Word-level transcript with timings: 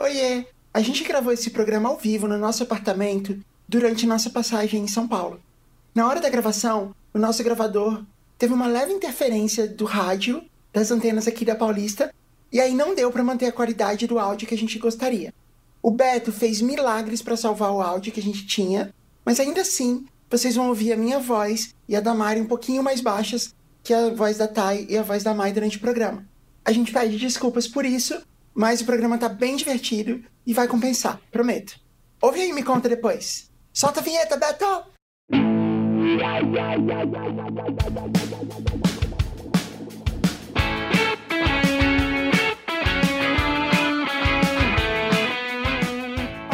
Oiê! 0.00 0.46
A 0.72 0.80
gente 0.80 1.02
gravou 1.02 1.32
esse 1.32 1.50
programa 1.50 1.88
ao 1.88 1.96
vivo 1.96 2.28
no 2.28 2.38
nosso 2.38 2.62
apartamento 2.62 3.36
durante 3.68 4.06
nossa 4.06 4.30
passagem 4.30 4.84
em 4.84 4.86
São 4.86 5.08
Paulo. 5.08 5.40
Na 5.92 6.06
hora 6.06 6.20
da 6.20 6.30
gravação, 6.30 6.94
o 7.12 7.18
nosso 7.18 7.42
gravador 7.42 8.04
teve 8.38 8.54
uma 8.54 8.68
leve 8.68 8.92
interferência 8.92 9.66
do 9.66 9.84
rádio 9.84 10.40
das 10.72 10.92
antenas 10.92 11.26
aqui 11.26 11.44
da 11.44 11.56
Paulista 11.56 12.14
e 12.52 12.60
aí 12.60 12.74
não 12.74 12.94
deu 12.94 13.10
para 13.10 13.24
manter 13.24 13.46
a 13.46 13.52
qualidade 13.52 14.06
do 14.06 14.20
áudio 14.20 14.46
que 14.46 14.54
a 14.54 14.58
gente 14.58 14.78
gostaria. 14.78 15.34
O 15.82 15.90
Beto 15.90 16.30
fez 16.30 16.62
milagres 16.62 17.20
para 17.20 17.36
salvar 17.36 17.72
o 17.72 17.82
áudio 17.82 18.12
que 18.12 18.20
a 18.20 18.22
gente 18.22 18.46
tinha, 18.46 18.94
mas 19.24 19.40
ainda 19.40 19.62
assim 19.62 20.06
vocês 20.30 20.54
vão 20.54 20.68
ouvir 20.68 20.92
a 20.92 20.96
minha 20.96 21.18
voz 21.18 21.74
e 21.88 21.96
a 21.96 22.00
da 22.00 22.14
Mari 22.14 22.40
um 22.40 22.46
pouquinho 22.46 22.84
mais 22.84 23.00
baixas 23.00 23.52
que 23.82 23.92
a 23.92 24.10
voz 24.10 24.38
da 24.38 24.46
Thay 24.46 24.86
e 24.88 24.96
a 24.96 25.02
voz 25.02 25.24
da 25.24 25.34
Mai 25.34 25.52
durante 25.52 25.76
o 25.76 25.80
programa. 25.80 26.24
A 26.64 26.70
gente 26.70 26.92
pede 26.92 27.18
desculpas 27.18 27.66
por 27.66 27.84
isso, 27.84 28.22
mas 28.58 28.80
o 28.80 28.84
programa 28.84 29.16
tá 29.16 29.28
bem 29.28 29.54
divertido 29.54 30.20
e 30.44 30.52
vai 30.52 30.66
compensar, 30.66 31.20
prometo. 31.30 31.78
Ouve 32.20 32.40
aí 32.40 32.48
e 32.48 32.52
me 32.52 32.64
conta 32.64 32.88
depois. 32.88 33.48
Solta 33.72 34.00
a 34.00 34.02
vinheta, 34.02 34.36
Beto! 34.36 34.64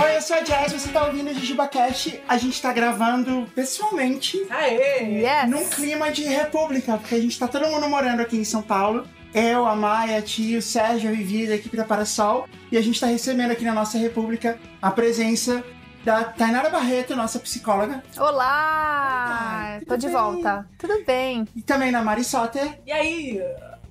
Oi, 0.02 0.16
eu 0.16 0.20
sou 0.20 0.36
a 0.36 0.40
Jazz, 0.40 0.74
você 0.74 0.90
tá 0.90 1.06
ouvindo 1.06 1.30
o 1.30 1.34
JujubaCast. 1.34 2.20
A 2.28 2.36
gente 2.36 2.60
tá 2.60 2.70
gravando 2.74 3.50
pessoalmente, 3.54 4.46
Aê! 4.50 5.22
Yes. 5.22 5.48
num 5.48 5.66
clima 5.70 6.12
de 6.12 6.24
república, 6.24 6.98
porque 6.98 7.14
a 7.14 7.20
gente 7.20 7.38
tá 7.38 7.48
todo 7.48 7.66
mundo 7.66 7.88
morando 7.88 8.20
aqui 8.20 8.36
em 8.36 8.44
São 8.44 8.60
Paulo. 8.60 9.08
Eu, 9.34 9.66
a 9.66 9.74
Maia, 9.74 10.18
a 10.18 10.22
Tio, 10.22 10.58
o 10.60 10.62
Sérgio, 10.62 11.10
a 11.10 11.12
Vivi, 11.12 11.46
da 11.48 11.56
equipe 11.56 11.76
da 11.76 11.84
Parasol. 11.84 12.48
E 12.70 12.78
a 12.78 12.80
gente 12.80 13.00
tá 13.00 13.06
recebendo 13.06 13.50
aqui 13.50 13.64
na 13.64 13.72
nossa 13.74 13.98
república 13.98 14.58
a 14.80 14.90
presença 14.92 15.62
da 16.04 16.22
Tainara 16.22 16.70
Barreto, 16.70 17.16
nossa 17.16 17.38
psicóloga. 17.40 18.02
Olá! 18.16 19.76
tudo 19.80 19.88
Tô 19.88 19.96
de 19.96 20.06
bem? 20.06 20.14
volta. 20.14 20.66
Tudo 20.78 21.02
bem? 21.04 21.48
E 21.56 21.62
também 21.62 21.90
da 21.90 22.02
Mari 22.02 22.22
Soter. 22.22 22.78
E 22.86 22.92
aí? 22.92 23.40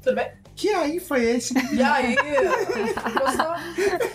Tudo 0.01 0.15
bem? 0.15 0.31
Que 0.55 0.69
aí 0.69 0.99
foi 0.99 1.23
esse? 1.23 1.53
E 1.73 1.81
aí? 1.81 2.15
Gostou? 2.15 3.55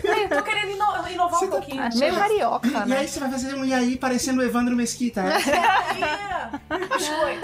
Eu 0.09 0.29
tô 0.29 0.41
querendo 0.41 0.71
ino- 0.71 1.07
inovar 1.09 1.39
Você 1.39 1.45
um 1.45 1.49
tá- 1.49 1.57
pouquinho. 1.57 1.83
Acho 1.83 1.99
meio 1.99 2.15
carioca, 2.15 2.67
E 2.67 2.71
né? 2.89 2.97
aí 2.99 3.07
você 3.07 3.19
vai 3.19 3.29
fazer 3.29 3.53
um 3.55 3.65
e 3.65 3.73
aí 3.73 3.97
parecendo 3.97 4.39
o 4.41 4.43
Evandro 4.43 4.75
Mesquita. 4.75 5.21
né? 5.21 5.35
E 6.99 7.05
aí? 7.05 7.39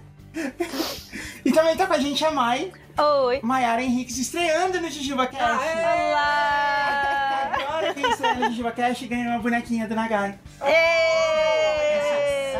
E 1.44 1.52
também 1.52 1.74
tá 1.76 1.86
com 1.86 1.94
a 1.94 1.98
gente 1.98 2.22
a 2.24 2.30
Mai, 2.30 2.70
Oi! 2.98 3.40
Maiara 3.42 3.82
Henriques, 3.82 4.18
estreando 4.18 4.78
no 4.78 4.90
JujubaCast. 4.90 5.64
Aê! 5.64 6.10
Olá! 6.10 7.50
Agora 7.54 7.94
quem 7.94 8.10
estreia 8.10 8.34
no 8.34 8.50
JujubaCast 8.50 9.06
ganha 9.06 9.30
uma 9.30 9.38
bonequinha 9.38 9.88
do 9.88 9.94
Nagai. 9.94 10.38
É 10.60 11.80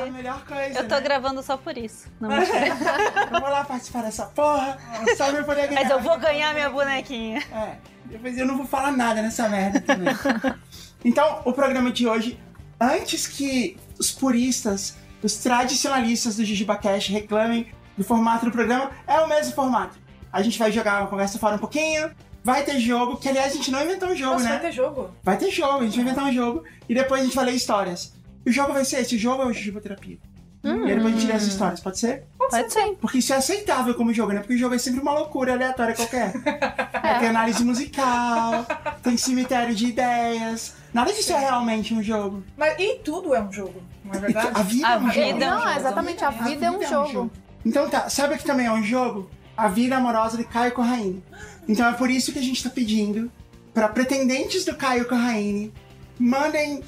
a 0.03 0.07
melhor 0.11 0.45
coisa, 0.45 0.79
Eu 0.81 0.89
tô 0.89 0.95
né? 0.97 1.01
gravando 1.01 1.43
só 1.43 1.57
por 1.57 1.77
isso. 1.77 2.09
Não, 2.21 2.29
mentira. 2.29 2.69
Eu 3.33 3.41
vou 3.41 3.51
lá 3.51 3.65
participar 3.65 4.03
dessa 4.03 4.27
porra, 4.27 4.79
só 5.17 5.29
pra 5.29 5.39
eu 5.39 5.45
poder 5.45 5.69
ganhar. 5.69 5.83
Mas 5.83 5.91
eu 5.91 6.01
vou 6.01 6.19
ganhar 6.19 6.53
minha 6.55 6.71
bonequinha. 6.71 7.43
É, 7.53 7.77
depois 8.07 8.37
eu 8.37 8.47
não 8.47 8.57
vou 8.57 8.67
falar 8.67 8.93
nada 8.93 9.23
nessa 9.23 9.49
merda 9.49 9.81
também. 9.81 10.15
então, 11.05 11.43
o 11.45 11.53
programa 11.53 11.91
de 11.91 12.07
hoje, 12.07 12.39
antes 12.81 13.27
que 13.27 13.77
os 13.99 14.11
puristas, 14.11 14.97
os 15.23 15.37
tradicionalistas 15.37 16.37
do 16.37 16.45
JujubaCast 16.45 17.13
reclamem 17.13 17.67
do 17.97 18.05
formato 18.05 18.47
do 18.47 18.53
programa, 18.53 18.91
é 19.07 19.21
o 19.21 19.29
mesmo 19.29 19.53
formato. 19.55 19.99
A 20.33 20.43
gente 20.43 20.59
vai 20.59 20.73
jogar 20.73 21.01
uma 21.01 21.09
conversa 21.09 21.39
fora 21.39 21.57
um 21.57 21.59
pouquinho, 21.59 22.11
vai 22.43 22.63
ter 22.63 22.79
jogo, 22.79 23.17
que 23.17 23.29
aliás 23.29 23.53
a 23.53 23.57
gente 23.57 23.71
não 23.71 23.83
inventou 23.85 24.09
um 24.09 24.17
jogo, 24.17 24.35
Nossa, 24.35 24.45
né? 24.45 24.51
vai 24.53 24.61
ter 24.61 24.73
jogo. 24.73 25.11
Vai 25.23 25.37
ter 25.37 25.51
jogo, 25.51 25.81
a 25.81 25.85
gente 25.85 25.97
vai 25.97 26.05
inventar 26.05 26.25
um 26.25 26.33
jogo 26.33 26.65
e 26.89 26.95
depois 26.95 27.21
a 27.21 27.25
gente 27.25 27.37
vai 27.37 27.45
ler 27.47 27.55
histórias. 27.55 28.15
E 28.45 28.51
o 28.51 28.53
jogo 28.53 28.73
vai 28.73 28.85
ser 28.85 29.01
esse, 29.01 29.17
o 29.17 29.19
jogo 29.19 29.43
é 29.43 29.47
o 29.47 29.53
Jujubaterapia. 29.53 30.19
E 30.63 30.69
aí 30.69 30.95
depois 30.95 31.15
a 31.15 31.19
gente 31.19 31.27
lê 31.27 31.33
as 31.33 31.43
histórias, 31.45 31.81
pode 31.81 31.99
ser? 31.99 32.25
Pode 32.39 32.73
ser. 32.73 32.97
Porque 33.01 33.19
isso 33.19 33.33
é 33.33 33.37
aceitável 33.37 33.95
como 33.95 34.13
jogo, 34.13 34.33
né? 34.33 34.41
Porque 34.41 34.55
o 34.55 34.59
jogo 34.59 34.75
é 34.75 34.79
sempre 34.79 35.01
uma 35.01 35.13
loucura 35.13 35.53
aleatória 35.53 35.95
qualquer. 35.95 36.33
É. 37.03 37.19
Tem 37.19 37.29
análise 37.29 37.65
musical, 37.65 38.67
tem 39.03 39.17
cemitério 39.17 39.75
de 39.75 39.87
ideias. 39.87 40.75
Nada 40.93 41.13
disso 41.13 41.33
é 41.33 41.39
realmente 41.39 41.95
um 41.95 42.03
jogo. 42.03 42.45
Mas 42.57 42.79
e 42.79 42.97
tudo 42.97 43.35
é 43.35 43.43
um 43.43 43.51
jogo, 43.51 43.83
não 44.11 44.17
é 44.17 44.21
verdade? 44.21 44.51
A 44.55 44.63
vida 44.63 44.87
A 44.89 44.93
é 44.93 44.99
um 44.99 45.01
jogo. 45.01 45.13
vida 45.13 45.45
é 45.45 45.49
um 45.49 45.55
Não, 45.55 45.63
jogo. 45.63 45.79
exatamente, 45.79 46.25
a 46.25 46.31
vida 46.31 46.67
é 46.67 46.71
um 46.71 46.83
jogo. 46.87 47.31
Então 47.65 47.89
tá, 47.89 48.09
sabe 48.09 48.35
o 48.35 48.39
que 48.39 48.45
também 48.45 48.67
é 48.67 48.73
um 48.73 48.83
jogo? 48.83 49.31
A 49.57 49.69
vida 49.69 49.97
amorosa 49.97 50.37
de 50.37 50.45
Caio 50.45 50.73
Corraine. 50.73 51.23
Então 51.69 51.89
é 51.89 51.93
por 51.93 52.11
isso 52.11 52.33
que 52.33 52.39
a 52.39 52.43
gente 52.43 52.63
tá 52.63 52.71
pedindo 52.71 53.31
pra 53.73 53.89
pretendentes 53.89 54.65
do 54.65 54.75
Caio 54.75 55.07
Corraine 55.09 55.73
mandem 56.19 56.83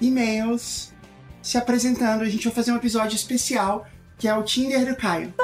e-mails 0.00 0.92
se 1.42 1.56
apresentando. 1.58 2.22
A 2.22 2.28
gente 2.28 2.44
vai 2.44 2.54
fazer 2.54 2.72
um 2.72 2.76
episódio 2.76 3.14
especial 3.16 3.86
que 4.18 4.26
é 4.26 4.34
o 4.34 4.42
Tinder 4.42 4.86
do 4.86 4.96
Caio. 4.96 5.34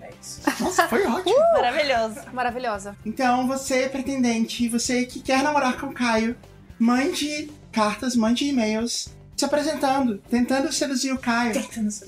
É 0.00 0.10
isso. 0.20 0.40
Nossa, 0.60 0.88
foi 0.88 1.06
ótimo. 1.06 1.36
Maravilhoso. 1.52 2.20
Maravilhosa. 2.32 2.96
Então, 3.04 3.46
você, 3.46 3.88
pretendente, 3.88 4.68
você 4.68 5.04
que 5.04 5.20
quer 5.20 5.42
namorar 5.42 5.78
com 5.78 5.86
o 5.86 5.94
Caio, 5.94 6.36
mande 6.78 7.50
cartas, 7.72 8.16
mande 8.16 8.46
e-mails 8.46 9.08
se 9.36 9.44
apresentando, 9.44 10.18
tentando 10.28 10.72
seduzir 10.72 11.12
o 11.12 11.18
Caio, 11.18 11.52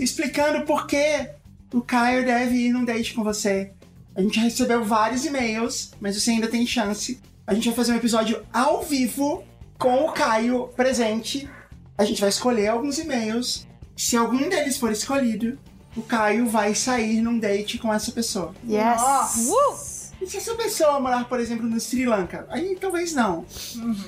explicando 0.00 0.66
por 0.66 0.86
que 0.88 1.30
o 1.72 1.80
Caio 1.80 2.24
deve 2.24 2.56
ir 2.56 2.72
num 2.72 2.84
date 2.84 3.14
com 3.14 3.22
você. 3.22 3.72
A 4.16 4.20
gente 4.20 4.40
recebeu 4.40 4.84
vários 4.84 5.24
e-mails, 5.24 5.92
mas 6.00 6.20
você 6.20 6.32
ainda 6.32 6.48
tem 6.48 6.66
chance. 6.66 7.20
A 7.46 7.54
gente 7.54 7.68
vai 7.68 7.76
fazer 7.76 7.92
um 7.92 7.96
episódio 7.96 8.44
ao 8.52 8.82
vivo 8.82 9.44
com 9.78 10.04
o 10.06 10.12
Caio 10.12 10.68
presente. 10.76 11.48
A 11.96 12.04
gente 12.04 12.20
vai 12.20 12.30
escolher 12.30 12.68
alguns 12.68 12.98
e-mails. 12.98 13.66
Se 14.02 14.16
algum 14.16 14.48
deles 14.48 14.78
for 14.78 14.90
escolhido, 14.90 15.58
o 15.94 16.00
Caio 16.00 16.48
vai 16.48 16.74
sair 16.74 17.20
num 17.20 17.38
date 17.38 17.76
com 17.76 17.92
essa 17.92 18.10
pessoa. 18.10 18.54
Yes. 18.66 18.98
Nossa. 19.46 20.12
E 20.22 20.26
se 20.26 20.38
essa 20.38 20.54
pessoa 20.54 20.98
morar, 20.98 21.28
por 21.28 21.38
exemplo, 21.38 21.66
no 21.68 21.78
Sri 21.78 22.06
Lanka? 22.06 22.46
Aí 22.48 22.78
talvez 22.80 23.12
não. 23.14 23.44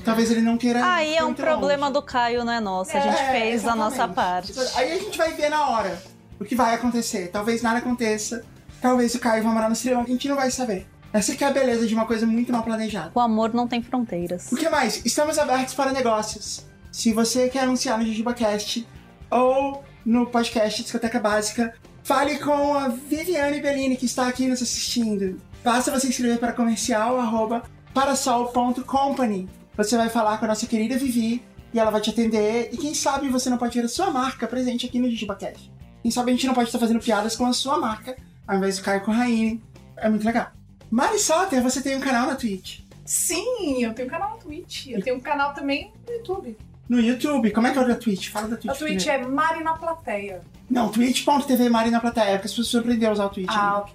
Talvez 0.03 0.30
ele 0.30 0.41
não 0.41 0.56
queira. 0.56 0.80
Aí 0.94 1.12
ir 1.12 1.16
é 1.19 1.25
um 1.25 1.34
problema 1.34 1.88
longe. 1.88 2.00
do 2.00 2.03
Caio, 2.03 2.42
não 2.42 2.54
é 2.54 2.58
nosso. 2.58 2.97
A 2.97 3.00
gente 3.00 3.20
É, 3.20 3.32
fez 3.32 3.69
a 3.69 3.76
nossa 3.76 4.08
parte. 4.08 4.54
Aí 4.76 4.92
a 4.92 4.98
gente 4.98 5.19
vai 5.19 5.34
ver 5.34 5.50
na 5.50 5.69
hora 5.69 6.03
o 6.41 6.44
que 6.47 6.54
vai 6.54 6.74
acontecer. 6.74 7.28
Talvez 7.28 7.60
nada 7.60 7.80
aconteça. 7.80 8.42
Talvez 8.80 9.14
o 9.14 9.19
Caio 9.19 9.44
vá 9.44 9.50
morar 9.50 9.69
no 9.69 9.76
Sri 9.76 9.92
Lanka. 9.92 10.09
A 10.09 10.12
gente 10.12 10.26
não 10.26 10.36
vai 10.36 10.50
saber. 10.50 10.86
Essa 11.12 11.36
que 11.36 11.44
é 11.44 11.48
a 11.48 11.50
beleza 11.53 11.86
de 11.86 11.92
uma 11.94 12.06
coisa 12.06 12.24
muito 12.24 12.50
mal 12.50 12.62
planejada. 12.62 13.12
O 13.14 13.20
amor 13.20 13.53
não 13.53 13.69
tem 13.69 13.82
fronteiras. 13.82 14.50
O 14.50 14.56
que 14.56 14.70
mais? 14.70 15.04
Estamos 15.04 15.38
abertos 15.38 15.74
para 15.74 15.92
negócios. 15.92 16.64
Se 16.91 17.12
você 17.12 17.50
quer 17.50 17.64
anunciar 17.64 17.98
no 17.98 18.06
JujubaCast 18.06 18.86
ou 19.32 19.82
no 20.04 20.26
podcast 20.26 20.82
Discoteca 20.82 21.19
Básica, 21.19 21.75
fale 22.04 22.38
com 22.38 22.75
a 22.75 22.88
Viviane 22.88 23.60
Bellini, 23.60 23.97
que 23.97 24.06
está 24.06 24.28
aqui 24.28 24.47
nos 24.47 24.62
assistindo. 24.62 25.41
Basta 25.65 25.91
você 25.91 26.09
escrever 26.09 26.38
para 26.38 26.53
comercial 26.53 27.19
arroba 27.19 27.62
parasol.company. 27.94 29.48
Você 29.76 29.97
vai 29.97 30.09
falar 30.09 30.38
com 30.38 30.44
a 30.44 30.48
nossa 30.48 30.66
querida 30.66 30.98
Vivi 30.98 31.42
e 31.72 31.78
ela 31.78 31.91
vai 31.91 32.00
te 32.00 32.10
atender. 32.10 32.69
E 32.72 32.76
quem 32.76 32.94
sabe 32.94 33.28
você 33.28 33.48
não 33.48 33.56
pode 33.56 33.78
ver 33.78 33.87
a 33.87 33.88
sua 33.88 34.10
marca 34.10 34.47
presente 34.47 34.87
aqui 34.87 34.98
no 34.98 35.09
JujubaCast. 35.09 35.72
Quem 36.03 36.10
sabe 36.10 36.31
a 36.31 36.34
gente 36.34 36.47
não 36.47 36.54
pode 36.54 36.69
estar 36.69 36.78
fazendo 36.78 37.00
piadas 37.00 37.37
com 37.37 37.47
a 37.47 37.53
sua 37.53 37.78
marca, 37.78 38.16
ao 38.47 38.56
invés 38.56 38.76
do 38.76 38.82
Caio 38.82 39.03
Corraine. 39.03 39.62
É 39.97 40.09
muito 40.09 40.26
legal. 40.26 40.50
Mari 40.91 41.19
Soter, 41.19 41.62
você 41.62 41.81
tem 41.81 41.97
um 41.97 42.00
canal 42.00 42.26
na 42.26 42.34
Twitch. 42.34 42.81
Sim, 43.04 43.82
eu 43.82 43.94
tenho 43.94 44.09
um 44.09 44.10
canal 44.10 44.32
no 44.32 44.38
Twitch. 44.38 44.88
Eu 44.88 45.00
tenho 45.00 45.16
um 45.16 45.21
canal 45.21 45.54
também 45.54 45.92
no 46.06 46.12
YouTube. 46.12 46.56
No 46.88 47.00
YouTube, 47.00 47.50
como 47.53 47.66
é 47.66 47.70
que 47.72 47.78
é 47.78 47.82
o 47.82 47.88
da 47.88 47.94
Twitch? 47.94 48.28
Fala 48.31 48.48
da 48.48 48.56
Twitch. 48.56 48.70
A 48.70 48.74
Twitch 48.74 49.04
primeiro. 49.04 49.24
é 49.24 49.34
Mari 49.34 49.65
na 49.65 49.74
Plateia. 49.74 50.42
Não, 50.68 50.89
twitch.tv 50.89 51.68
Mari 51.68 51.91
na 51.91 52.01
plateia, 52.01 52.33
porque 52.33 52.47
as 52.48 52.54
pessoas 52.54 52.83
aprenderam 52.83 53.10
a 53.10 53.15
usar 53.15 53.27
o 53.27 53.28
Twitch. 53.30 53.48
Ah, 53.51 53.72
né? 53.72 53.77
ok. 53.78 53.95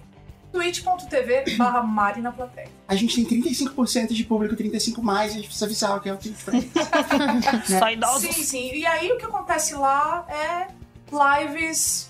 twitch.tv 0.52 1.56
barra 1.56 1.82
Mari 1.82 2.20
na 2.20 2.32
Plateia. 2.32 2.68
A 2.86 2.94
gente 2.94 3.24
tem 3.24 3.42
35% 3.42 4.12
de 4.12 4.24
público, 4.24 4.56
35 4.56 5.02
mais, 5.02 5.32
a 5.32 5.34
gente 5.34 5.44
precisa 5.46 5.66
avisar 5.66 5.96
o 5.96 6.00
que 6.00 6.08
é 6.08 6.12
o 6.12 6.16
Twitch 6.16 6.36
eles. 6.48 7.78
Só 7.78 7.90
idosos. 7.90 8.22
Sim, 8.34 8.42
sim. 8.44 8.70
E 8.74 8.86
aí 8.86 9.10
o 9.12 9.18
que 9.18 9.24
acontece 9.26 9.74
lá 9.74 10.24
é 10.28 10.68
lives 11.42 12.08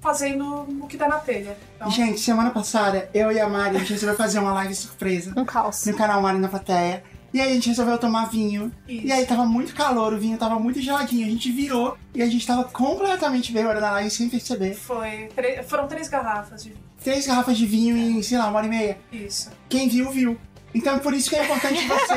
fazendo 0.00 0.66
o 0.82 0.86
que 0.86 0.96
dá 0.96 1.08
na 1.08 1.18
telha. 1.18 1.56
Então, 1.76 1.90
Gente, 1.90 2.20
semana 2.20 2.50
passada, 2.50 3.08
eu 3.12 3.32
e 3.32 3.40
a 3.40 3.48
Mari, 3.48 3.76
a 3.76 3.78
gente 3.80 3.92
resolveu 3.92 4.16
fazer 4.16 4.38
uma 4.38 4.52
live 4.52 4.74
surpresa 4.74 5.32
Um 5.36 5.44
caos. 5.44 5.84
no 5.86 5.94
canal 5.96 6.20
Mari 6.22 6.38
na 6.38 6.48
plateia. 6.48 7.02
E 7.36 7.40
aí 7.42 7.50
a 7.50 7.54
gente 7.54 7.68
resolveu 7.68 7.98
tomar 7.98 8.30
vinho. 8.30 8.72
isso. 8.88 9.06
E 9.08 9.12
aí 9.12 9.26
tava 9.26 9.44
muito 9.44 9.74
calor, 9.74 10.14
o 10.14 10.18
vinho 10.18 10.38
tava 10.38 10.58
muito 10.58 10.80
geladinho. 10.80 11.26
A 11.26 11.28
gente 11.28 11.52
virou 11.52 11.94
e 12.14 12.22
a 12.22 12.26
gente 12.26 12.46
tava 12.46 12.64
completamente 12.64 13.52
bêbado 13.52 13.78
na 13.78 13.90
live 13.90 14.08
sem 14.08 14.26
perceber. 14.30 14.72
Foi, 14.72 15.28
foram 15.68 15.86
três 15.86 16.08
garrafas 16.08 16.64
de 16.64 16.72
Três 17.04 17.26
garrafas 17.26 17.58
de 17.58 17.66
vinho 17.66 17.94
em, 17.94 18.22
sei 18.22 18.38
lá, 18.38 18.48
uma 18.48 18.56
hora 18.56 18.66
e 18.66 18.70
meia. 18.70 18.98
isso. 19.12 19.50
Quem 19.68 19.86
viu, 19.86 20.10
viu. 20.10 20.38
Então 20.74 20.94
é 20.94 20.98
por 20.98 21.12
isso 21.12 21.28
que 21.28 21.36
é 21.36 21.44
importante 21.44 21.86
você. 21.86 22.14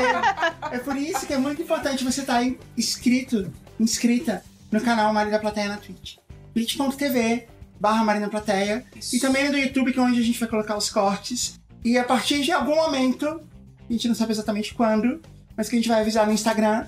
é 0.72 0.78
por 0.78 0.96
isso 0.96 1.26
que 1.26 1.34
é 1.34 1.38
muito 1.38 1.60
importante 1.60 2.02
você 2.02 2.22
estar 2.22 2.42
inscrito 2.74 3.52
inscrita 3.78 4.42
no 4.72 4.80
canal 4.80 5.12
Marina 5.12 5.38
Plateia 5.38 5.68
na 5.68 5.76
Twitch. 5.76 6.16
twitch.tv 6.54 7.46
barra 7.78 8.02
Marina 8.04 8.30
Plateia. 8.30 8.86
E 9.12 9.20
também 9.20 9.44
no 9.44 9.52
do 9.52 9.58
YouTube, 9.58 9.92
que 9.92 9.98
é 9.98 10.02
onde 10.02 10.18
a 10.18 10.24
gente 10.24 10.40
vai 10.40 10.48
colocar 10.48 10.78
os 10.78 10.88
cortes. 10.88 11.60
E 11.84 11.98
a 11.98 12.04
partir 12.04 12.40
de 12.40 12.52
algum 12.52 12.76
momento, 12.76 13.49
a 13.90 13.92
gente 13.92 14.08
não 14.08 14.14
sabe 14.14 14.32
exatamente 14.32 14.74
quando, 14.74 15.20
mas 15.56 15.68
que 15.68 15.76
a 15.76 15.78
gente 15.78 15.88
vai 15.88 16.00
avisar 16.00 16.26
no 16.26 16.32
Instagram, 16.32 16.86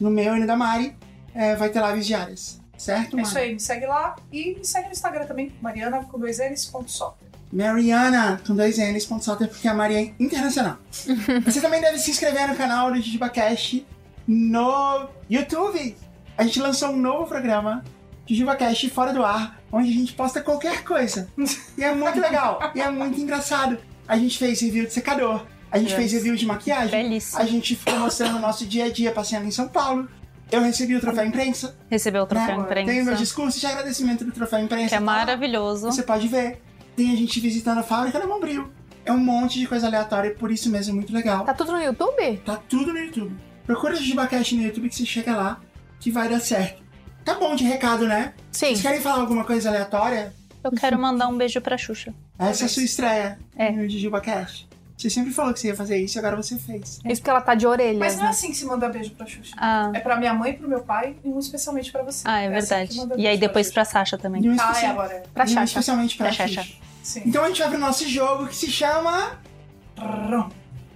no 0.00 0.10
meu 0.10 0.36
e 0.36 0.40
no 0.40 0.46
da 0.46 0.56
Mari, 0.56 0.94
é, 1.34 1.56
vai 1.56 1.70
ter 1.70 1.82
lives 1.84 2.06
diárias. 2.06 2.60
Certo, 2.76 3.14
É 3.14 3.16
Mari? 3.16 3.28
isso 3.28 3.38
aí, 3.38 3.52
me 3.54 3.60
segue 3.60 3.86
lá 3.86 4.16
e 4.32 4.54
me 4.56 4.64
segue 4.64 4.86
no 4.86 4.92
Instagram 4.92 5.26
também, 5.26 5.52
Mariana 5.60 6.04
com 6.04 6.18
dois 6.18 6.38
N's, 6.38 6.66
ponto. 6.66 7.14
Mariana, 7.52 8.40
com 8.46 8.54
dois 8.54 8.78
N's, 8.78 9.04
ponto 9.04 9.36
porque 9.36 9.68
a 9.68 9.74
Maria 9.74 10.00
é 10.00 10.14
internacional. 10.18 10.78
Você 11.44 11.60
também 11.60 11.80
deve 11.80 11.98
se 11.98 12.10
inscrever 12.10 12.48
no 12.48 12.56
canal 12.56 12.90
do 12.90 13.00
JujubaCast 13.00 13.86
no 14.26 15.08
YouTube. 15.28 15.96
A 16.36 16.44
gente 16.44 16.60
lançou 16.60 16.90
um 16.90 16.96
novo 16.96 17.26
programa, 17.26 17.84
JujubaCast 18.26 18.88
Fora 18.90 19.12
do 19.12 19.24
Ar, 19.24 19.60
onde 19.70 19.90
a 19.90 19.92
gente 19.92 20.14
posta 20.14 20.40
qualquer 20.40 20.82
coisa. 20.82 21.28
E 21.76 21.84
é 21.84 21.94
muito 21.94 22.18
legal, 22.20 22.58
e 22.74 22.80
é 22.80 22.90
muito 22.90 23.20
engraçado. 23.20 23.78
A 24.08 24.16
gente 24.16 24.38
fez 24.38 24.60
review 24.60 24.86
de 24.86 24.92
secador, 24.92 25.46
a 25.72 25.78
gente 25.78 25.88
Yes. 25.88 25.96
fez 25.96 26.12
review 26.12 26.36
de 26.36 26.46
maquiagem, 26.46 26.90
Belíssimo. 27.02 27.40
a 27.42 27.46
gente 27.46 27.74
ficou 27.74 27.98
mostrando 27.98 28.36
o 28.36 28.40
nosso 28.40 28.64
dia 28.66 28.84
a 28.84 28.90
dia 28.90 29.10
passeando 29.10 29.46
em 29.46 29.50
São 29.50 29.66
Paulo. 29.68 30.08
Eu 30.50 30.60
recebi 30.62 30.94
o 30.94 31.00
troféu 31.00 31.24
imprensa, 31.24 31.74
Recebeu 31.90 32.22
o 32.24 32.26
troféu 32.26 32.58
né? 32.60 32.66
Tem 32.74 32.82
o 32.82 32.86
meu 32.86 32.94
imprensa, 33.02 33.16
discurso 33.16 33.58
de 33.58 33.66
agradecimento 33.66 34.22
do 34.24 34.30
troféu 34.32 34.58
imprensa. 34.60 34.90
que 34.90 34.94
é 34.94 34.98
tá 34.98 35.04
maravilhoso. 35.04 35.86
Você 35.86 36.02
pode 36.02 36.28
ver. 36.28 36.60
Tem 36.94 37.10
a 37.10 37.16
gente 37.16 37.40
visitando 37.40 37.78
a 37.78 37.82
fábrica 37.82 38.20
da 38.20 38.26
Bombril. 38.26 38.70
É 39.04 39.10
um 39.10 39.16
monte 39.18 39.58
de 39.58 39.66
coisa 39.66 39.86
aleatória 39.86 40.28
e 40.28 40.34
por 40.34 40.50
isso 40.50 40.68
mesmo 40.68 40.92
é 40.92 40.94
muito 40.94 41.12
legal. 41.12 41.44
Tá 41.46 41.54
tudo 41.54 41.72
no 41.72 41.82
YouTube? 41.82 42.36
Tá 42.44 42.56
tudo 42.68 42.92
no 42.92 42.98
YouTube. 42.98 43.34
Procura 43.66 43.94
o 43.94 43.96
Jujubacast 43.96 44.54
no 44.54 44.62
YouTube 44.62 44.88
que 44.90 44.94
você 44.94 45.06
chega 45.06 45.34
lá, 45.34 45.58
que 45.98 46.10
vai 46.10 46.28
dar 46.28 46.38
certo. 46.40 46.82
Tá 47.24 47.34
bom 47.34 47.54
de 47.56 47.64
recado, 47.64 48.06
né? 48.06 48.34
Sim. 48.52 48.66
Vocês 48.66 48.82
querem 48.82 49.00
falar 49.00 49.20
alguma 49.22 49.44
coisa 49.44 49.70
aleatória? 49.70 50.34
Eu 50.62 50.70
quero 50.72 50.98
mandar 50.98 51.28
um 51.28 51.36
beijo 51.38 51.60
pra 51.62 51.78
Xuxa. 51.78 52.12
Essa 52.38 52.64
é 52.64 52.66
a 52.66 52.68
sua 52.68 52.82
estreia 52.82 53.38
É. 53.56 53.70
no 53.70 53.88
Jujubacast. 53.88 54.68
Você 55.02 55.10
sempre 55.10 55.32
falou 55.32 55.52
que 55.52 55.58
você 55.60 55.68
ia 55.68 55.74
fazer 55.76 55.98
isso 55.98 56.16
e 56.16 56.20
agora 56.20 56.36
você 56.36 56.56
fez. 56.58 57.00
Isso 57.04 57.20
porque 57.20 57.28
ela 57.30 57.40
tá 57.40 57.54
de 57.56 57.66
orelha. 57.66 57.98
Mas 57.98 58.16
não 58.16 58.26
é 58.26 58.28
assim 58.28 58.48
que 58.50 58.56
se 58.56 58.64
manda 58.64 58.88
beijo 58.88 59.10
pra 59.14 59.26
Xuxa. 59.26 59.54
Ah, 59.58 59.90
É 59.92 59.98
pra 60.00 60.16
minha 60.16 60.32
mãe, 60.32 60.52
pro 60.54 60.68
meu 60.68 60.82
pai 60.82 61.16
e 61.24 61.28
um 61.28 61.38
especialmente 61.40 61.90
pra 61.90 62.02
você. 62.04 62.22
ah 62.26 62.38
é 62.40 62.46
assim 62.56 62.68
verdade. 62.68 62.96
manda 62.98 63.14
E 63.20 63.26
aí 63.26 63.36
depois 63.36 63.66
pra 63.68 63.82
pra 63.82 63.84
Sasha 63.84 64.16
também. 64.16 64.42
E 64.44 64.48
um 64.48 64.52
Xuxa. 64.52 64.64
Ah, 64.64 64.68
é 64.68 64.72
especial- 64.72 64.92
agora. 64.92 65.22
Pra 65.34 65.44
e 65.44 65.58
um 65.58 65.62
especialmente 65.64 66.16
pra, 66.16 66.26
Pra. 66.32 66.46
Xuxa. 66.48 66.66
Sim. 67.02 67.22
Então 67.26 67.42
a 67.44 67.48
gente 67.48 67.60
vai 67.60 67.68
pro 67.70 67.78
nosso 67.78 68.08
jogo 68.08 68.46
que 68.46 68.54
se 68.54 68.70
chama 68.70 69.38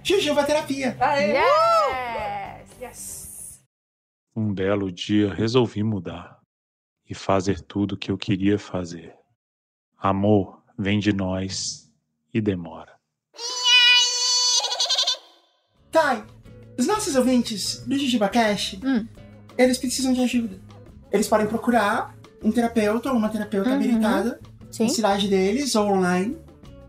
Jujuba 0.03 0.43
Terapia. 0.45 0.95
Aê! 1.01 1.33
Yes! 1.33 2.67
Yes! 2.81 3.59
Um 4.35 4.53
belo 4.53 4.89
dia 4.91 5.33
resolvi 5.33 5.83
mudar 5.83 6.39
e 7.09 7.13
fazer 7.13 7.59
tudo 7.61 7.93
o 7.95 7.97
que 7.97 8.09
eu 8.09 8.17
queria 8.17 8.57
fazer. 8.57 9.13
Amor 9.97 10.63
vem 10.79 10.99
de 10.99 11.11
nós 11.11 11.91
e 12.33 12.39
demora. 12.39 12.86
Thay, 15.97 16.23
os 16.77 16.85
nossos 16.85 17.15
ouvintes 17.15 17.83
do 17.87 17.97
JujubaCast, 17.97 18.79
Hum. 18.85 19.07
eles 19.57 19.79
precisam 19.79 20.13
de 20.13 20.21
ajuda. 20.21 20.59
Eles 21.11 21.27
podem 21.27 21.47
procurar 21.47 22.13
um 22.43 22.51
terapeuta 22.51 23.09
ou 23.09 23.17
uma 23.17 23.29
terapeuta 23.29 23.69
Uhum. 23.69 23.75
habilitada 23.75 24.39
Sim. 24.69 24.83
na 24.83 24.89
cidade 24.89 25.27
deles 25.27 25.73
ou 25.73 25.87
online 25.87 26.37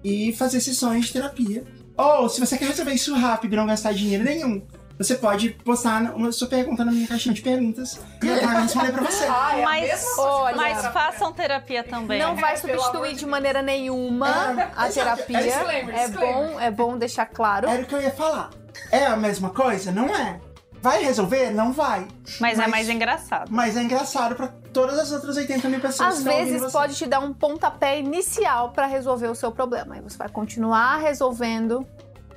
e 0.05 0.35
fazer 0.35 0.61
sessões 0.61 1.07
de 1.07 1.13
terapia. 1.15 1.65
Ou, 1.97 2.29
se 2.29 2.39
você 2.39 2.59
quer 2.59 2.67
resolver 2.69 2.93
isso 2.93 3.15
rápido 3.15 3.55
e 3.55 3.57
não 3.57 3.67
gastar 3.67 3.93
dinheiro 3.95 4.23
nenhum, 4.25 4.63
você 4.99 5.15
pode 5.15 5.51
postar 5.65 6.15
uma 6.15 6.31
sua 6.31 6.47
pergunta 6.49 6.85
na 6.85 6.93
minha 6.93 7.07
caixinha 7.09 7.35
de 7.35 7.41
perguntas 7.41 7.99
e 8.23 8.27
Thay 8.27 8.41
vai 8.45 8.63
responder 8.63 8.93
pra 8.93 9.05
você. 9.05 9.25
Ah, 9.31 9.59
é 9.59 9.65
Mas- 9.65 10.19
olha, 10.19 10.57
Mas 10.57 10.87
façam 10.89 11.33
terapia 11.33 11.83
também. 11.83 12.21
Não 12.21 12.37
vai 12.37 12.59
substituir 12.59 13.15
de 13.15 13.25
maneira 13.25 13.63
nenhuma 13.63 14.29
É, 14.29 14.71
a 14.77 14.89
terapia. 14.91 15.43
Disclaimer, 15.43 15.95
É 15.97 16.07
disclaimer. 16.09 16.35
bom, 16.53 16.61
é 16.61 16.71
bom 16.71 16.99
deixar 16.99 17.25
claro. 17.27 17.67
Era 17.69 17.83
o 17.83 17.87
que 17.87 17.95
eu 17.95 18.03
ia 18.03 18.11
falar. 18.11 18.51
É 18.91 19.07
a 19.07 19.17
mesma 19.17 19.51
coisa? 19.51 19.91
Não 19.93 20.07
é. 20.15 20.41
Vai 20.81 21.03
resolver? 21.03 21.51
Não 21.51 21.73
vai. 21.73 22.07
Mas, 22.41 22.55
é 22.59 22.63
Mas- 22.63 22.71
mais 22.71 22.89
engraçado. 22.89 23.49
Mas 23.51 23.77
é 23.77 23.83
engraçado 23.83 24.37
pra 24.37 24.47
todas 24.73 24.99
as 24.99 25.11
outras 25.11 25.37
80 25.37 25.69
mil 25.69 25.81
pessoas 25.81 26.09
Às 26.19 26.19
que 26.19 26.25
vezes 26.25 26.61
você. 26.63 26.73
pode 26.73 26.95
te 26.95 27.05
dar 27.07 27.19
um 27.19 27.33
pontapé 27.35 27.99
inicial 27.99 28.71
pra 28.71 28.87
resolver 28.87 29.27
o 29.27 29.35
seu 29.35 29.51
problema. 29.51 29.97
Aí 29.97 30.01
você 30.01 30.17
vai 30.17 30.29
continuar 30.29 30.99
resolvendo 30.99 31.85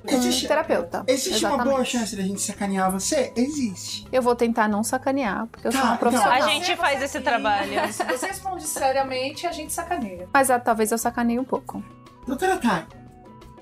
com 0.03 0.15
Existe- 0.15 0.45
um 0.45 0.47
terapeuta. 0.47 1.03
Existe 1.05 1.45
uma 1.45 1.49
Exatamente. 1.53 1.73
boa 1.73 1.85
chance 1.85 2.15
da 2.15 2.23
gente 2.23 2.41
sacanear 2.41 2.91
você? 2.91 3.31
Existe. 3.35 4.07
Eu 4.11 4.23
vou 4.23 4.35
tentar 4.35 4.67
não 4.67 4.83
sacanear, 4.83 5.45
porque 5.45 5.67
eu 5.67 5.71
Tá, 5.71 5.77
sou 5.77 5.85
uma 5.87 5.95
então. 5.95 6.09
profissional. 6.09 6.41
A 6.41 6.49
gente 6.49 6.75
faz 6.75 7.03
esse 7.03 7.19
trabalho. 7.21 7.93
Se 7.93 8.03
você 8.05 8.25
responde 8.25 8.63
seriamente, 8.63 9.45
a 9.45 9.51
gente 9.51 9.71
sacaneia. 9.71 10.27
Mas 10.33 10.49
ah, 10.49 10.59
talvez 10.59 10.91
eu 10.91 10.97
sacaneie 10.97 11.37
um 11.37 11.43
pouco. 11.43 11.83
Doutora 12.25 12.57
Thay, 12.57 12.87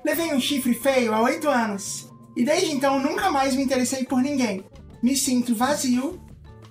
levei 0.02 0.32
um 0.32 0.40
chifre 0.40 0.72
feio 0.72 1.12
há 1.12 1.20
oito 1.20 1.46
anos. 1.50 2.08
E 2.40 2.42
desde 2.42 2.72
então 2.72 2.98
nunca 2.98 3.30
mais 3.30 3.54
me 3.54 3.62
interessei 3.62 4.02
por 4.02 4.22
ninguém. 4.22 4.64
Me 5.02 5.14
sinto 5.14 5.54
vazio 5.54 6.18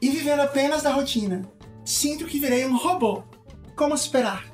e 0.02 0.10
vivendo 0.10 0.40
apenas 0.40 0.82
da 0.82 0.90
rotina. 0.90 1.44
Sinto 1.86 2.26
que 2.26 2.40
virei 2.40 2.66
um 2.66 2.76
robô. 2.76 3.22
Como 3.76 3.96
superar? 3.96 4.46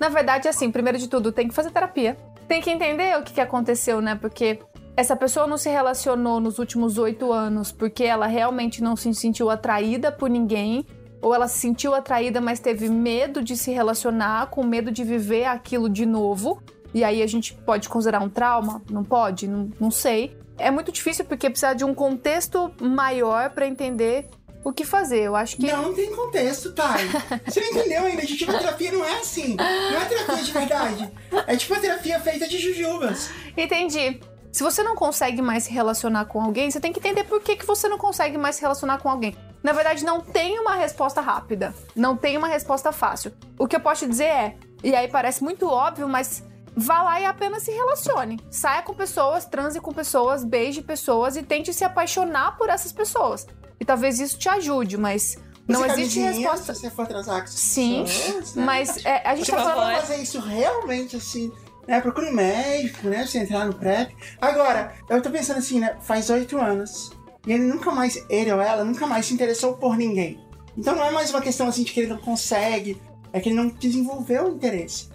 Na 0.00 0.08
verdade, 0.08 0.48
assim, 0.48 0.72
primeiro 0.72 0.98
de 0.98 1.06
tudo, 1.06 1.30
tem 1.30 1.46
que 1.46 1.54
fazer 1.54 1.70
terapia. 1.70 2.16
Tem 2.48 2.60
que 2.60 2.68
entender 2.68 3.16
o 3.16 3.22
que, 3.22 3.40
aconteceu, 3.40 4.00
né? 4.00 4.16
Porque 4.16 4.58
essa 4.96 5.14
pessoa 5.14 5.46
não 5.46 5.56
se 5.56 5.70
relacionou 5.70 6.40
nos 6.40 6.58
últimos 6.58 6.98
oito 6.98 7.32
anos 7.32 7.70
porque 7.70 8.02
ela 8.02 8.26
realmente 8.26 8.82
não 8.82 8.96
se 8.96 9.14
sentiu 9.14 9.48
atraída 9.48 10.10
por 10.10 10.28
ninguém. 10.28 10.84
Ou 11.22 11.32
ela 11.32 11.46
se 11.46 11.60
sentiu 11.60 11.94
atraída, 11.94 12.40
mas 12.40 12.58
teve 12.58 12.88
medo 12.88 13.40
de 13.40 13.56
se 13.56 13.70
relacionar, 13.70 14.50
com 14.50 14.64
medo 14.64 14.90
de 14.90 15.04
viver 15.04 15.44
aquilo 15.44 15.88
de 15.88 16.04
novo. 16.04 16.60
E 16.92 17.04
aí 17.04 17.22
a 17.22 17.26
gente 17.28 17.54
pode 17.54 17.88
considerar 17.88 18.20
um 18.20 18.28
trauma? 18.28 18.82
Não 18.90 19.04
pode? 19.04 19.46
Não, 19.46 19.70
não 19.78 19.92
sei. 19.92 20.36
É 20.58 20.70
muito 20.70 20.90
difícil 20.90 21.24
porque 21.24 21.50
precisa 21.50 21.74
de 21.74 21.84
um 21.84 21.94
contexto 21.94 22.72
maior 22.80 23.50
pra 23.50 23.66
entender 23.66 24.28
o 24.64 24.72
que 24.72 24.84
fazer. 24.84 25.20
Eu 25.20 25.36
acho 25.36 25.56
que. 25.56 25.70
Não 25.70 25.94
tem 25.94 26.14
contexto, 26.14 26.72
Thay. 26.72 27.08
Você 27.46 27.60
não 27.60 27.68
entendeu 27.68 28.04
ainda? 28.04 28.22
A 28.22 28.24
gente 28.24 28.44
terapia 28.44 28.90
não 28.90 29.04
é 29.04 29.20
assim. 29.20 29.54
Não 29.54 30.00
é 30.00 30.04
terapia 30.06 30.42
de 30.42 30.52
verdade. 30.52 31.12
É 31.46 31.56
tipo 31.56 31.74
a 31.74 31.78
terapia 31.78 32.18
feita 32.20 32.48
de 32.48 32.58
jujubas. 32.58 33.30
Entendi. 33.56 34.20
Se 34.50 34.62
você 34.62 34.82
não 34.82 34.96
consegue 34.96 35.42
mais 35.42 35.64
se 35.64 35.70
relacionar 35.70 36.24
com 36.24 36.40
alguém, 36.40 36.70
você 36.70 36.80
tem 36.80 36.92
que 36.92 36.98
entender 36.98 37.24
por 37.24 37.42
que, 37.42 37.56
que 37.56 37.66
você 37.66 37.88
não 37.88 37.98
consegue 37.98 38.38
mais 38.38 38.56
se 38.56 38.62
relacionar 38.62 38.98
com 38.98 39.08
alguém. 39.08 39.36
Na 39.62 39.72
verdade, 39.72 40.04
não 40.04 40.20
tem 40.20 40.58
uma 40.58 40.74
resposta 40.74 41.20
rápida. 41.20 41.74
Não 41.94 42.16
tem 42.16 42.36
uma 42.36 42.48
resposta 42.48 42.90
fácil. 42.90 43.32
O 43.58 43.68
que 43.68 43.76
eu 43.76 43.80
posso 43.80 44.04
te 44.04 44.08
dizer 44.08 44.24
é, 44.24 44.56
e 44.82 44.96
aí 44.96 45.08
parece 45.08 45.44
muito 45.44 45.68
óbvio, 45.68 46.08
mas 46.08 46.42
vá 46.76 47.02
lá 47.02 47.20
e 47.20 47.24
apenas 47.24 47.62
se 47.62 47.70
relacione. 47.70 48.38
Saia 48.50 48.82
com 48.82 48.94
pessoas, 48.94 49.46
transe 49.46 49.80
com 49.80 49.92
pessoas, 49.92 50.44
beije 50.44 50.82
pessoas 50.82 51.36
e 51.36 51.42
tente 51.42 51.72
se 51.72 51.84
apaixonar 51.84 52.56
por 52.58 52.68
essas 52.68 52.92
pessoas. 52.92 53.46
E 53.80 53.84
talvez 53.84 54.20
isso 54.20 54.38
te 54.38 54.48
ajude, 54.48 54.96
mas 54.96 55.36
não 55.66 55.80
Você 55.80 56.00
existe 56.00 56.20
resposta. 56.20 56.74
Se 56.74 56.80
você 56.80 56.90
for 56.90 57.06
transar 57.06 57.38
com 57.38 57.44
essas 57.44 57.58
Sim, 57.58 58.04
pessoas, 58.04 58.54
né? 58.54 58.64
Mas 58.64 59.04
é, 59.04 59.26
a 59.26 59.34
gente 59.34 59.46
Você 59.46 59.52
tá 59.52 59.58
precisa 59.58 59.74
falando. 59.74 60.00
fazer 60.00 60.22
isso 60.22 60.38
realmente 60.38 61.16
assim, 61.16 61.50
né? 61.88 62.00
Procure 62.00 62.28
um 62.28 62.34
médico, 62.34 63.08
né? 63.08 63.26
Você 63.26 63.38
entrar 63.38 63.64
no 63.64 63.74
PrEP. 63.74 64.14
Agora, 64.40 64.94
eu 65.08 65.20
tô 65.22 65.30
pensando 65.30 65.58
assim, 65.58 65.80
né? 65.80 65.96
Faz 66.00 66.30
oito 66.30 66.58
anos. 66.58 67.10
E 67.46 67.52
ele 67.52 67.64
nunca 67.64 67.90
mais, 67.90 68.24
ele 68.28 68.52
ou 68.52 68.60
ela, 68.60 68.84
nunca 68.84 69.06
mais 69.06 69.26
se 69.26 69.34
interessou 69.34 69.74
por 69.76 69.96
ninguém. 69.96 70.44
Então 70.76 70.94
não 70.94 71.04
é 71.04 71.10
mais 71.10 71.30
uma 71.30 71.40
questão 71.40 71.68
assim 71.68 71.84
de 71.84 71.92
que 71.92 72.00
ele 72.00 72.10
não 72.10 72.18
consegue, 72.18 73.00
é 73.32 73.40
que 73.40 73.48
ele 73.48 73.56
não 73.56 73.68
desenvolveu 73.68 74.46
o 74.46 74.54
interesse. 74.54 75.08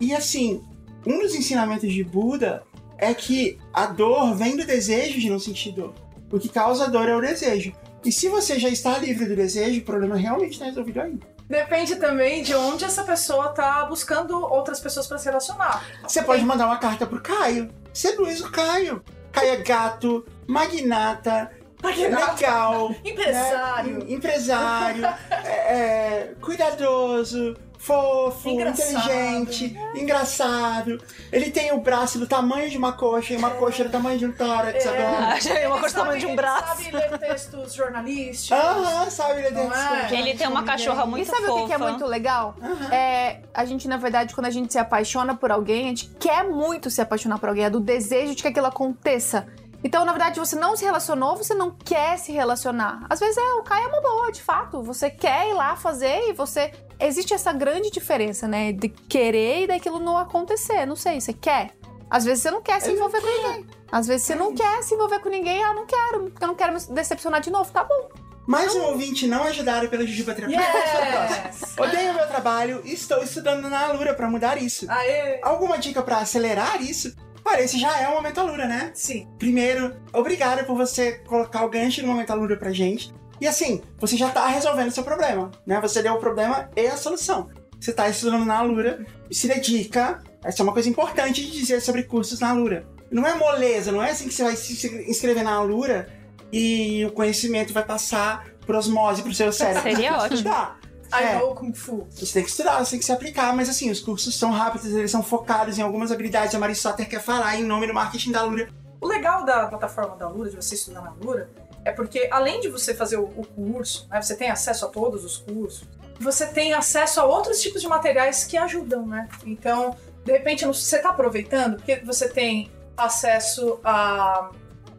E 0.00 0.14
assim, 0.14 0.62
um 1.06 1.18
dos 1.20 1.34
ensinamentos 1.34 1.92
de 1.92 2.02
Buda 2.04 2.62
é 2.98 3.12
que 3.12 3.58
a 3.72 3.86
dor 3.86 4.34
vem 4.34 4.56
do 4.56 4.64
desejo 4.64 5.18
de 5.20 5.28
não 5.30 5.38
sentir 5.38 5.72
dor. 5.72 5.92
O 6.30 6.38
que 6.38 6.48
causa 6.48 6.88
dor 6.88 7.08
é 7.08 7.14
o 7.16 7.20
desejo. 7.20 7.72
E 8.04 8.10
se 8.12 8.28
você 8.28 8.58
já 8.58 8.68
está 8.68 8.98
livre 8.98 9.26
do 9.26 9.36
desejo, 9.36 9.80
o 9.80 9.84
problema 9.84 10.16
realmente 10.16 10.52
está 10.52 10.64
resolvido 10.66 11.00
aí. 11.00 11.18
Depende 11.48 11.96
também 11.96 12.42
de 12.42 12.54
onde 12.54 12.84
essa 12.84 13.02
pessoa 13.04 13.48
tá 13.50 13.84
buscando 13.84 14.38
outras 14.40 14.80
pessoas 14.80 15.06
pra 15.06 15.18
se 15.18 15.26
relacionar. 15.26 15.84
Você 16.02 16.22
pode 16.22 16.42
mandar 16.44 16.66
uma 16.66 16.78
carta 16.78 17.06
pro 17.06 17.20
Caio. 17.20 17.70
Seduz 17.92 18.40
o 18.40 18.50
Caio. 18.50 19.02
Caio 19.30 19.50
é 19.52 19.56
gato, 19.58 20.24
magnata, 20.46 21.50
Magnata. 21.82 22.32
legal, 22.34 22.94
Empresário. 23.04 23.98
né? 23.98 24.04
Em- 24.08 24.14
empresário, 24.14 25.04
é, 25.44 25.48
é, 25.50 26.34
cuidadoso, 26.40 27.54
fofo, 27.84 28.48
Engraçado. 28.48 28.88
inteligente, 28.88 29.76
engraçado. 29.94 31.02
Ele 31.30 31.50
tem 31.50 31.72
o 31.72 31.80
braço 31.80 32.18
do 32.18 32.26
tamanho 32.26 32.70
de 32.70 32.78
uma 32.78 32.92
coxa 32.92 33.34
e 33.34 33.36
uma 33.36 33.50
coxa 33.50 33.84
do 33.84 33.90
tamanho 33.90 34.18
de 34.18 34.26
um 34.26 34.32
tórax 34.32 34.84
É. 34.86 34.88
agora. 34.88 35.26
Achei 35.34 35.52
uma 35.52 35.60
Ele 35.60 35.68
coisa 35.68 35.86
do 35.86 35.90
sabe- 35.90 35.94
tamanho 36.04 36.20
de 36.20 36.26
um 36.26 36.28
ele 36.30 36.36
braço. 36.36 36.68
sabe 36.82 36.90
ler 36.96 37.18
textos 37.18 37.74
jornalísticos. 37.74 38.50
Aham, 38.52 39.10
sabe? 39.10 39.40
Ele, 39.40 39.50
Não 39.50 39.72
é? 39.74 40.08
Ele 40.12 40.34
tem 40.34 40.48
uma 40.48 40.62
cachorra 40.62 41.04
muito 41.06 41.22
E 41.22 41.30
sabe 41.30 41.46
o 41.46 41.66
que 41.66 41.72
é 41.72 41.78
fofa. 41.78 41.90
muito 41.90 42.06
legal? 42.06 42.56
Aham. 42.62 42.92
É, 42.94 43.40
a 43.52 43.64
gente, 43.64 43.86
na 43.86 43.96
verdade, 43.96 44.34
quando 44.34 44.46
a 44.46 44.50
gente 44.50 44.72
se 44.72 44.78
apaixona 44.78 45.34
por 45.34 45.50
alguém, 45.50 45.84
a 45.86 45.88
gente 45.88 46.06
quer 46.18 46.44
muito 46.44 46.90
se 46.90 47.00
apaixonar 47.00 47.38
por 47.38 47.48
alguém, 47.48 47.64
é 47.64 47.70
do 47.70 47.80
desejo 47.80 48.34
de 48.34 48.42
que 48.42 48.48
aquilo 48.48 48.66
aconteça. 48.66 49.46
Então, 49.84 50.02
na 50.02 50.12
verdade, 50.12 50.40
você 50.40 50.56
não 50.56 50.74
se 50.74 50.82
relacionou, 50.82 51.36
você 51.36 51.52
não 51.52 51.70
quer 51.70 52.18
se 52.18 52.32
relacionar. 52.32 53.04
Às 53.10 53.20
vezes 53.20 53.36
é, 53.36 53.52
o 53.54 53.62
Caio 53.62 53.84
é 53.84 53.88
uma 53.88 54.00
boa, 54.00 54.32
de 54.32 54.42
fato. 54.42 54.82
Você 54.82 55.10
quer 55.10 55.50
ir 55.50 55.52
lá 55.52 55.76
fazer 55.76 56.30
e 56.30 56.32
você. 56.32 56.72
Existe 56.98 57.34
essa 57.34 57.52
grande 57.52 57.90
diferença, 57.90 58.48
né? 58.48 58.72
De 58.72 58.88
querer 58.88 59.64
e 59.64 59.66
daquilo 59.66 60.00
não 60.00 60.16
acontecer. 60.16 60.86
Não 60.86 60.96
sei, 60.96 61.20
você 61.20 61.34
quer. 61.34 61.72
Às 62.08 62.24
vezes 62.24 62.42
você 62.42 62.50
não 62.50 62.62
quer 62.62 62.80
se 62.80 62.88
Eu 62.88 62.94
envolver 62.94 63.20
com 63.20 63.26
ninguém. 63.26 63.66
Às 63.92 64.06
vezes 64.06 64.26
você 64.26 64.34
não 64.34 64.54
quer 64.54 64.82
se 64.82 64.94
envolver 64.94 65.18
com 65.18 65.28
ninguém. 65.28 65.62
Ah, 65.62 65.74
não 65.74 65.84
quero, 65.84 66.30
porque 66.30 66.42
eu 66.42 66.48
não 66.48 66.54
quero 66.54 66.72
me 66.72 66.80
decepcionar 66.94 67.40
de 67.42 67.50
novo. 67.50 67.70
Tá 67.70 67.84
bom. 67.84 68.08
Mais 68.46 68.74
um 68.74 68.82
ouvinte 68.84 69.26
não 69.26 69.44
ajudado 69.44 69.88
pela 69.88 70.06
Jujuba 70.06 70.34
Terapia. 70.34 70.60
Yes! 70.60 71.74
Odeio 71.78 72.14
meu 72.14 72.26
trabalho 72.26 72.82
e 72.84 72.92
estou 72.92 73.22
estudando 73.22 73.68
na 73.68 73.86
Alura 73.86 74.14
pra 74.14 74.30
mudar 74.30 74.60
isso. 74.62 74.86
Aê! 74.90 75.40
Alguma 75.42 75.76
dica 75.78 76.02
pra 76.02 76.18
acelerar 76.18 76.80
isso? 76.82 77.14
Olha, 77.44 77.62
esse 77.62 77.78
já 77.78 78.00
é 78.00 78.08
o 78.08 78.14
Momento 78.14 78.40
Alura, 78.40 78.66
né? 78.66 78.90
Sim. 78.94 79.28
Primeiro, 79.38 79.94
obrigado 80.12 80.64
por 80.64 80.76
você 80.76 81.12
colocar 81.26 81.64
o 81.64 81.68
gancho 81.68 82.00
no 82.02 82.08
Momento 82.08 82.30
Alura 82.30 82.56
pra 82.56 82.72
gente. 82.72 83.12
E 83.40 83.46
assim, 83.46 83.82
você 83.98 84.16
já 84.16 84.30
tá 84.30 84.46
resolvendo 84.48 84.88
o 84.88 84.92
seu 84.92 85.04
problema, 85.04 85.50
né? 85.66 85.80
Você 85.80 86.02
deu 86.02 86.14
o 86.14 86.18
problema 86.18 86.70
e 86.76 86.86
a 86.86 86.96
solução. 86.96 87.50
Você 87.78 87.92
tá 87.92 88.08
estudando 88.08 88.44
na 88.44 88.58
Alura, 88.58 89.04
se 89.30 89.46
dedica. 89.46 90.22
Essa 90.42 90.62
é 90.62 90.64
uma 90.64 90.72
coisa 90.72 90.88
importante 90.88 91.44
de 91.44 91.50
dizer 91.50 91.80
sobre 91.80 92.04
cursos 92.04 92.40
na 92.40 92.50
Alura. 92.50 92.86
Não 93.10 93.26
é 93.26 93.34
moleza, 93.34 93.92
não 93.92 94.02
é 94.02 94.10
assim 94.10 94.28
que 94.28 94.34
você 94.34 94.44
vai 94.44 94.56
se 94.56 94.86
inscrever 95.08 95.44
na 95.44 95.52
Alura 95.52 96.08
e 96.52 97.04
o 97.04 97.12
conhecimento 97.12 97.72
vai 97.72 97.84
passar 97.84 98.46
por 98.64 98.74
osmose 98.74 99.22
pro 99.22 99.34
seu 99.34 99.52
cérebro. 99.52 99.82
Seria 99.82 100.08
que 100.08 100.14
ótimo. 100.14 100.34
estudar. 100.34 100.80
I 101.20 101.24
É. 101.24 101.38
know 101.38 101.54
Kung 101.54 101.72
Fu. 101.72 102.06
Você 102.10 102.32
tem 102.34 102.42
que 102.42 102.50
estudar, 102.50 102.78
você 102.84 102.92
tem 102.92 102.98
que 102.98 103.04
se 103.04 103.12
aplicar, 103.12 103.54
mas 103.54 103.68
assim, 103.68 103.90
os 103.90 104.00
cursos 104.00 104.36
são 104.38 104.50
rápidos, 104.50 104.92
eles 104.92 105.10
são 105.10 105.22
focados 105.22 105.78
em 105.78 105.82
algumas 105.82 106.10
habilidades. 106.10 106.54
A 106.54 106.58
Mari 106.58 106.74
Soter 106.74 107.08
quer 107.08 107.20
falar 107.20 107.56
em 107.56 107.62
nome 107.64 107.86
do 107.86 107.94
marketing 107.94 108.32
da 108.32 108.42
Lura. 108.42 108.68
O 109.00 109.06
legal 109.06 109.44
da 109.44 109.66
plataforma 109.66 110.16
da 110.16 110.28
Lura, 110.28 110.50
de 110.50 110.56
você 110.56 110.74
estudar 110.74 111.02
na 111.02 111.12
Lura, 111.12 111.50
é 111.84 111.92
porque 111.92 112.28
além 112.30 112.60
de 112.60 112.68
você 112.68 112.94
fazer 112.94 113.18
o, 113.18 113.24
o 113.24 113.46
curso, 113.46 114.08
né, 114.10 114.20
você 114.20 114.34
tem 114.34 114.50
acesso 114.50 114.86
a 114.86 114.88
todos 114.88 115.24
os 115.24 115.36
cursos, 115.38 115.86
você 116.18 116.46
tem 116.46 116.72
acesso 116.72 117.20
a 117.20 117.24
outros 117.24 117.60
tipos 117.60 117.82
de 117.82 117.88
materiais 117.88 118.44
que 118.44 118.56
ajudam, 118.56 119.06
né? 119.06 119.28
Então, 119.44 119.96
de 120.24 120.32
repente, 120.32 120.64
você 120.64 120.96
está 120.96 121.10
aproveitando, 121.10 121.76
porque 121.76 121.96
você 121.96 122.28
tem 122.28 122.70
acesso 122.96 123.78
a 123.84 124.50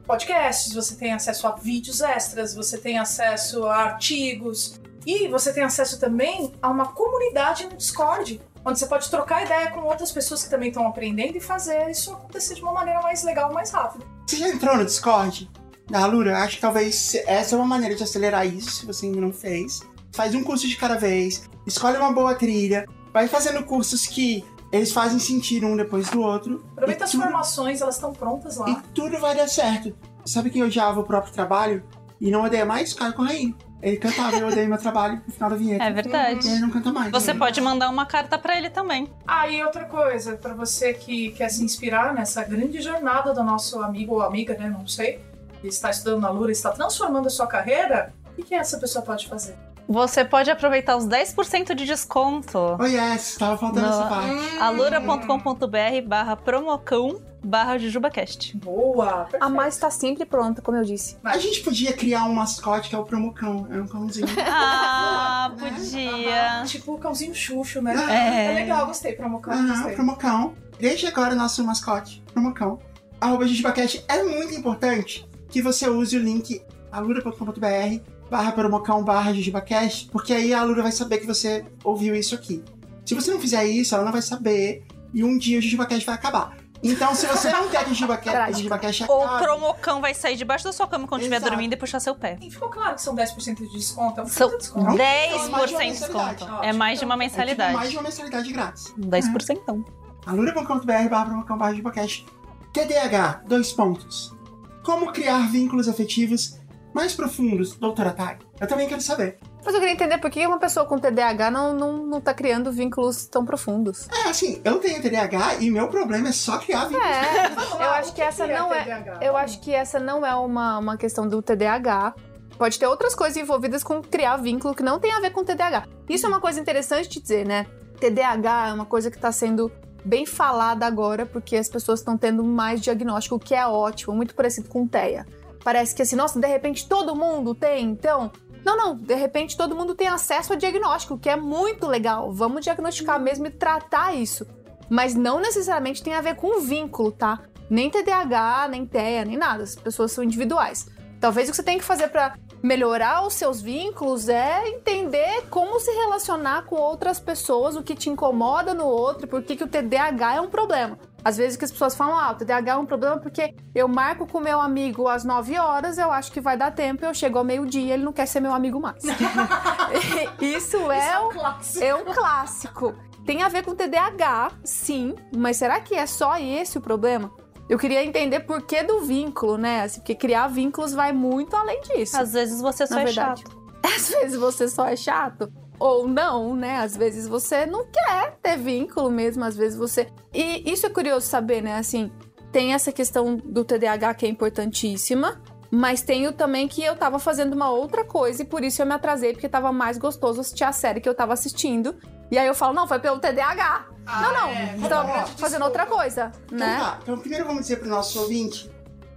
podcasts, 0.05 0.73
você 0.73 0.95
tem 0.95 1.13
acesso 1.13 1.47
a 1.47 1.51
vídeos 1.55 2.01
extras, 2.01 2.53
você 2.53 2.77
tem 2.77 2.99
acesso 2.99 3.65
a 3.65 3.75
artigos 3.77 4.79
e 5.05 5.27
você 5.27 5.53
tem 5.53 5.63
acesso 5.63 5.99
também 5.99 6.53
a 6.61 6.69
uma 6.69 6.87
comunidade 6.87 7.65
no 7.65 7.75
Discord, 7.77 8.41
onde 8.65 8.79
você 8.79 8.87
pode 8.87 9.09
trocar 9.09 9.43
ideia 9.45 9.69
com 9.71 9.81
outras 9.81 10.11
pessoas 10.11 10.43
que 10.43 10.49
também 10.49 10.69
estão 10.69 10.87
aprendendo 10.87 11.37
e 11.37 11.39
fazer 11.39 11.89
isso 11.89 12.11
acontecer 12.13 12.55
de 12.55 12.61
uma 12.61 12.73
maneira 12.73 13.01
mais 13.01 13.23
legal, 13.23 13.53
mais 13.53 13.69
rápida. 13.71 14.03
Você 14.25 14.37
já 14.37 14.49
entrou 14.49 14.75
no 14.77 14.85
Discord 14.85 15.49
da 15.89 16.05
Lura? 16.07 16.39
Acho 16.39 16.55
que 16.55 16.61
talvez 16.61 17.13
essa 17.27 17.55
é 17.55 17.57
uma 17.57 17.67
maneira 17.67 17.93
de 17.95 18.03
acelerar 18.03 18.47
isso, 18.47 18.71
se 18.71 18.85
você 18.85 19.05
ainda 19.05 19.21
não 19.21 19.31
fez. 19.31 19.81
Faz 20.13 20.33
um 20.33 20.43
curso 20.43 20.67
de 20.67 20.75
cada 20.77 20.95
vez, 20.95 21.47
escolhe 21.67 21.97
uma 21.97 22.11
boa 22.11 22.33
trilha, 22.33 22.87
vai 23.13 23.27
fazendo 23.27 23.63
cursos 23.65 24.07
que 24.07 24.43
eles 24.71 24.91
fazem 24.91 25.19
sentido 25.19 25.67
um 25.67 25.77
depois 25.77 26.09
do 26.09 26.21
outro. 26.21 26.65
Aproveita 26.71 27.03
as 27.03 27.11
tudo- 27.11 27.23
formações, 27.23 27.81
elas 27.81 27.95
estão 27.95 28.11
prontas 28.13 28.57
lá. 28.57 28.69
E 28.69 28.75
tudo 28.93 29.19
vai 29.19 29.35
dar 29.35 29.47
certo. 29.47 29.95
Sabe 30.25 30.49
quem 30.49 30.63
odiava 30.63 30.99
o 30.99 31.03
próprio 31.03 31.31
trabalho 31.31 31.83
e 32.19 32.31
não 32.31 32.43
odeia 32.43 32.65
mais? 32.65 32.93
Caio 32.93 33.13
Corraine. 33.13 33.55
Ele 33.85 33.97
cantava 33.97 34.35
Eu 34.37 34.47
odeio 34.47 34.67
meu 34.67 34.79
trabalho 34.79 35.21
no 35.27 35.31
final 35.31 35.47
da 35.47 35.55
vinheta. 35.55 35.83
É 35.83 35.91
verdade. 35.91 36.47
E 36.47 36.51
ele 36.51 36.61
não 36.61 36.71
canta 36.71 36.91
mais. 36.91 37.11
Você 37.11 37.33
né? 37.33 37.39
pode 37.39 37.61
mandar 37.61 37.87
uma 37.87 38.05
carta 38.07 38.35
pra 38.35 38.57
ele 38.57 38.71
também. 38.71 39.07
Ah, 39.27 39.47
e 39.47 39.63
outra 39.63 39.85
coisa, 39.85 40.35
pra 40.35 40.55
você 40.55 40.91
que 40.91 41.29
quer 41.33 41.49
se 41.49 41.63
inspirar 41.63 42.11
nessa 42.11 42.43
grande 42.43 42.81
jornada 42.81 43.31
do 43.31 43.43
nosso 43.43 43.79
amigo 43.83 44.15
ou 44.15 44.21
amiga, 44.23 44.57
né? 44.57 44.67
Não 44.67 44.87
sei, 44.87 45.19
que 45.61 45.67
está 45.67 45.91
estudando 45.91 46.21
na 46.21 46.31
Lura 46.31 46.49
e 46.49 46.53
está 46.53 46.71
transformando 46.71 47.27
a 47.27 47.29
sua 47.29 47.45
carreira, 47.45 48.11
o 48.31 48.35
que, 48.35 48.41
que 48.41 48.55
essa 48.55 48.79
pessoa 48.79 49.05
pode 49.05 49.27
fazer? 49.27 49.55
Você 49.87 50.25
pode 50.25 50.49
aproveitar 50.49 50.97
os 50.97 51.05
10% 51.05 51.75
de 51.75 51.85
desconto. 51.85 52.57
Oh 52.79 52.85
yes, 52.85 53.35
tava 53.37 53.55
faltando 53.55 53.85
No- 53.85 53.93
essa 53.93 54.07
parte. 54.07 54.57
alura.com.br 54.59 56.07
barra 56.07 56.35
promocão 56.35 57.21
barra 57.45 57.77
jujubacast. 57.77 58.57
Boa! 58.57 59.27
A 59.39 59.47
mais 59.49 59.77
tá 59.77 59.89
sempre 59.89 60.25
pronta, 60.25 60.61
como 60.61 60.77
eu 60.77 60.83
disse. 60.83 61.17
A 61.23 61.37
gente 61.37 61.61
podia 61.61 61.93
criar 61.93 62.25
um 62.25 62.33
mascote 62.33 62.89
que 62.89 62.95
é 62.95 62.99
o 62.99 63.03
Promocão. 63.05 63.67
É 63.71 63.79
um 63.81 63.87
cãozinho. 63.87 64.27
Ah, 64.47 65.51
Né? 65.57 65.69
podia. 65.71 66.63
Tipo 66.65 66.93
o 66.95 66.97
cãozinho 66.97 67.33
Xuxo, 67.35 67.81
né? 67.81 67.93
É. 68.09 68.51
É 68.51 68.53
legal, 68.55 68.87
gostei, 68.87 69.13
Promocão, 69.13 69.53
Aham, 69.53 69.67
gostei. 69.67 69.93
Promocão. 69.95 70.53
Desde 70.79 71.07
agora, 71.07 71.35
nosso 71.35 71.63
mascote, 71.63 72.23
Promocão. 72.33 72.79
Arroba 73.21 73.47
JujubaCast. 73.47 74.03
É 74.07 74.23
muito 74.23 74.53
importante 74.53 75.27
que 75.49 75.61
você 75.61 75.89
use 75.89 76.17
o 76.17 76.19
link 76.21 76.61
alura.com.br 76.91 77.99
barra 78.29 78.51
promocão 78.51 79.03
barra 79.03 79.31
JujubaCast, 79.33 80.09
porque 80.11 80.33
aí 80.33 80.53
a 80.53 80.59
Alura 80.61 80.81
vai 80.83 80.91
saber 80.91 81.19
que 81.19 81.27
você 81.27 81.63
ouviu 81.83 82.15
isso 82.15 82.33
aqui. 82.33 82.63
Se 83.05 83.13
você 83.13 83.31
não 83.31 83.39
fizer 83.39 83.63
isso, 83.65 83.93
ela 83.93 84.03
não 84.03 84.11
vai 84.11 84.21
saber 84.21 84.83
e 85.13 85.23
um 85.23 85.37
dia 85.37 85.59
o 85.59 85.61
JujubaCast 85.61 86.05
vai 86.05 86.15
acabar. 86.15 86.57
Então, 86.91 87.15
se 87.15 87.25
você 87.25 87.49
não 87.49 87.67
quer 87.67 87.83
que 87.85 87.95
Prática. 87.95 88.53
JujubaCast 88.53 89.05
Ou 89.09 89.25
o 89.25 89.39
promocão 89.39 90.01
vai 90.01 90.13
sair 90.13 90.35
debaixo 90.35 90.65
da 90.65 90.71
sua 90.71 90.87
cama 90.87 91.07
quando 91.07 91.21
estiver 91.21 91.39
dormindo 91.41 91.73
e 91.73 91.77
puxar 91.77 91.99
seu 91.99 92.13
pé. 92.15 92.37
E 92.41 92.51
ficou 92.51 92.69
claro 92.69 92.95
que 92.95 93.01
são 93.01 93.15
10% 93.15 93.55
de 93.55 93.69
desconto, 93.69 94.19
é 94.19 94.23
um 94.23 94.27
São 94.27 94.55
desconto. 94.57 94.85
Não, 94.85 94.95
10% 94.95 94.99
é 94.99 95.49
mais 95.49 95.49
de 95.49 95.49
uma 95.49 95.65
de 95.67 95.75
mensalidade. 95.77 96.35
desconto. 96.35 96.63
É 96.63 96.73
mais 96.73 96.99
de 96.99 97.05
uma 97.05 97.15
É 97.15 97.17
tipo 97.17 97.17
mensalidade. 97.17 97.73
mais 97.73 97.89
de 97.89 97.95
uma 97.97 98.03
mensalidade 98.03 98.53
grátis. 98.53 98.93
10%. 98.99 99.57
então. 99.61 99.83
alura.com.br 100.25 101.09
barra 101.09 101.25
promocão 101.25 101.57
barra 101.57 101.71
JujubaCast. 101.71 102.25
TDAH, 102.71 103.41
dois 103.47 103.71
pontos. 103.73 104.35
Como 104.83 105.11
criar 105.11 105.49
vínculos 105.49 105.87
afetivos 105.87 106.59
mais 106.93 107.13
profundos, 107.15 107.75
doutora 107.75 108.11
Thay? 108.11 108.37
Eu 108.59 108.67
também 108.67 108.87
quero 108.87 109.01
saber. 109.01 109.39
Mas 109.65 109.73
eu 109.73 109.79
queria 109.79 109.93
entender 109.93 110.19
por 110.19 110.29
que 110.29 110.45
uma 110.45 110.59
pessoa 110.59 110.85
com 110.85 110.99
TDAH 110.99 111.49
não, 111.49 111.73
não, 111.73 112.05
não 112.05 112.21
tá 112.21 112.35
criando 112.35 112.71
vínculos 112.71 113.25
tão 113.25 113.43
profundos. 113.43 114.07
É, 114.09 114.29
assim, 114.29 114.61
eu 114.63 114.77
tenho 114.77 115.01
TDAH 115.01 115.55
e 115.55 115.71
meu 115.71 115.87
problema 115.87 116.29
é 116.29 116.31
só 116.31 116.59
criar 116.59 116.85
vínculos. 116.85 117.03
É, 117.03 117.83
eu 117.83 117.89
acho 117.97 118.13
que 118.13 118.21
essa 118.21 118.45
não 118.45 118.71
é. 118.71 119.17
Eu 119.19 119.35
acho 119.35 119.59
que 119.59 119.73
essa 119.73 119.99
não 119.99 120.23
é 120.23 120.35
uma, 120.35 120.77
uma 120.77 120.97
questão 120.97 121.27
do 121.27 121.41
TDAH. 121.41 122.13
Pode 122.59 122.77
ter 122.77 122.85
outras 122.85 123.15
coisas 123.15 123.35
envolvidas 123.35 123.83
com 123.83 124.01
criar 124.03 124.37
vínculo 124.37 124.75
que 124.75 124.83
não 124.83 124.99
tem 124.99 125.11
a 125.11 125.19
ver 125.19 125.31
com 125.31 125.43
TDAH. 125.43 125.87
Isso 126.07 126.27
é 126.27 126.29
uma 126.29 126.39
coisa 126.39 126.59
interessante 126.59 127.09
de 127.09 127.19
dizer, 127.19 127.45
né? 127.45 127.65
TDAH 127.99 128.69
é 128.69 128.73
uma 128.73 128.85
coisa 128.85 129.09
que 129.09 129.17
está 129.17 129.31
sendo 129.31 129.71
bem 130.05 130.27
falada 130.27 130.85
agora, 130.85 131.25
porque 131.25 131.55
as 131.55 131.67
pessoas 131.67 131.99
estão 132.01 132.15
tendo 132.15 132.43
mais 132.43 132.79
diagnóstico, 132.81 133.35
o 133.35 133.39
que 133.39 133.55
é 133.55 133.65
ótimo, 133.65 134.15
muito 134.15 134.35
parecido 134.35 134.69
com 134.69 134.87
TEA. 134.87 135.25
Parece 135.63 135.95
que 135.95 136.03
assim, 136.03 136.15
nossa, 136.15 136.39
de 136.39 136.45
repente 136.45 136.87
todo 136.87 137.15
mundo 137.15 137.55
tem, 137.55 137.85
então. 137.85 138.31
Não, 138.65 138.75
não, 138.75 138.97
de 138.97 139.13
repente 139.13 139.55
todo 139.55 139.75
mundo 139.75 139.93
tem 139.93 140.07
acesso 140.07 140.53
a 140.53 140.55
diagnóstico, 140.55 141.13
o 141.13 141.19
que 141.19 141.29
é 141.29 141.35
muito 141.35 141.85
legal. 141.85 142.31
Vamos 142.31 142.63
diagnosticar 142.63 143.19
mesmo 143.19 143.45
e 143.45 143.51
tratar 143.51 144.15
isso. 144.15 144.47
Mas 144.89 145.13
não 145.13 145.39
necessariamente 145.39 146.01
tem 146.01 146.15
a 146.15 146.21
ver 146.21 146.35
com 146.35 146.59
vínculo, 146.59 147.11
tá? 147.11 147.41
Nem 147.69 147.91
TDAH, 147.91 148.69
nem 148.69 148.83
TEA, 148.83 149.23
nem 149.23 149.37
nada. 149.37 149.63
As 149.63 149.75
pessoas 149.75 150.11
são 150.11 150.23
individuais. 150.23 150.87
Talvez 151.21 151.47
o 151.47 151.51
que 151.51 151.57
você 151.57 151.63
tem 151.63 151.77
que 151.77 151.83
fazer 151.83 152.07
para 152.07 152.37
melhorar 152.61 153.25
os 153.25 153.35
seus 153.35 153.61
vínculos 153.61 154.27
é 154.27 154.67
entender 154.67 155.47
como 155.51 155.79
se 155.79 155.91
relacionar 155.91 156.65
com 156.65 156.75
outras 156.75 157.19
pessoas, 157.19 157.75
o 157.75 157.83
que 157.83 157.95
te 157.95 158.09
incomoda 158.09 158.73
no 158.73 158.85
outro, 158.85 159.25
e 159.25 159.29
por 159.29 159.43
que 159.43 159.55
que 159.55 159.63
o 159.63 159.67
TDAH 159.67 160.35
é 160.35 160.41
um 160.41 160.49
problema. 160.49 160.97
Às 161.25 161.37
vezes 161.37 161.57
que 161.57 161.65
as 161.65 161.71
pessoas 161.71 161.95
falam, 161.95 162.19
ah, 162.19 162.31
o 162.31 162.35
TDAH 162.35 162.73
é 162.73 162.75
um 162.75 162.85
problema 162.85 163.17
porque 163.17 163.55
eu 163.73 163.87
marco 163.87 164.27
com 164.27 164.39
meu 164.39 164.61
amigo 164.61 165.07
às 165.07 165.23
9 165.23 165.57
horas, 165.57 165.97
eu 165.97 166.11
acho 166.11 166.31
que 166.31 166.39
vai 166.39 166.55
dar 166.55 166.69
tempo, 166.69 167.03
eu 167.03 167.15
chego 167.15 167.39
ao 167.39 167.43
meio-dia, 167.43 167.95
ele 167.95 168.03
não 168.03 168.13
quer 168.13 168.27
ser 168.27 168.39
meu 168.39 168.53
amigo 168.53 168.79
mais. 168.79 169.03
Isso 170.39 170.77
é 170.91 171.19
um 171.19 171.25
o 171.25 171.29
clássico. 171.29 171.83
é 171.83 171.95
um 171.95 172.05
clássico. 172.05 172.95
Tem 173.25 173.41
a 173.41 173.49
ver 173.49 173.63
com 173.63 173.73
TDAH, 173.73 174.51
sim, 174.63 175.15
mas 175.35 175.57
será 175.57 175.79
que 175.79 175.95
é 175.95 176.05
só 176.05 176.37
esse 176.37 176.77
o 176.77 176.81
problema? 176.81 177.31
Eu 177.67 177.79
queria 177.79 178.05
entender 178.05 178.41
por 178.41 178.61
que 178.61 178.83
do 178.83 179.01
vínculo, 179.01 179.57
né? 179.57 179.81
Assim, 179.81 179.99
porque 180.01 180.13
criar 180.13 180.47
vínculos 180.47 180.93
vai 180.93 181.11
muito 181.11 181.55
além 181.55 181.81
disso. 181.81 182.15
Às 182.15 182.33
vezes 182.33 182.61
você 182.61 182.85
só 182.85 182.93
na 182.93 183.01
é 183.01 183.05
verdade. 183.05 183.41
chato. 183.41 183.65
Às 183.83 184.09
vezes 184.09 184.37
você 184.37 184.67
só 184.67 184.85
é 184.85 184.95
chato. 184.95 185.51
Ou 185.79 186.07
não, 186.07 186.55
né? 186.55 186.77
Às 186.77 186.95
vezes 186.95 187.27
você 187.27 187.65
não 187.65 187.85
quer 187.85 188.37
ter 188.41 188.57
vínculo 188.57 189.09
mesmo, 189.09 189.43
às 189.43 189.55
vezes 189.55 189.77
você. 189.77 190.07
E 190.33 190.71
isso 190.71 190.85
é 190.85 190.89
curioso 190.89 191.27
saber, 191.27 191.61
né? 191.61 191.77
Assim, 191.77 192.11
tem 192.51 192.73
essa 192.73 192.91
questão 192.91 193.35
do 193.35 193.65
TDAH 193.65 194.13
que 194.13 194.25
é 194.25 194.29
importantíssima, 194.29 195.41
mas 195.69 196.01
tenho 196.01 196.31
também 196.31 196.67
que 196.67 196.81
eu 196.83 196.95
tava 196.95 197.19
fazendo 197.19 197.53
uma 197.53 197.69
outra 197.69 198.05
coisa 198.05 198.43
e 198.43 198.45
por 198.45 198.63
isso 198.63 198.81
eu 198.81 198.85
me 198.85 198.93
atrasei, 198.93 199.33
porque 199.33 199.49
tava 199.49 199.71
mais 199.73 199.97
gostoso 199.97 200.39
assistir 200.41 200.63
a 200.63 200.71
série 200.71 201.01
que 201.01 201.09
eu 201.09 201.13
tava 201.15 201.33
assistindo. 201.33 201.95
E 202.31 202.37
aí 202.37 202.47
eu 202.47 202.55
falo, 202.55 202.73
não, 202.73 202.87
foi 202.87 202.99
pelo 202.99 203.19
TDAH. 203.19 203.87
Ah, 204.07 204.21
não, 204.21 204.33
não, 204.33 204.49
é, 204.49 204.75
tava 204.87 205.03
verdade, 205.05 205.31
fazendo 205.37 205.37
desculpa. 205.37 205.65
outra 205.65 205.85
coisa, 205.85 206.31
Então 206.45 206.57
né? 206.57 206.77
tá, 206.79 206.99
então 207.01 207.17
primeiro 207.19 207.45
vamos 207.45 207.61
dizer 207.63 207.77
pro 207.77 207.89
nosso 207.89 208.19
ouvinte, 208.19 208.69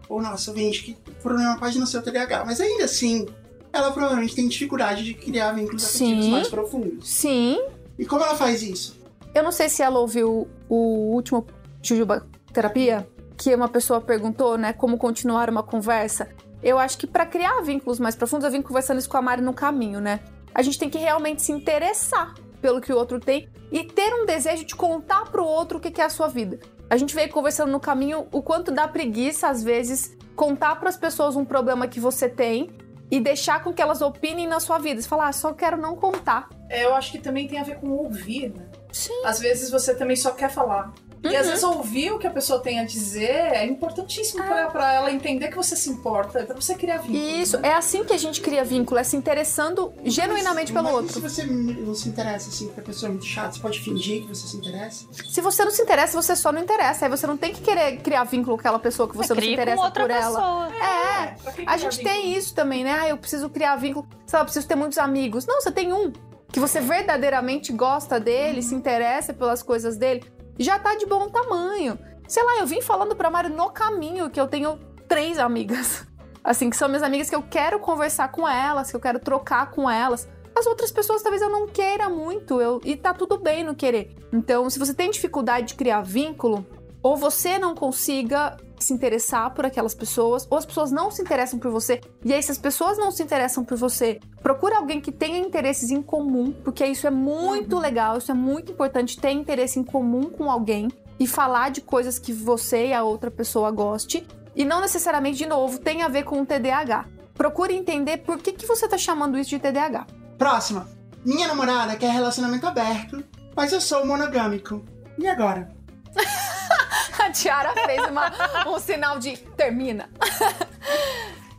ou 0.08 0.20
nosso 0.20 0.50
ouvinte, 0.50 0.82
que 0.82 0.98
o 1.10 1.14
problema 1.22 1.58
pode 1.58 1.78
não 1.78 1.86
ser 1.86 1.98
o 1.98 2.02
TDAH, 2.02 2.44
mas 2.46 2.60
ainda 2.60 2.84
assim, 2.86 3.26
ela 3.72 3.90
provavelmente 3.90 4.34
tem 4.34 4.48
dificuldade 4.48 5.04
de 5.04 5.14
criar 5.14 5.52
vínculos 5.52 5.84
afetivos 5.84 6.24
Sim. 6.24 6.30
mais 6.30 6.48
profundos. 6.48 7.08
Sim, 7.08 7.60
E 7.98 8.04
como 8.04 8.22
ela 8.22 8.36
faz 8.36 8.62
isso? 8.62 8.98
Eu 9.34 9.42
não 9.42 9.52
sei 9.52 9.68
se 9.68 9.82
ela 9.82 9.98
ouviu 9.98 10.48
o 10.68 11.14
último 11.14 11.46
Jujuba 11.82 12.26
Terapia, 12.52 13.06
que 13.36 13.54
uma 13.54 13.68
pessoa 13.68 14.00
perguntou, 14.00 14.56
né, 14.56 14.72
como 14.72 14.98
continuar 14.98 15.50
uma 15.50 15.62
conversa. 15.62 16.28
Eu 16.62 16.78
acho 16.78 16.98
que 16.98 17.06
para 17.06 17.24
criar 17.24 17.60
vínculos 17.60 18.00
mais 18.00 18.16
profundos, 18.16 18.44
eu 18.44 18.50
vim 18.50 18.62
conversando 18.62 18.98
isso 18.98 19.08
com 19.08 19.16
a 19.16 19.22
Mari 19.22 19.42
no 19.42 19.52
caminho, 19.52 20.00
né? 20.00 20.20
A 20.54 20.62
gente 20.62 20.78
tem 20.78 20.90
que 20.90 20.98
realmente 20.98 21.42
se 21.42 21.52
interessar 21.52 22.34
pelo 22.60 22.80
que 22.80 22.92
o 22.92 22.96
outro 22.96 23.20
tem 23.20 23.48
e 23.70 23.84
ter 23.84 24.12
um 24.14 24.26
desejo 24.26 24.64
de 24.64 24.74
contar 24.74 25.30
pro 25.30 25.44
outro 25.44 25.78
o 25.78 25.80
que 25.80 26.00
é 26.00 26.04
a 26.04 26.10
sua 26.10 26.26
vida. 26.26 26.58
A 26.90 26.96
gente 26.96 27.14
veio 27.14 27.28
conversando 27.30 27.70
no 27.70 27.78
caminho 27.78 28.26
o 28.32 28.42
quanto 28.42 28.72
dá 28.72 28.88
preguiça, 28.88 29.48
às 29.48 29.62
vezes, 29.62 30.16
contar 30.34 30.76
para 30.76 30.88
as 30.88 30.96
pessoas 30.96 31.36
um 31.36 31.44
problema 31.44 31.86
que 31.86 32.00
você 32.00 32.28
tem 32.28 32.70
e 33.10 33.20
deixar 33.20 33.62
com 33.62 33.72
que 33.72 33.80
elas 33.80 34.02
opinem 34.02 34.46
na 34.46 34.60
sua 34.60 34.78
vida. 34.78 35.00
Você 35.00 35.08
fala, 35.08 35.28
ah, 35.28 35.32
só 35.32 35.52
quero 35.52 35.76
não 35.76 35.96
contar. 35.96 36.48
É, 36.68 36.84
eu 36.84 36.94
acho 36.94 37.12
que 37.12 37.18
também 37.18 37.48
tem 37.48 37.58
a 37.58 37.64
ver 37.64 37.78
com 37.80 37.88
ouvir, 37.90 38.50
né? 38.50 38.66
Sim. 38.92 39.22
Às 39.24 39.40
vezes 39.40 39.70
você 39.70 39.94
também 39.94 40.16
só 40.16 40.30
quer 40.32 40.50
falar. 40.50 40.92
E 41.24 41.34
às 41.36 41.44
Uhum. 41.46 41.50
vezes 41.50 41.64
ouvir 41.64 42.12
o 42.12 42.18
que 42.18 42.26
a 42.26 42.30
pessoa 42.30 42.60
tem 42.60 42.78
a 42.80 42.84
dizer 42.84 43.30
é 43.30 43.66
importantíssimo 43.66 44.42
pra, 44.44 44.66
pra 44.68 44.92
ela 44.92 45.10
entender 45.10 45.48
que 45.48 45.56
você 45.56 45.74
se 45.74 45.90
importa, 45.90 46.44
pra 46.44 46.54
você 46.54 46.74
criar 46.74 46.98
vínculo. 46.98 47.18
Isso, 47.18 47.58
né? 47.58 47.68
é 47.70 47.74
assim 47.74 48.04
que 48.04 48.12
a 48.12 48.16
gente 48.18 48.40
cria 48.40 48.62
vínculo, 48.64 48.98
é 49.00 49.04
se 49.04 49.16
interessando 49.16 49.92
genuinamente 50.04 50.72
pelo 50.72 50.84
Mas 50.84 50.94
outro. 50.94 51.12
se 51.14 51.20
você 51.20 51.44
não 51.44 51.94
se 51.94 52.08
interessa, 52.08 52.48
assim, 52.48 52.66
porque 52.66 52.80
a 52.80 52.84
pessoa 52.84 53.08
é 53.08 53.12
muito 53.12 53.26
chata, 53.26 53.52
você 53.52 53.60
pode 53.60 53.80
fingir 53.80 54.22
que 54.22 54.28
você 54.28 54.46
se 54.46 54.56
interessa? 54.56 55.06
Se 55.28 55.40
você 55.40 55.64
não 55.64 55.70
se 55.70 55.82
interessa, 55.82 56.20
você 56.20 56.36
só 56.36 56.52
não 56.52 56.62
interessa. 56.62 57.06
Aí 57.06 57.10
você 57.10 57.26
não 57.26 57.36
tem 57.36 57.52
que 57.52 57.60
querer 57.60 57.96
criar 57.98 58.24
vínculo 58.24 58.56
com 58.56 58.60
aquela 58.60 58.78
pessoa 58.78 59.08
que 59.08 59.16
você 59.16 59.34
não 59.34 59.42
se 59.42 59.52
interessa 59.52 59.82
outra 59.82 60.02
por 60.04 60.10
ela. 60.10 60.40
pessoa. 60.40 60.68
É, 60.84 61.26
Pra 61.42 61.52
quem 61.52 61.64
a 61.68 61.76
gente 61.76 61.96
vínculo? 61.98 62.14
tem 62.14 62.36
isso 62.36 62.54
também, 62.54 62.84
né? 62.84 62.96
Ah, 63.00 63.08
eu 63.08 63.16
preciso 63.16 63.48
criar 63.50 63.76
vínculo. 63.76 64.06
Sei 64.26 64.36
lá, 64.36 64.42
eu 64.42 64.44
preciso 64.44 64.66
ter 64.66 64.74
muitos 64.76 64.98
amigos. 64.98 65.46
Não, 65.46 65.60
você 65.60 65.70
tem 65.72 65.92
um. 65.92 66.12
Que 66.50 66.58
você 66.60 66.80
verdadeiramente 66.80 67.72
gosta 67.72 68.18
dele, 68.18 68.62
se 68.62 68.74
interessa 68.74 69.34
pelas 69.34 69.62
coisas 69.62 69.96
dele. 69.96 70.24
Já 70.58 70.78
tá 70.78 70.94
de 70.94 71.06
bom 71.06 71.28
tamanho. 71.28 71.98
Sei 72.26 72.42
lá, 72.42 72.58
eu 72.58 72.66
vim 72.66 72.80
falando 72.80 73.14
pra 73.14 73.30
Mari 73.30 73.48
no 73.48 73.70
caminho 73.70 74.28
que 74.28 74.40
eu 74.40 74.48
tenho 74.48 74.78
três 75.06 75.38
amigas. 75.38 76.06
Assim, 76.42 76.70
que 76.70 76.76
são 76.76 76.88
minhas 76.88 77.02
amigas 77.02 77.28
que 77.28 77.36
eu 77.36 77.42
quero 77.42 77.78
conversar 77.78 78.30
com 78.32 78.48
elas, 78.48 78.90
que 78.90 78.96
eu 78.96 79.00
quero 79.00 79.18
trocar 79.18 79.70
com 79.70 79.88
elas. 79.88 80.28
As 80.56 80.66
outras 80.66 80.90
pessoas 80.90 81.22
talvez 81.22 81.40
eu 81.40 81.50
não 81.50 81.68
queira 81.68 82.08
muito, 82.08 82.60
eu, 82.60 82.80
e 82.84 82.96
tá 82.96 83.14
tudo 83.14 83.38
bem 83.38 83.62
não 83.62 83.74
querer. 83.74 84.16
Então, 84.32 84.68
se 84.68 84.78
você 84.78 84.92
tem 84.92 85.10
dificuldade 85.10 85.68
de 85.68 85.74
criar 85.74 86.02
vínculo, 86.02 86.66
ou 87.02 87.16
você 87.16 87.58
não 87.58 87.74
consiga 87.74 88.56
se 88.84 88.92
interessar 88.92 89.52
por 89.54 89.66
aquelas 89.66 89.94
pessoas, 89.94 90.46
ou 90.50 90.58
as 90.58 90.66
pessoas 90.66 90.90
não 90.90 91.10
se 91.10 91.22
interessam 91.22 91.58
por 91.58 91.70
você, 91.70 92.00
e 92.24 92.32
aí 92.32 92.42
se 92.42 92.50
as 92.50 92.58
pessoas 92.58 92.98
não 92.98 93.10
se 93.10 93.22
interessam 93.22 93.64
por 93.64 93.76
você, 93.76 94.20
procura 94.42 94.78
alguém 94.78 95.00
que 95.00 95.12
tenha 95.12 95.38
interesses 95.38 95.90
em 95.90 96.02
comum, 96.02 96.52
porque 96.64 96.84
isso 96.86 97.06
é 97.06 97.10
muito 97.10 97.78
legal, 97.78 98.18
isso 98.18 98.30
é 98.30 98.34
muito 98.34 98.72
importante, 98.72 99.18
ter 99.18 99.30
interesse 99.30 99.78
em 99.78 99.84
comum 99.84 100.24
com 100.30 100.50
alguém 100.50 100.88
e 101.18 101.26
falar 101.26 101.70
de 101.70 101.80
coisas 101.80 102.18
que 102.18 102.32
você 102.32 102.88
e 102.88 102.94
a 102.94 103.02
outra 103.02 103.30
pessoa 103.30 103.70
goste, 103.70 104.26
e 104.54 104.64
não 104.64 104.80
necessariamente, 104.80 105.38
de 105.38 105.46
novo, 105.46 105.78
tem 105.78 106.02
a 106.02 106.08
ver 106.08 106.24
com 106.24 106.40
o 106.40 106.46
TDAH. 106.46 107.06
Procure 107.34 107.74
entender 107.74 108.18
por 108.18 108.38
que, 108.38 108.52
que 108.52 108.66
você 108.66 108.88
tá 108.88 108.98
chamando 108.98 109.38
isso 109.38 109.50
de 109.50 109.60
TDAH. 109.60 110.06
Próxima. 110.36 110.88
Minha 111.24 111.46
namorada 111.46 111.96
quer 111.96 112.10
relacionamento 112.10 112.66
aberto, 112.66 113.22
mas 113.54 113.72
eu 113.72 113.80
sou 113.80 114.04
monogâmico. 114.04 114.84
E 115.16 115.28
agora? 115.28 115.70
A 117.18 117.30
Tiara 117.30 117.72
fez 117.86 118.04
uma- 118.06 118.32
um 118.66 118.78
sinal 118.78 119.18
de 119.18 119.36
termina. 119.56 120.08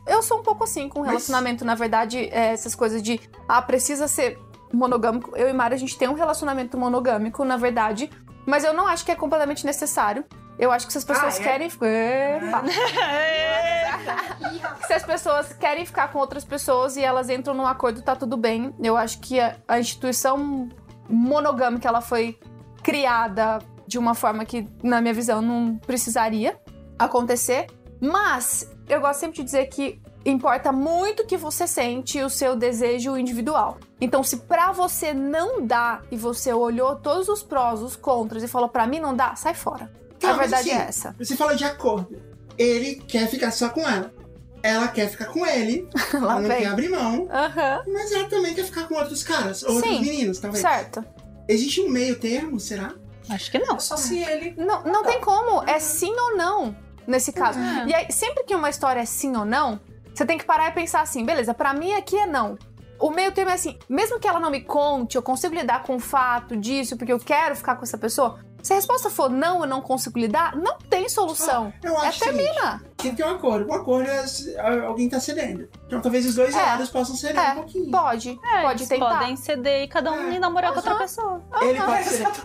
Eu 0.06 0.22
sou 0.22 0.40
um 0.40 0.42
pouco 0.42 0.64
assim 0.64 0.88
com 0.88 1.02
relacionamento. 1.02 1.64
Na 1.64 1.74
verdade, 1.74 2.28
é, 2.32 2.52
essas 2.52 2.74
coisas 2.74 3.02
de 3.02 3.20
ah, 3.48 3.62
precisa 3.62 4.08
ser 4.08 4.38
monogâmico. 4.72 5.36
Eu 5.36 5.48
e 5.48 5.52
Mari, 5.52 5.74
a 5.74 5.78
gente 5.78 5.96
tem 5.96 6.08
um 6.08 6.14
relacionamento 6.14 6.76
monogâmico, 6.76 7.44
na 7.44 7.56
verdade. 7.56 8.10
Mas 8.46 8.64
eu 8.64 8.72
não 8.72 8.86
acho 8.88 9.04
que 9.04 9.12
é 9.12 9.14
completamente 9.14 9.64
necessário. 9.64 10.24
Eu 10.58 10.72
acho 10.72 10.86
que 10.86 10.92
se 10.92 10.98
as 10.98 11.04
pessoas 11.04 11.38
Ah, 11.38 11.40
é? 11.40 11.44
querem. 11.44 11.68
Epa! 11.68 12.62
se 14.86 14.92
as 14.92 15.02
pessoas 15.04 15.52
querem 15.52 15.86
ficar 15.86 16.08
com 16.12 16.18
outras 16.18 16.44
pessoas 16.44 16.96
e 16.96 17.02
elas 17.02 17.28
entram 17.30 17.54
num 17.54 17.66
acordo, 17.66 18.02
tá 18.02 18.16
tudo 18.16 18.36
bem. 18.36 18.74
Eu 18.82 18.96
acho 18.96 19.20
que 19.20 19.38
a, 19.40 19.56
a 19.68 19.78
instituição 19.78 20.68
monogâmica 21.08 21.88
ela 21.88 22.00
foi 22.00 22.38
criada 22.82 23.58
de 23.90 23.98
uma 23.98 24.14
forma 24.14 24.44
que, 24.44 24.68
na 24.84 25.00
minha 25.00 25.12
visão, 25.12 25.42
não 25.42 25.76
precisaria 25.76 26.56
acontecer. 26.96 27.66
Mas 28.00 28.70
eu 28.88 29.00
gosto 29.00 29.18
sempre 29.18 29.38
de 29.38 29.42
dizer 29.42 29.66
que 29.66 30.00
importa 30.24 30.70
muito 30.70 31.24
o 31.24 31.26
que 31.26 31.36
você 31.36 31.66
sente 31.66 32.18
e 32.18 32.22
o 32.22 32.30
seu 32.30 32.54
desejo 32.54 33.18
individual. 33.18 33.78
Então, 34.00 34.22
se 34.22 34.36
pra 34.36 34.70
você 34.70 35.12
não 35.12 35.66
dá 35.66 36.02
e 36.08 36.16
você 36.16 36.52
olhou 36.52 36.94
todos 36.94 37.28
os 37.28 37.42
prós, 37.42 37.82
os 37.82 37.96
contras 37.96 38.44
e 38.44 38.48
falou 38.48 38.68
pra 38.68 38.86
mim 38.86 39.00
não 39.00 39.14
dá, 39.14 39.34
sai 39.34 39.54
fora. 39.54 39.90
Tá, 40.20 40.30
a 40.30 40.34
verdade 40.34 40.70
assim, 40.70 40.80
é 40.80 40.84
essa. 40.84 41.16
Você 41.18 41.34
fala 41.34 41.56
de 41.56 41.64
acordo. 41.64 42.16
Ele 42.56 42.94
quer 42.94 43.28
ficar 43.28 43.50
só 43.50 43.70
com 43.70 43.80
ela. 43.80 44.14
Ela 44.62 44.86
quer 44.86 45.08
ficar 45.08 45.26
com 45.26 45.44
ele. 45.44 45.88
Ela 46.14 46.38
não 46.38 46.48
quer 46.48 46.66
abrir 46.66 46.90
mão. 46.90 47.26
Aham. 47.28 47.82
Mas 47.88 48.12
ela 48.12 48.28
também 48.28 48.54
quer 48.54 48.64
ficar 48.64 48.86
com 48.86 48.94
outros 48.94 49.22
caras. 49.22 49.62
Outros 49.62 49.82
Sim, 49.82 50.02
meninos, 50.02 50.38
talvez. 50.38 50.60
Certo. 50.62 51.02
Existe 51.48 51.80
um 51.80 51.88
meio 51.88 52.16
termo, 52.18 52.60
será? 52.60 52.94
Acho 53.30 53.50
que 53.50 53.58
não. 53.58 53.78
Só 53.78 53.96
se 53.96 54.18
ele. 54.18 54.54
Não, 54.56 54.82
não 54.82 55.04
tem 55.04 55.20
como. 55.20 55.62
É 55.68 55.78
sim 55.78 56.12
ou 56.12 56.36
não 56.36 56.76
nesse 57.06 57.32
caso. 57.32 57.58
É. 57.58 57.86
E 57.86 57.94
aí, 57.94 58.12
sempre 58.12 58.44
que 58.44 58.54
uma 58.54 58.70
história 58.70 59.00
é 59.00 59.04
sim 59.04 59.36
ou 59.36 59.44
não, 59.44 59.80
você 60.14 60.24
tem 60.24 60.38
que 60.38 60.44
parar 60.44 60.68
e 60.68 60.72
pensar 60.72 61.00
assim: 61.00 61.24
beleza, 61.24 61.54
pra 61.54 61.72
mim 61.72 61.92
aqui 61.92 62.16
é 62.16 62.26
não. 62.26 62.58
O 62.98 63.10
meio 63.10 63.32
termo 63.32 63.50
é 63.50 63.54
assim: 63.54 63.78
mesmo 63.88 64.20
que 64.20 64.28
ela 64.28 64.40
não 64.40 64.50
me 64.50 64.60
conte, 64.60 65.16
eu 65.16 65.22
consigo 65.22 65.54
lidar 65.54 65.82
com 65.82 65.96
o 65.96 66.00
fato 66.00 66.56
disso, 66.56 66.96
porque 66.96 67.12
eu 67.12 67.18
quero 67.18 67.56
ficar 67.56 67.76
com 67.76 67.82
essa 67.82 67.98
pessoa. 67.98 68.38
Se 68.62 68.72
a 68.72 68.76
resposta 68.76 69.08
for 69.10 69.28
não, 69.30 69.60
eu 69.62 69.66
não 69.66 69.80
consigo 69.80 70.18
lidar, 70.18 70.54
não 70.56 70.78
tem 70.78 71.08
solução. 71.08 71.72
Eu 71.82 71.94
é 71.94 72.08
acho 72.08 72.20
o 72.22 72.24
seguinte, 72.24 72.44
termina. 72.44 72.82
Tem 72.96 73.10
que 73.12 73.16
ter 73.16 73.24
um 73.24 73.30
acordo. 73.30 73.70
Um 73.70 73.74
acordo 73.74 74.08
é 74.10 74.26
se- 74.26 74.56
alguém 74.58 75.08
tá 75.08 75.18
cedendo. 75.18 75.68
Então 75.86 76.00
talvez 76.00 76.26
os 76.26 76.34
dois 76.34 76.54
É. 76.54 76.58
lados 76.58 76.90
possam 76.90 77.16
ceder 77.16 77.42
É, 77.42 77.52
um 77.52 77.54
pouquinho. 77.56 77.90
Pode, 77.90 78.38
É, 78.44 78.62
pode 78.62 78.80
eles 78.82 78.88
tentar. 78.88 79.18
podem 79.18 79.36
ceder 79.36 79.82
e 79.84 79.88
cada 79.88 80.12
um 80.12 80.30
É. 80.32 80.38
namorar 80.38 80.70
com 80.72 80.76
outra 80.78 80.94
pessoa. 80.96 81.42
Ele 81.62 81.80
pode 81.80 82.04
ceder. 82.04 82.26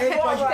Ele 0.00 0.16
pode, 0.16 0.42
um 0.42 0.46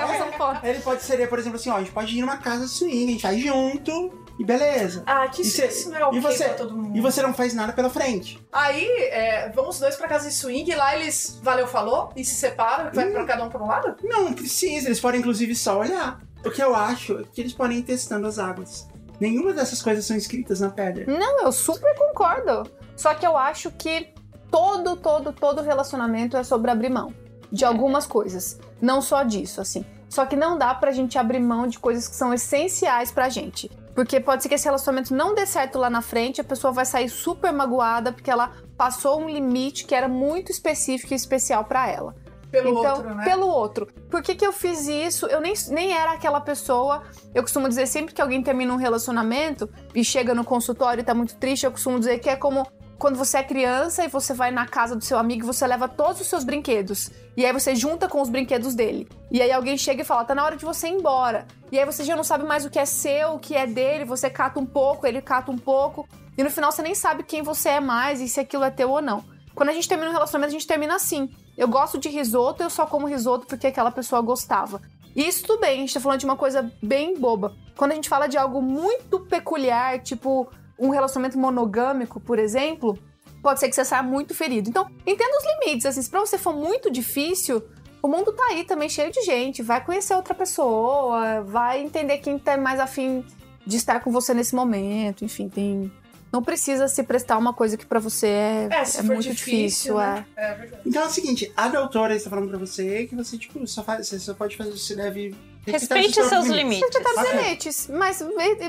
é, 0.62 0.70
ele 0.70 0.78
pode 0.80 1.02
ceder, 1.02 1.28
por 1.28 1.38
exemplo, 1.38 1.56
assim, 1.56 1.70
ó, 1.70 1.76
a 1.76 1.80
gente 1.80 1.92
pode 1.92 2.16
ir 2.16 2.20
numa 2.20 2.36
casa 2.36 2.66
swing, 2.66 3.04
a 3.04 3.10
gente 3.12 3.22
vai 3.22 3.38
junto 3.38 4.23
e 4.38 4.44
beleza. 4.44 5.02
Ah, 5.06 5.26
que 5.28 5.42
E 5.42 5.46
isso, 5.46 5.56
cê- 5.56 5.66
isso 5.66 5.90
não 5.90 5.96
é 5.98 6.04
ok 6.06 6.18
e 6.18 6.20
você- 6.22 6.44
pra 6.44 6.54
todo 6.54 6.76
mundo. 6.76 6.96
E 6.96 7.00
você 7.00 7.22
não 7.22 7.32
faz 7.34 7.54
nada 7.54 7.72
pela 7.72 7.88
frente. 7.90 8.44
Aí, 8.52 8.86
é, 9.10 9.48
vão 9.50 9.68
os 9.68 9.78
dois 9.78 9.96
pra 9.96 10.08
casa 10.08 10.28
de 10.28 10.34
swing, 10.34 10.70
e 10.70 10.74
lá 10.74 10.96
eles 10.96 11.38
valeu, 11.42 11.66
falou, 11.66 12.10
e 12.16 12.24
se 12.24 12.34
separam, 12.34 12.90
vai 12.92 13.10
pra 13.10 13.24
cada 13.24 13.44
um 13.44 13.48
pra 13.48 13.62
um 13.62 13.66
lado? 13.66 13.96
Não, 14.02 14.24
não 14.24 14.32
precisa, 14.32 14.88
eles 14.88 15.00
podem 15.00 15.20
inclusive 15.20 15.54
só 15.54 15.78
olhar. 15.78 16.20
O 16.44 16.50
que 16.50 16.62
eu 16.62 16.74
acho 16.74 17.18
é 17.20 17.22
que 17.32 17.40
eles 17.40 17.52
podem 17.52 17.78
ir 17.78 17.82
testando 17.82 18.26
as 18.26 18.38
águas. 18.38 18.86
Nenhuma 19.20 19.52
dessas 19.52 19.80
coisas 19.80 20.04
são 20.04 20.16
escritas 20.16 20.60
na 20.60 20.68
pedra. 20.68 21.06
Não, 21.06 21.42
eu 21.44 21.52
super 21.52 21.94
concordo. 21.96 22.68
Só 22.96 23.14
que 23.14 23.24
eu 23.26 23.36
acho 23.36 23.70
que 23.70 24.12
todo, 24.50 24.96
todo, 24.96 25.32
todo 25.32 25.62
relacionamento 25.62 26.36
é 26.36 26.42
sobre 26.44 26.70
abrir 26.70 26.90
mão 26.90 27.14
de 27.50 27.64
algumas 27.64 28.06
coisas. 28.06 28.58
Não 28.80 29.00
só 29.00 29.22
disso, 29.22 29.60
assim. 29.60 29.84
Só 30.08 30.26
que 30.26 30.36
não 30.36 30.58
dá 30.58 30.74
pra 30.74 30.92
gente 30.92 31.16
abrir 31.18 31.40
mão 31.40 31.66
de 31.66 31.78
coisas 31.78 32.06
que 32.06 32.14
são 32.14 32.34
essenciais 32.34 33.10
pra 33.10 33.28
gente. 33.28 33.70
Porque 33.94 34.18
pode 34.18 34.42
ser 34.42 34.48
que 34.48 34.54
esse 34.56 34.64
relacionamento 34.64 35.14
não 35.14 35.34
dê 35.34 35.46
certo 35.46 35.78
lá 35.78 35.88
na 35.88 36.02
frente, 36.02 36.40
a 36.40 36.44
pessoa 36.44 36.72
vai 36.72 36.84
sair 36.84 37.08
super 37.08 37.52
magoada 37.52 38.12
porque 38.12 38.30
ela 38.30 38.52
passou 38.76 39.20
um 39.20 39.28
limite 39.28 39.84
que 39.84 39.94
era 39.94 40.08
muito 40.08 40.50
específico 40.50 41.12
e 41.12 41.16
especial 41.16 41.64
pra 41.64 41.88
ela. 41.88 42.14
Pelo 42.50 42.78
então, 42.78 42.96
outro, 42.96 43.14
né? 43.14 43.24
pelo 43.24 43.46
outro. 43.48 43.88
Por 44.08 44.22
que, 44.22 44.34
que 44.34 44.46
eu 44.46 44.52
fiz 44.52 44.86
isso? 44.86 45.26
Eu 45.26 45.40
nem, 45.40 45.54
nem 45.70 45.92
era 45.92 46.12
aquela 46.12 46.40
pessoa. 46.40 47.02
Eu 47.34 47.42
costumo 47.42 47.68
dizer 47.68 47.86
sempre 47.86 48.14
que 48.14 48.22
alguém 48.22 48.42
termina 48.42 48.72
um 48.72 48.76
relacionamento 48.76 49.68
e 49.92 50.04
chega 50.04 50.34
no 50.34 50.44
consultório 50.44 51.00
e 51.00 51.04
tá 51.04 51.14
muito 51.14 51.36
triste, 51.36 51.64
eu 51.64 51.72
costumo 51.72 51.98
dizer 51.98 52.18
que 52.18 52.30
é 52.30 52.36
como 52.36 52.64
quando 52.98 53.16
você 53.16 53.38
é 53.38 53.42
criança 53.42 54.04
e 54.04 54.08
você 54.08 54.32
vai 54.32 54.50
na 54.50 54.66
casa 54.66 54.94
do 54.94 55.04
seu 55.04 55.18
amigo 55.18 55.46
você 55.46 55.66
leva 55.66 55.88
todos 55.88 56.20
os 56.20 56.26
seus 56.26 56.44
brinquedos. 56.44 57.10
E 57.36 57.44
aí 57.44 57.52
você 57.52 57.74
junta 57.74 58.08
com 58.08 58.20
os 58.20 58.28
brinquedos 58.28 58.74
dele. 58.74 59.08
E 59.30 59.42
aí 59.42 59.50
alguém 59.52 59.76
chega 59.76 60.02
e 60.02 60.04
fala: 60.04 60.24
tá 60.24 60.34
na 60.34 60.44
hora 60.44 60.56
de 60.56 60.64
você 60.64 60.88
ir 60.88 60.92
embora. 60.92 61.46
E 61.70 61.78
aí 61.78 61.84
você 61.84 62.04
já 62.04 62.14
não 62.14 62.24
sabe 62.24 62.44
mais 62.44 62.64
o 62.64 62.70
que 62.70 62.78
é 62.78 62.84
seu, 62.84 63.34
o 63.34 63.38
que 63.38 63.54
é 63.54 63.66
dele, 63.66 64.04
você 64.04 64.30
cata 64.30 64.60
um 64.60 64.66
pouco, 64.66 65.06
ele 65.06 65.20
cata 65.20 65.50
um 65.50 65.58
pouco. 65.58 66.08
E 66.36 66.42
no 66.42 66.50
final 66.50 66.72
você 66.72 66.82
nem 66.82 66.94
sabe 66.94 67.22
quem 67.22 67.42
você 67.42 67.70
é 67.70 67.80
mais 67.80 68.20
e 68.20 68.28
se 68.28 68.40
aquilo 68.40 68.64
é 68.64 68.70
teu 68.70 68.90
ou 68.90 69.02
não. 69.02 69.24
Quando 69.54 69.68
a 69.68 69.72
gente 69.72 69.88
termina 69.88 70.10
um 70.10 70.12
relacionamento, 70.12 70.50
a 70.50 70.58
gente 70.58 70.66
termina 70.66 70.96
assim. 70.96 71.30
Eu 71.56 71.68
gosto 71.68 71.98
de 71.98 72.08
risoto, 72.08 72.62
eu 72.62 72.70
só 72.70 72.86
como 72.86 73.06
risoto 73.06 73.46
porque 73.46 73.68
aquela 73.68 73.90
pessoa 73.90 74.20
gostava. 74.20 74.80
E 75.14 75.26
isso 75.26 75.44
tudo 75.44 75.60
bem, 75.60 75.74
a 75.74 75.80
gente 75.80 75.94
tá 75.94 76.00
falando 76.00 76.18
de 76.18 76.24
uma 76.24 76.36
coisa 76.36 76.72
bem 76.82 77.16
boba. 77.16 77.54
Quando 77.76 77.92
a 77.92 77.94
gente 77.94 78.08
fala 78.08 78.26
de 78.26 78.36
algo 78.36 78.60
muito 78.60 79.20
peculiar, 79.20 80.00
tipo 80.00 80.48
um 80.78 80.90
relacionamento 80.90 81.38
monogâmico, 81.38 82.20
por 82.20 82.38
exemplo, 82.38 82.98
pode 83.42 83.60
ser 83.60 83.68
que 83.68 83.74
você 83.74 83.84
saia 83.84 84.02
muito 84.02 84.34
ferido. 84.34 84.68
Então, 84.68 84.88
entenda 85.06 85.36
os 85.38 85.44
limites, 85.66 85.86
assim, 85.86 86.02
se 86.02 86.10
pra 86.10 86.20
você 86.20 86.38
for 86.38 86.54
muito 86.54 86.90
difícil, 86.90 87.62
o 88.02 88.08
mundo 88.08 88.32
tá 88.32 88.44
aí 88.50 88.64
também 88.64 88.88
cheio 88.88 89.10
de 89.12 89.22
gente, 89.22 89.62
vai 89.62 89.84
conhecer 89.84 90.14
outra 90.14 90.34
pessoa, 90.34 91.42
vai 91.42 91.82
entender 91.82 92.18
quem 92.18 92.38
tá 92.38 92.56
mais 92.56 92.78
afim 92.80 93.24
de 93.66 93.76
estar 93.76 94.00
com 94.00 94.10
você 94.10 94.34
nesse 94.34 94.54
momento, 94.54 95.24
enfim, 95.24 95.48
tem... 95.48 95.90
Não 96.32 96.42
precisa 96.42 96.88
se 96.88 97.00
prestar 97.04 97.38
uma 97.38 97.54
coisa 97.54 97.76
que 97.76 97.86
pra 97.86 98.00
você 98.00 98.26
é, 98.26 98.68
É, 98.72 98.84
se 98.84 98.98
é 98.98 99.02
for 99.04 99.12
muito 99.14 99.22
difícil, 99.30 99.94
difícil, 99.94 99.96
né? 99.98 100.26
é. 100.36 100.50
É 100.50 100.54
verdade. 100.54 100.82
Então 100.84 101.02
é 101.02 101.06
o 101.06 101.10
seguinte, 101.10 101.52
a 101.56 101.68
doutora 101.68 102.16
está 102.16 102.28
falando 102.28 102.48
pra 102.48 102.58
você 102.58 103.06
que 103.06 103.14
você, 103.14 103.38
tipo, 103.38 103.64
só 103.68 103.84
faz, 103.84 104.08
você 104.08 104.18
só 104.18 104.34
pode 104.34 104.56
fazer, 104.56 104.72
você 104.72 104.96
deve 104.96 105.32
Respeite 105.66 106.08
os 106.20 106.28
próprios 106.28 106.28
seus 106.46 106.46
limites. 106.56 106.82
Respeitar 106.82 107.10
os 107.10 107.18
Ok. 107.28 107.42
limites. 107.42 107.88
Mas, 107.88 108.22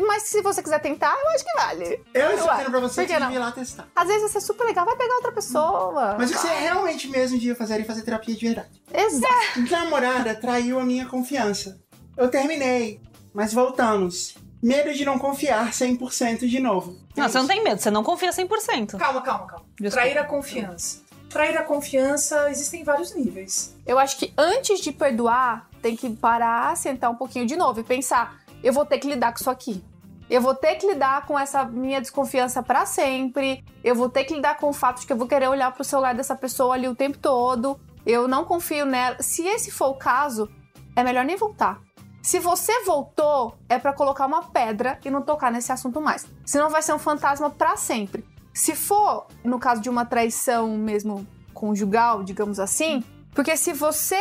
mas 0.07 0.23
se 0.23 0.41
você 0.41 0.63
quiser 0.63 0.79
tentar, 0.79 1.13
eu 1.13 1.29
acho 1.31 1.43
que 1.43 1.53
vale. 1.55 2.01
Eu 2.13 2.31
estou 2.31 2.47
Ué, 2.47 2.53
dizendo 2.55 2.71
pra 2.71 2.79
você 2.79 3.05
que 3.05 3.13
ir 3.13 3.39
lá 3.39 3.51
testar. 3.51 3.87
Às 3.95 4.07
vezes 4.07 4.21
vai 4.23 4.31
ser 4.31 4.41
super 4.41 4.63
legal, 4.65 4.85
vai 4.85 4.95
pegar 4.95 5.15
outra 5.15 5.31
pessoa. 5.31 6.15
Mas 6.17 6.29
o 6.29 6.33
que 6.33 6.39
você 6.39 6.47
realmente 6.53 7.07
mesmo 7.07 7.37
devia 7.37 7.55
fazer 7.55 7.81
é 7.81 7.83
fazer 7.83 8.03
terapia 8.03 8.35
de 8.35 8.45
verdade. 8.45 8.81
Exato. 8.93 9.59
Minha 9.59 9.79
namorada 9.83 10.35
traiu 10.35 10.79
a 10.79 10.83
minha 10.83 11.05
confiança. 11.05 11.79
Eu 12.17 12.29
terminei, 12.29 13.01
mas 13.33 13.53
voltamos. 13.53 14.35
Medo 14.63 14.93
de 14.93 15.05
não 15.05 15.19
confiar 15.19 15.71
100% 15.71 16.47
de 16.47 16.59
novo. 16.59 16.97
Não, 17.15 17.29
você 17.29 17.37
não 17.37 17.45
tem 17.45 17.63
medo, 17.63 17.79
você 17.79 17.91
não 17.91 18.03
confia 18.03 18.31
100%. 18.31 18.97
Calma, 18.97 19.21
calma, 19.21 19.45
calma. 19.45 19.65
Desculpa. 19.79 19.91
Trair 19.91 20.17
a 20.17 20.23
confiança. 20.23 21.04
Trair 21.35 21.57
a 21.57 21.63
confiança 21.63 22.49
existem 22.49 22.81
vários 22.85 23.13
níveis. 23.13 23.75
Eu 23.85 23.99
acho 23.99 24.17
que 24.17 24.33
antes 24.37 24.79
de 24.79 24.93
perdoar, 24.93 25.69
tem 25.81 25.93
que 25.93 26.09
parar, 26.09 26.77
sentar 26.77 27.11
um 27.11 27.15
pouquinho 27.15 27.45
de 27.45 27.57
novo 27.57 27.81
e 27.81 27.83
pensar: 27.83 28.39
eu 28.63 28.71
vou 28.71 28.85
ter 28.85 28.99
que 28.99 29.07
lidar 29.09 29.33
com 29.33 29.39
isso 29.41 29.49
aqui. 29.49 29.83
Eu 30.29 30.39
vou 30.39 30.55
ter 30.55 30.75
que 30.75 30.87
lidar 30.87 31.25
com 31.25 31.37
essa 31.37 31.65
minha 31.65 31.99
desconfiança 31.99 32.63
pra 32.63 32.85
sempre. 32.85 33.65
Eu 33.83 33.95
vou 33.95 34.07
ter 34.07 34.23
que 34.23 34.33
lidar 34.33 34.55
com 34.55 34.69
o 34.69 34.73
fato 34.73 35.01
de 35.01 35.07
que 35.07 35.11
eu 35.11 35.17
vou 35.17 35.27
querer 35.27 35.49
olhar 35.49 35.73
pro 35.73 35.83
celular 35.83 36.15
dessa 36.15 36.37
pessoa 36.37 36.73
ali 36.73 36.87
o 36.87 36.95
tempo 36.95 37.17
todo. 37.17 37.77
Eu 38.05 38.29
não 38.29 38.45
confio 38.45 38.85
nela. 38.85 39.17
Se 39.19 39.45
esse 39.45 39.71
for 39.71 39.89
o 39.89 39.95
caso, 39.95 40.49
é 40.95 41.03
melhor 41.03 41.25
nem 41.25 41.35
voltar. 41.35 41.81
Se 42.23 42.39
você 42.39 42.85
voltou, 42.85 43.57
é 43.67 43.77
pra 43.77 43.91
colocar 43.91 44.25
uma 44.25 44.43
pedra 44.43 44.97
e 45.03 45.09
não 45.09 45.21
tocar 45.21 45.51
nesse 45.51 45.69
assunto 45.69 45.99
mais. 45.99 46.25
Senão 46.45 46.69
vai 46.69 46.81
ser 46.81 46.93
um 46.93 46.99
fantasma 46.99 47.49
pra 47.49 47.75
sempre. 47.75 48.23
Se 48.55 48.73
for, 48.73 49.27
no 49.43 49.59
caso 49.59 49.81
de 49.81 49.89
uma 49.89 50.05
traição 50.05 50.77
mesmo 50.77 51.27
conjugal, 51.53 52.23
digamos 52.23 52.57
assim, 52.57 53.03
porque 53.33 53.57
se 53.57 53.73
você 53.73 54.17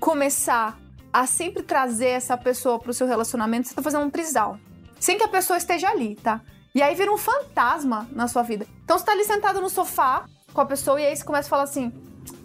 começar 0.00 0.76
a 1.12 1.26
sempre 1.28 1.62
trazer 1.62 2.08
essa 2.08 2.36
pessoa 2.36 2.80
pro 2.80 2.92
seu 2.92 3.06
relacionamento, 3.06 3.68
você 3.68 3.74
tá 3.76 3.80
fazendo 3.80 4.04
um 4.04 4.10
trisal. 4.10 4.58
Sem 4.98 5.16
que 5.16 5.22
a 5.22 5.28
pessoa 5.28 5.56
esteja 5.56 5.88
ali, 5.90 6.16
tá? 6.16 6.40
E 6.74 6.82
aí 6.82 6.92
vira 6.96 7.12
um 7.12 7.16
fantasma 7.16 8.08
na 8.10 8.26
sua 8.26 8.42
vida. 8.42 8.66
Então 8.82 8.98
você 8.98 9.04
tá 9.04 9.12
ali 9.12 9.24
sentado 9.24 9.60
no 9.60 9.70
sofá 9.70 10.24
com 10.52 10.60
a 10.60 10.66
pessoa 10.66 11.00
e 11.00 11.06
aí 11.06 11.16
você 11.16 11.24
começa 11.24 11.46
a 11.46 11.50
falar 11.50 11.62
assim: 11.62 11.92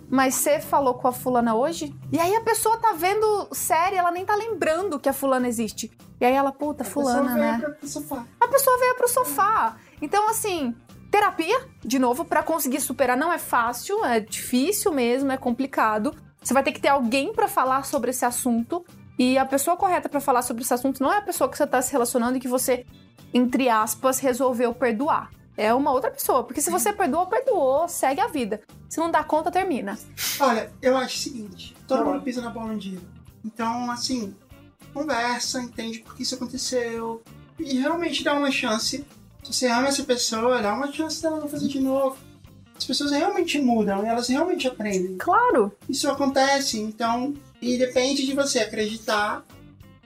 Mas 0.10 0.36
você 0.36 0.60
falou 0.62 0.94
com 0.94 1.08
a 1.08 1.12
fulana 1.12 1.56
hoje? 1.56 1.96
E 2.12 2.20
aí 2.20 2.36
a 2.36 2.42
pessoa 2.42 2.78
tá 2.78 2.94
vendo 2.94 3.48
série, 3.52 3.96
ela 3.96 4.12
nem 4.12 4.24
tá 4.24 4.36
lembrando 4.36 5.00
que 5.00 5.10
a 5.10 5.14
fulana 5.14 5.48
existe. 5.48 5.92
E 6.22 6.26
aí 6.26 6.34
ela, 6.34 6.52
puta, 6.52 6.84
A 6.84 6.86
fulana, 6.86 7.22
pessoa 7.22 7.34
veio 7.34 7.58
né? 7.58 7.76
pro 7.80 7.88
sofá. 7.88 8.26
a 8.40 8.48
pessoa 8.48 8.78
veio 8.80 8.96
pro 8.96 9.08
sofá. 9.10 9.78
Então, 10.00 10.30
assim, 10.30 10.76
terapia, 11.14 11.68
de 11.86 12.00
novo, 12.00 12.26
pra 12.26 12.42
conseguir 12.42 12.82
superar 12.82 13.16
não 13.16 13.32
é 13.32 13.38
fácil, 13.38 14.04
é 14.04 14.20
difícil 14.20 14.92
mesmo, 14.92 15.32
é 15.32 15.38
complicado. 15.38 16.16
Você 16.42 16.56
vai 16.56 16.64
ter 16.64 16.72
que 16.72 16.82
ter 16.82 16.88
alguém 16.88 17.32
pra 17.32 17.48
falar 17.48 17.86
sobre 17.86 18.10
esse 18.10 18.26
assunto. 18.26 18.84
E 19.20 19.38
a 19.38 19.46
pessoa 19.46 19.78
correta 19.78 20.10
pra 20.10 20.20
falar 20.20 20.42
sobre 20.42 20.64
esse 20.64 20.74
assunto 20.74 21.04
não 21.04 21.14
é 21.14 21.18
a 21.18 21.22
pessoa 21.22 21.48
que 21.48 21.56
você 21.56 21.68
tá 21.68 21.80
se 21.84 21.92
relacionando 21.92 22.36
e 22.38 22.40
que 22.40 22.48
você, 22.48 22.84
entre 23.32 23.70
aspas, 23.70 24.18
resolveu 24.18 24.74
perdoar. 24.74 25.30
É 25.56 25.72
uma 25.72 25.92
outra 25.92 26.10
pessoa. 26.10 26.44
Porque 26.44 26.60
se 26.60 26.72
você 26.72 26.92
perdoou, 26.92 27.28
perdoou, 27.28 27.88
segue 27.88 28.20
a 28.20 28.26
vida. 28.28 28.62
Se 28.90 28.98
não 29.00 29.12
dá 29.12 29.24
conta, 29.24 29.52
termina. 29.52 29.96
Olha, 30.40 30.74
eu 30.82 30.98
acho 30.98 31.16
o 31.16 31.20
seguinte: 31.22 31.76
todo 31.88 32.00
Tá 32.00 32.06
bom. 32.06 32.14
mundo 32.14 32.24
pisa 32.24 32.42
na 32.42 32.50
bola 32.50 32.74
um 32.74 32.78
dia. 32.78 33.00
Então, 33.46 33.92
assim, 33.92 34.36
conversa, 34.92 35.62
entende 35.62 36.00
por 36.00 36.16
que 36.16 36.24
isso 36.24 36.34
aconteceu. 36.34 37.22
E 37.60 37.78
realmente 37.80 38.24
dá 38.24 38.34
uma 38.34 38.50
chance. 38.50 39.06
Se 39.44 39.54
você 39.54 39.68
ama 39.68 39.90
essa 39.90 40.04
pessoa, 40.04 40.62
dá 40.62 40.74
uma 40.74 40.92
chance 40.92 41.22
dela 41.22 41.40
não 41.40 41.48
fazer 41.48 41.68
de 41.68 41.80
novo. 41.80 42.18
As 42.76 42.86
pessoas 42.86 43.12
realmente 43.12 43.62
mudam, 43.62 44.06
elas 44.06 44.28
realmente 44.28 44.68
aprendem. 44.68 45.18
Claro. 45.18 45.72
Isso 45.88 46.10
acontece, 46.10 46.80
então. 46.80 47.34
E 47.62 47.78
depende 47.78 48.26
de 48.26 48.34
você 48.34 48.60
acreditar 48.60 49.46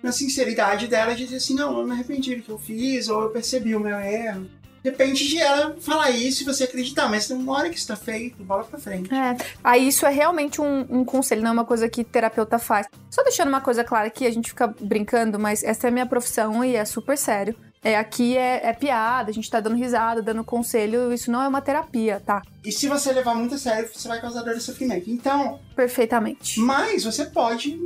na 0.01 0.11
sinceridade 0.11 0.87
dela 0.87 1.13
e 1.13 1.15
dizer 1.15 1.37
assim: 1.37 1.55
não, 1.55 1.79
eu 1.79 1.85
me 1.85 1.93
arrependi 1.93 2.35
do 2.35 2.43
que 2.43 2.49
eu 2.49 2.59
fiz, 2.59 3.07
ou 3.07 3.23
eu 3.23 3.29
percebi 3.29 3.75
o 3.75 3.79
meu 3.79 3.97
erro. 3.97 4.47
Depende 4.83 5.27
de 5.27 5.37
ela 5.37 5.75
falar 5.79 6.11
isso 6.11 6.43
e 6.43 6.45
você 6.45 6.63
acreditar, 6.63 7.09
mas 7.09 7.29
uma 7.29 7.51
hora 7.51 7.69
que 7.69 7.77
isso 7.77 7.87
tá 7.87 7.95
feito, 7.95 8.41
bola 8.43 8.63
pra 8.63 8.79
frente. 8.79 9.13
É. 9.13 9.35
Aí 9.63 9.87
isso 9.87 10.05
é 10.05 10.09
realmente 10.09 10.61
um, 10.61 10.85
um 10.89 11.03
conselho, 11.03 11.41
não 11.41 11.49
é 11.49 11.53
uma 11.53 11.65
coisa 11.65 11.89
que 11.89 12.03
terapeuta 12.03 12.57
faz. 12.57 12.87
Só 13.09 13.23
deixando 13.23 13.49
uma 13.49 13.59
coisa 13.59 13.83
clara 13.83 14.07
aqui, 14.07 14.25
a 14.25 14.31
gente 14.31 14.49
fica 14.49 14.67
brincando, 14.79 15.37
mas 15.37 15.63
essa 15.63 15.87
é 15.87 15.89
a 15.89 15.91
minha 15.91 16.05
profissão 16.05 16.63
e 16.63 16.75
é 16.75 16.85
super 16.85 17.17
sério. 17.17 17.55
É, 17.83 17.95
aqui 17.95 18.35
é, 18.35 18.67
é 18.67 18.73
piada, 18.73 19.29
a 19.29 19.33
gente 19.33 19.49
tá 19.49 19.59
dando 19.59 19.75
risada, 19.75 20.21
dando 20.21 20.43
conselho, 20.43 21.13
isso 21.13 21.31
não 21.31 21.41
é 21.41 21.47
uma 21.47 21.61
terapia, 21.61 22.21
tá? 22.25 22.41
E 22.65 22.71
se 22.71 22.87
você 22.87 23.13
levar 23.13 23.35
muito 23.35 23.55
a 23.55 23.57
sério, 23.57 23.89
você 23.93 24.07
vai 24.07 24.19
causar 24.19 24.41
dor 24.41 24.55
e 24.57 24.59
sofrimento. 24.61 25.09
Então, 25.09 25.59
Perfeitamente. 25.75 26.59
mas 26.59 27.03
você 27.03 27.25
pode 27.25 27.79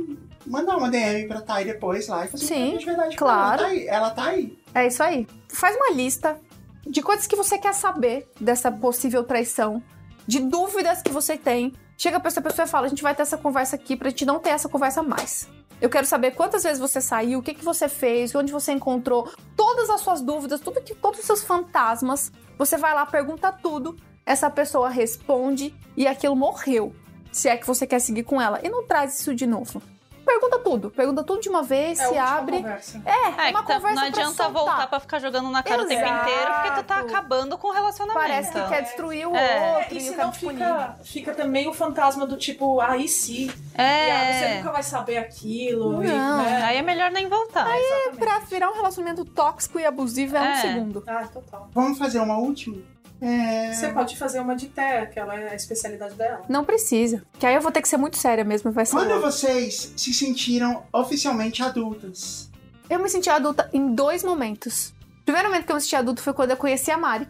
mandar 0.46 0.76
uma 0.76 0.90
DM 0.90 1.28
pra 1.28 1.40
Thay 1.40 1.64
depois 1.64 2.08
lá 2.08 2.24
e 2.24 2.28
fazer 2.28 2.46
Sim, 2.46 2.76
de 2.78 2.84
verdade. 2.84 3.16
claro. 3.16 3.62
Ela 3.62 3.68
tá 3.68 3.70
aí. 3.70 3.86
Ela 3.86 4.10
tá 4.10 4.24
aí. 4.24 4.58
É 4.74 4.86
isso 4.86 5.02
aí. 5.02 5.26
Faz 5.48 5.76
uma 5.76 5.92
lista 5.92 6.36
de 6.86 7.00
coisas 7.00 7.26
que 7.26 7.36
você 7.36 7.58
quer 7.58 7.74
saber 7.74 8.28
dessa 8.40 8.72
possível 8.72 9.22
traição, 9.22 9.82
de 10.26 10.40
dúvidas 10.40 11.00
que 11.02 11.12
você 11.12 11.36
tem. 11.36 11.72
Chega 11.96 12.18
pra 12.18 12.28
essa 12.28 12.42
pessoa 12.42 12.66
e 12.66 12.68
fala: 12.68 12.86
a 12.86 12.88
gente 12.88 13.02
vai 13.02 13.14
ter 13.14 13.22
essa 13.22 13.36
conversa 13.36 13.76
aqui 13.76 13.96
pra 13.96 14.10
gente 14.10 14.24
não 14.24 14.40
ter 14.40 14.50
essa 14.50 14.68
conversa 14.68 15.02
mais. 15.02 15.48
Eu 15.82 15.90
quero 15.90 16.06
saber 16.06 16.30
quantas 16.36 16.62
vezes 16.62 16.78
você 16.78 17.00
saiu, 17.00 17.40
o 17.40 17.42
que, 17.42 17.54
que 17.54 17.64
você 17.64 17.88
fez, 17.88 18.32
onde 18.36 18.52
você 18.52 18.70
encontrou, 18.70 19.28
todas 19.56 19.90
as 19.90 20.00
suas 20.00 20.20
dúvidas, 20.20 20.60
tudo 20.60 20.80
que, 20.80 20.94
todos 20.94 21.18
os 21.18 21.26
seus 21.26 21.42
fantasmas. 21.42 22.30
Você 22.56 22.76
vai 22.76 22.94
lá, 22.94 23.04
pergunta 23.04 23.50
tudo, 23.50 23.96
essa 24.24 24.48
pessoa 24.48 24.88
responde 24.88 25.74
e 25.96 26.06
aquilo 26.06 26.36
morreu. 26.36 26.94
Se 27.32 27.48
é 27.48 27.56
que 27.56 27.66
você 27.66 27.84
quer 27.84 27.98
seguir 27.98 28.22
com 28.22 28.40
ela. 28.40 28.60
E 28.62 28.68
não 28.68 28.86
traz 28.86 29.18
isso 29.18 29.34
de 29.34 29.44
novo. 29.44 29.82
Pergunta 30.32 30.58
tudo, 30.60 30.90
pergunta 30.90 31.22
tudo 31.22 31.40
de 31.42 31.48
uma 31.48 31.62
vez, 31.62 31.98
É 32.00 32.08
se 32.08 32.16
abre. 32.18 32.56
conversa. 32.58 33.02
É, 33.04 33.10
É, 33.10 33.50
uma 33.50 33.62
que 33.62 33.68
tá- 33.68 33.74
conversa 33.74 34.00
não 34.00 34.02
adianta 34.08 34.48
voltar 34.48 34.86
pra 34.86 34.98
ficar 35.00 35.18
jogando 35.18 35.50
na 35.50 35.62
cara 35.62 35.82
o 35.82 35.86
tempo 35.86 36.02
Exato. 36.04 36.30
inteiro, 36.30 36.52
porque 36.54 36.70
tu 36.70 36.82
tá 36.84 36.98
acabando 37.00 37.58
com 37.58 37.68
o 37.68 37.72
relacionamento. 37.72 38.18
Parece 38.20 38.50
que 38.52 38.68
quer 38.68 38.82
destruir 38.82 39.26
o 39.28 39.36
É. 39.36 39.76
outro 39.78 39.94
e 39.94 39.98
e, 39.98 40.08
o 40.08 40.12
senão 40.12 40.32
fica, 40.32 40.96
fica 41.04 41.34
também 41.34 41.68
o 41.68 41.72
fantasma 41.74 42.26
do 42.26 42.36
tipo, 42.36 42.80
aí 42.80 43.06
sim. 43.08 43.46
E, 43.46 43.50
ah, 43.80 44.32
você 44.32 44.44
É. 44.44 44.54
nunca 44.58 44.72
vai 44.72 44.82
saber 44.82 45.18
aquilo. 45.18 46.02
e, 46.02 46.08
Não, 46.08 46.42
né? 46.42 46.62
Aí 46.64 46.76
é 46.78 46.82
melhor 46.82 47.10
nem 47.10 47.28
voltar. 47.28 47.68
Exatamente. 47.78 48.18
Pra 48.18 48.38
virar 48.40 48.70
um 48.70 48.74
relacionamento 48.74 49.24
tóxico 49.24 49.78
e 49.78 49.84
abusivo 49.84 50.36
é, 50.36 50.40
um 50.40 50.44
É. 50.44 50.56
segundo. 50.60 51.04
Ah, 51.06 51.24
total. 51.32 51.68
Vamos 51.72 51.98
fazer 51.98 52.18
uma 52.20 52.38
última? 52.38 52.78
É... 53.22 53.72
Você 53.72 53.88
pode 53.88 54.16
fazer 54.18 54.40
uma 54.40 54.56
de 54.56 54.66
té, 54.66 55.06
que 55.06 55.18
ela 55.18 55.38
é 55.38 55.50
a 55.50 55.54
especialidade 55.54 56.14
dela. 56.16 56.42
Não 56.48 56.64
precisa. 56.64 57.22
Que 57.38 57.46
aí 57.46 57.54
eu 57.54 57.60
vou 57.60 57.70
ter 57.70 57.80
que 57.80 57.88
ser 57.88 57.96
muito 57.96 58.16
séria 58.16 58.42
mesmo 58.42 58.72
vai 58.72 58.84
ser. 58.84 58.96
Quando 58.96 59.20
vocês 59.20 59.92
se 59.96 60.12
sentiram 60.12 60.82
oficialmente 60.92 61.62
adultas? 61.62 62.50
Eu 62.90 62.98
me 62.98 63.08
senti 63.08 63.30
adulta 63.30 63.70
em 63.72 63.94
dois 63.94 64.24
momentos. 64.24 64.92
O 65.20 65.24
primeiro 65.24 65.48
momento 65.48 65.66
que 65.66 65.70
eu 65.70 65.76
me 65.76 65.80
senti 65.80 65.94
adulta 65.94 66.20
foi 66.20 66.32
quando 66.32 66.50
eu 66.50 66.56
conheci 66.56 66.90
a 66.90 66.98
Mari. 66.98 67.28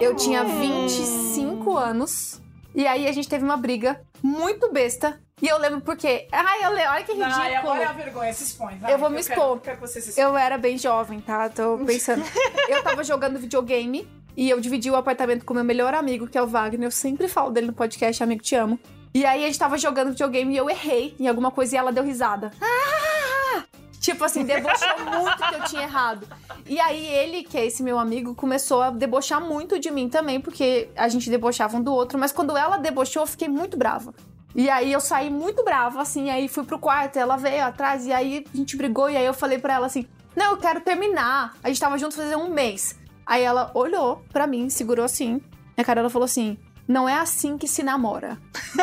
Eu 0.00 0.14
tinha 0.14 0.44
25 0.44 1.76
anos. 1.76 2.40
E 2.74 2.86
aí 2.86 3.08
a 3.08 3.12
gente 3.12 3.28
teve 3.28 3.42
uma 3.42 3.56
briga 3.56 4.00
muito 4.22 4.70
besta. 4.70 5.18
E 5.40 5.48
eu 5.48 5.58
lembro 5.58 5.80
porque. 5.80 6.28
Ai, 6.30 6.64
eu 6.64 6.70
lembro. 6.70 6.90
Olha 6.92 7.02
que 7.04 7.12
ridículo. 7.12 7.34
Ai, 7.36 7.54
agora 7.56 7.82
é 7.82 7.86
a 7.86 7.92
vergonha, 7.92 8.32
se 8.32 8.44
expõe. 8.44 8.76
vai. 8.76 8.92
Eu 8.92 8.98
vou 8.98 9.10
me 9.10 9.16
quero- 9.22 9.40
expor. 9.40 9.60
quero 9.60 9.76
que 9.78 9.82
você 9.88 10.00
se 10.00 10.10
exponha. 10.10 10.26
Eu 10.28 10.36
era 10.36 10.56
bem 10.56 10.78
jovem, 10.78 11.20
tá? 11.20 11.48
Tô 11.48 11.78
pensando. 11.84 12.22
eu 12.68 12.82
tava 12.82 13.02
jogando 13.02 13.38
videogame 13.40 14.06
e 14.36 14.48
eu 14.48 14.60
dividi 14.60 14.90
o 14.90 14.96
apartamento 14.96 15.44
com 15.44 15.54
meu 15.54 15.64
melhor 15.64 15.94
amigo, 15.94 16.26
que 16.26 16.38
é 16.38 16.42
o 16.42 16.46
Wagner. 16.46 16.86
Eu 16.86 16.90
sempre 16.90 17.28
falo 17.28 17.50
dele 17.50 17.68
no 17.68 17.72
podcast, 17.72 18.22
amigo, 18.22 18.42
te 18.42 18.54
amo. 18.54 18.78
E 19.14 19.26
aí 19.26 19.44
a 19.44 19.46
gente 19.46 19.58
tava 19.58 19.76
jogando 19.76 20.10
videogame 20.10 20.54
e 20.54 20.56
eu 20.56 20.70
errei 20.70 21.14
em 21.20 21.28
alguma 21.28 21.50
coisa 21.50 21.74
e 21.74 21.78
ela 21.78 21.92
deu 21.92 22.02
risada. 22.02 22.50
Ah! 22.60 23.64
Tipo 24.00 24.24
assim, 24.24 24.42
debochou 24.44 24.88
muito 25.04 25.48
que 25.48 25.54
eu 25.54 25.64
tinha 25.64 25.82
errado. 25.82 26.26
E 26.66 26.80
aí 26.80 27.06
ele, 27.06 27.44
que 27.44 27.56
é 27.56 27.66
esse 27.66 27.82
meu 27.82 27.98
amigo, 27.98 28.34
começou 28.34 28.82
a 28.82 28.90
debochar 28.90 29.40
muito 29.40 29.78
de 29.78 29.90
mim 29.90 30.08
também, 30.08 30.40
porque 30.40 30.88
a 30.96 31.08
gente 31.08 31.30
debochava 31.30 31.76
um 31.76 31.82
do 31.82 31.92
outro. 31.92 32.18
Mas 32.18 32.32
quando 32.32 32.56
ela 32.56 32.78
debochou, 32.78 33.22
eu 33.22 33.26
fiquei 33.26 33.48
muito 33.48 33.76
brava. 33.76 34.12
E 34.54 34.68
aí 34.68 34.92
eu 34.92 35.00
saí 35.00 35.30
muito 35.30 35.64
brava, 35.64 36.02
assim, 36.02 36.30
aí 36.30 36.46
fui 36.48 36.64
pro 36.64 36.78
quarto, 36.78 37.18
ela 37.18 37.36
veio 37.36 37.64
atrás, 37.64 38.06
e 38.06 38.12
aí 38.12 38.44
a 38.52 38.56
gente 38.56 38.76
brigou, 38.76 39.08
e 39.08 39.16
aí 39.16 39.24
eu 39.24 39.32
falei 39.32 39.58
pra 39.58 39.74
ela 39.74 39.86
assim: 39.86 40.06
Não, 40.36 40.52
eu 40.52 40.56
quero 40.56 40.80
terminar. 40.80 41.54
A 41.62 41.68
gente 41.68 41.80
tava 41.80 41.96
juntos 41.96 42.16
fazer 42.16 42.36
um 42.36 42.50
mês. 42.50 42.98
Aí 43.26 43.42
ela 43.42 43.70
olhou 43.74 44.24
pra 44.32 44.46
mim, 44.46 44.68
segurou 44.68 45.04
assim. 45.04 45.40
Na 45.76 45.84
cara 45.84 46.00
ela 46.00 46.10
falou 46.10 46.24
assim: 46.24 46.56
Não 46.86 47.08
é 47.08 47.14
assim 47.18 47.56
que 47.56 47.68
se 47.68 47.82
namora. 47.82 48.38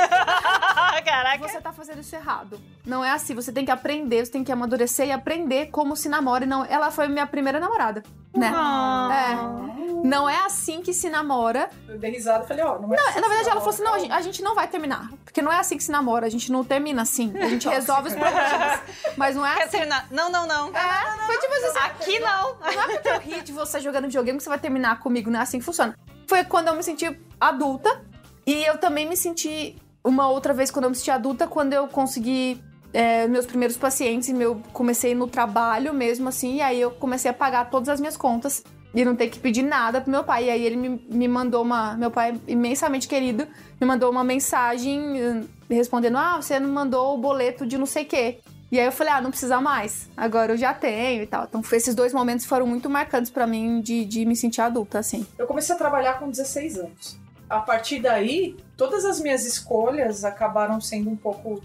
Caraca. 1.06 1.48
Você 1.48 1.60
tá 1.62 1.72
fazendo 1.74 2.00
isso 2.00 2.16
errado. 2.16 2.60
Não 2.86 3.04
é 3.04 3.12
assim. 3.12 3.36
Você 3.36 3.52
tem 3.52 3.66
que 3.66 3.72
aprender, 3.72 4.26
você 4.26 4.32
tem 4.32 4.44
que 4.44 4.52
amadurecer 4.52 5.08
e 5.08 5.12
aprender 5.12 5.68
como 5.68 5.96
se 5.96 6.08
namora. 6.08 6.44
E 6.44 6.48
não, 6.48 6.66
ela 6.66 6.92
foi 6.92 7.08
minha 7.08 7.28
primeira 7.28 7.60
namorada, 7.60 8.04
né? 8.36 8.52
Ah. 8.54 9.10
É. 9.12 9.90
Não 10.04 10.30
é 10.30 10.46
assim 10.46 10.82
que 10.82 10.94
se 10.94 11.10
namora. 11.10 11.70
Eu 11.88 11.98
dei 12.00 12.12
risada 12.12 12.46
e 12.46 12.48
falei, 12.48 12.64
ó, 12.64 12.80
não 12.80 12.94
é 12.94 12.98
Na 13.20 13.28
verdade, 13.28 13.50
ela 13.50 13.60
falou 13.60 13.70
assim: 13.70 13.84
não, 13.84 13.94
a 13.94 14.00
gente, 14.00 14.12
a 14.12 14.22
gente 14.22 14.42
não 14.42 14.56
vai 14.56 14.68
terminar. 14.68 15.10
Porque 15.26 15.42
não 15.42 15.52
é 15.52 15.60
assim 15.60 15.78
que 15.78 15.84
se 15.84 15.92
namora, 15.92 16.26
a 16.26 16.30
gente 16.30 16.52
não 16.52 16.64
termina 16.64 17.02
assim. 17.02 17.34
A 17.38 17.50
gente 17.50 17.68
resolve 17.70 18.10
os 18.10 18.16
problemas. 18.16 18.80
Mas 19.18 19.36
não 19.36 19.46
é 19.46 19.56
Quer 19.56 19.64
assim. 19.64 19.72
terminar? 19.72 20.08
Não, 20.10 20.30
não, 20.30 20.48
não. 20.48 20.68
É, 20.70 21.26
foi 21.26 21.38
tipo 21.38 21.54
assim, 21.54 21.80
Aqui 21.80 22.20
não. 22.20 22.56
não 22.56 22.68
é 22.68 22.88
porque 22.98 23.10
eu 23.10 23.20
ri 23.20 23.42
de 23.42 23.52
você 23.52 23.80
jogando 23.80 24.06
videogame 24.06 24.38
que 24.38 24.44
você 24.44 24.50
vai 24.50 24.60
terminar 24.60 25.00
comigo, 25.00 25.30
não 25.30 25.40
é 25.40 25.44
assim 25.44 25.60
que 25.60 25.66
funciona. 25.66 25.96
Foi 26.30 26.44
quando 26.44 26.68
eu 26.68 26.76
me 26.76 26.84
senti 26.84 27.10
adulta. 27.42 28.04
E 28.46 28.64
eu 28.64 28.78
também 28.78 29.10
me 29.10 29.18
senti 29.18 29.76
uma 30.04 30.30
outra 30.30 30.54
vez 30.54 30.70
quando 30.70 30.86
eu 30.86 30.92
me 30.92 30.96
senti 30.96 31.10
adulta, 31.10 31.48
quando 31.48 31.74
eu 31.74 31.88
consegui 31.88 32.62
é, 32.94 33.28
meus 33.28 33.48
primeiros 33.48 33.78
pacientes, 33.78 34.30
meu, 34.30 34.62
comecei 34.72 35.16
no 35.16 35.28
trabalho 35.28 35.92
mesmo, 35.92 36.30
assim, 36.30 36.58
e 36.58 36.62
aí 36.62 36.80
eu 36.80 36.92
comecei 36.92 37.30
a 37.32 37.34
pagar 37.34 37.72
todas 37.72 37.90
as 37.90 38.00
minhas 38.00 38.16
contas 38.16 38.64
e 38.94 39.04
não 39.04 39.16
ter 39.16 39.30
que 39.30 39.40
pedir 39.40 39.64
nada 39.64 40.02
pro 40.02 40.12
meu 40.12 40.24
pai. 40.24 40.46
E 40.46 40.50
aí 40.52 40.64
ele 40.64 40.76
me, 40.76 41.02
me 41.10 41.28
mandou 41.28 41.64
uma. 41.64 41.96
Meu 41.98 42.12
pai, 42.12 42.40
imensamente 42.48 43.08
querido, 43.08 43.48
me 43.82 43.88
mandou 43.88 44.12
uma 44.12 44.24
mensagem 44.24 45.20
eh, 45.20 45.44
respondendo: 45.68 46.18
Ah, 46.20 46.40
você 46.40 46.60
não 46.60 46.70
mandou 46.70 47.16
o 47.16 47.18
boleto 47.18 47.66
de 47.66 47.76
não 47.76 47.88
sei 47.88 48.04
o 48.04 48.08
quê. 48.08 48.40
E 48.72 48.80
aí 48.80 48.86
eu 48.86 48.92
falei, 48.92 49.14
ah, 49.14 49.22
não 49.22 49.32
precisa 49.32 49.60
mais. 49.60 50.08
Agora 50.16 50.54
eu 50.54 50.58
já 50.58 50.74
tenho 50.74 51.24
e 51.24 51.28
tal. 51.28 51.46
Então 51.46 51.62
esses 51.72 51.96
dois 51.96 52.14
momentos 52.14 52.46
foram 52.46 52.68
muito 52.68 52.90
marcantes 52.90 53.32
pra 53.32 53.48
mim 53.48 53.82
de, 53.82 54.06
de 54.06 54.26
me 54.26 54.36
sentir 54.36 54.62
adulta, 54.62 55.00
assim. 55.00 55.26
Eu 55.38 55.48
comecei 55.48 55.74
a 55.74 55.78
trabalhar 55.78 56.20
com 56.20 56.30
16 56.30 56.78
anos. 56.78 57.20
A 57.50 57.60
partir 57.60 58.00
daí, 58.00 58.56
todas 58.78 59.06
as 59.06 59.20
minhas 59.20 59.44
escolhas 59.46 60.24
acabaram 60.24 60.80
sendo 60.80 61.10
um 61.10 61.16
pouco 61.16 61.64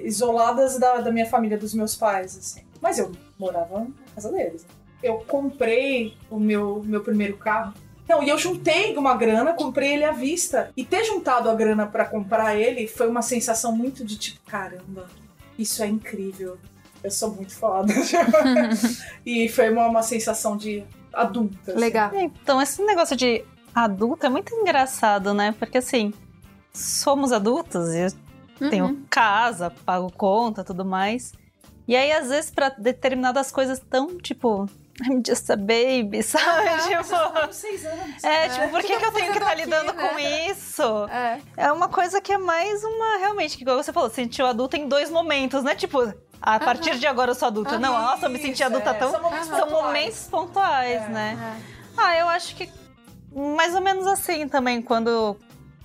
isoladas 0.00 0.78
da, 0.78 0.98
da 0.98 1.10
minha 1.10 1.26
família, 1.26 1.56
dos 1.56 1.72
meus 1.72 1.96
pais, 1.96 2.36
assim. 2.36 2.62
Mas 2.82 2.98
eu 2.98 3.12
morava 3.38 3.80
na 3.80 3.88
casa 4.14 4.30
deles. 4.30 4.66
Eu 5.02 5.18
comprei 5.26 6.14
o 6.30 6.38
meu, 6.38 6.82
meu 6.84 7.02
primeiro 7.02 7.36
carro. 7.38 7.72
Não, 8.06 8.22
e 8.22 8.28
eu 8.28 8.36
juntei 8.36 8.94
uma 8.96 9.16
grana, 9.16 9.54
comprei 9.54 9.94
ele 9.94 10.04
à 10.04 10.12
vista. 10.12 10.70
E 10.76 10.84
ter 10.84 11.04
juntado 11.04 11.48
a 11.48 11.54
grana 11.54 11.86
pra 11.86 12.04
comprar 12.04 12.54
ele 12.56 12.86
foi 12.86 13.08
uma 13.08 13.22
sensação 13.22 13.74
muito 13.74 14.04
de 14.04 14.18
tipo, 14.18 14.40
caramba, 14.46 15.08
isso 15.58 15.82
é 15.82 15.86
incrível. 15.86 16.56
Eu 17.02 17.10
sou 17.10 17.30
muito 17.34 17.52
foda. 17.54 17.92
e 19.26 19.48
foi 19.48 19.70
uma, 19.70 19.86
uma 19.88 20.02
sensação 20.02 20.56
de 20.56 20.84
adulta. 21.12 21.72
assim. 21.72 21.80
Legal. 21.80 22.10
Então, 22.14 22.60
esse 22.62 22.82
negócio 22.84 23.16
de 23.16 23.44
adulto 23.74 24.26
é 24.26 24.28
muito 24.28 24.54
engraçado, 24.54 25.34
né? 25.34 25.54
Porque 25.58 25.78
assim, 25.78 26.12
somos 26.72 27.32
adultos 27.32 27.88
e 27.94 28.06
eu 28.60 28.70
tenho 28.70 28.84
Uhum. 28.86 29.02
casa, 29.10 29.70
pago 29.84 30.10
conta, 30.12 30.62
tudo 30.62 30.84
mais. 30.84 31.32
E 31.88 31.96
aí, 31.96 32.12
às 32.12 32.28
vezes, 32.28 32.50
pra 32.50 32.68
determinadas 32.68 33.50
coisas 33.50 33.80
tão, 33.80 34.16
tipo, 34.18 34.66
I'm 35.00 35.22
just 35.26 35.48
a 35.50 35.56
baby, 35.56 36.20
sabe? 36.22 36.68
tipo, 36.86 37.30
Com 37.46 37.52
seis 37.52 37.84
anos. 37.84 38.22
é, 38.22 38.48
tipo, 38.50 38.68
por 38.68 38.80
que, 38.82 38.88
que 38.88 38.96
que 38.98 39.04
eu 39.06 39.12
tenho 39.12 39.32
que 39.32 39.38
estar 39.38 39.52
aqui, 39.52 39.62
lidando 39.64 39.92
né? 39.94 40.08
com 40.08 40.18
isso? 40.50 40.82
É. 41.08 41.40
É 41.56 41.72
uma 41.72 41.88
coisa 41.88 42.20
que 42.20 42.32
é 42.32 42.38
mais 42.38 42.84
uma, 42.84 43.16
realmente, 43.18 43.56
que 43.56 43.62
igual 43.62 43.82
você 43.82 43.92
falou, 43.92 44.10
sentiu 44.10 44.46
adulta 44.46 44.76
em 44.76 44.86
dois 44.86 45.10
momentos, 45.10 45.64
né? 45.64 45.74
Tipo, 45.74 46.12
a 46.40 46.60
partir 46.60 46.98
de 46.98 47.06
agora 47.06 47.30
eu 47.30 47.34
sou 47.34 47.48
adulta. 47.48 47.78
Não, 47.78 47.92
nossa, 47.92 48.26
eu 48.26 48.30
me 48.30 48.38
senti 48.38 48.62
adulta 48.62 48.90
é, 48.90 48.94
tão. 48.94 49.10
São 49.10 49.22
momentos 49.22 49.46
São 49.48 49.58
pontuais. 49.60 49.84
momentos 49.84 50.22
pontuais, 50.28 51.02
É, 51.02 51.08
né? 51.08 51.60
Ah, 51.96 52.16
eu 52.18 52.28
acho 52.28 52.54
que 52.54 52.70
mais 53.34 53.74
ou 53.74 53.80
menos 53.80 54.06
assim 54.06 54.46
também, 54.46 54.82
quando 54.82 55.36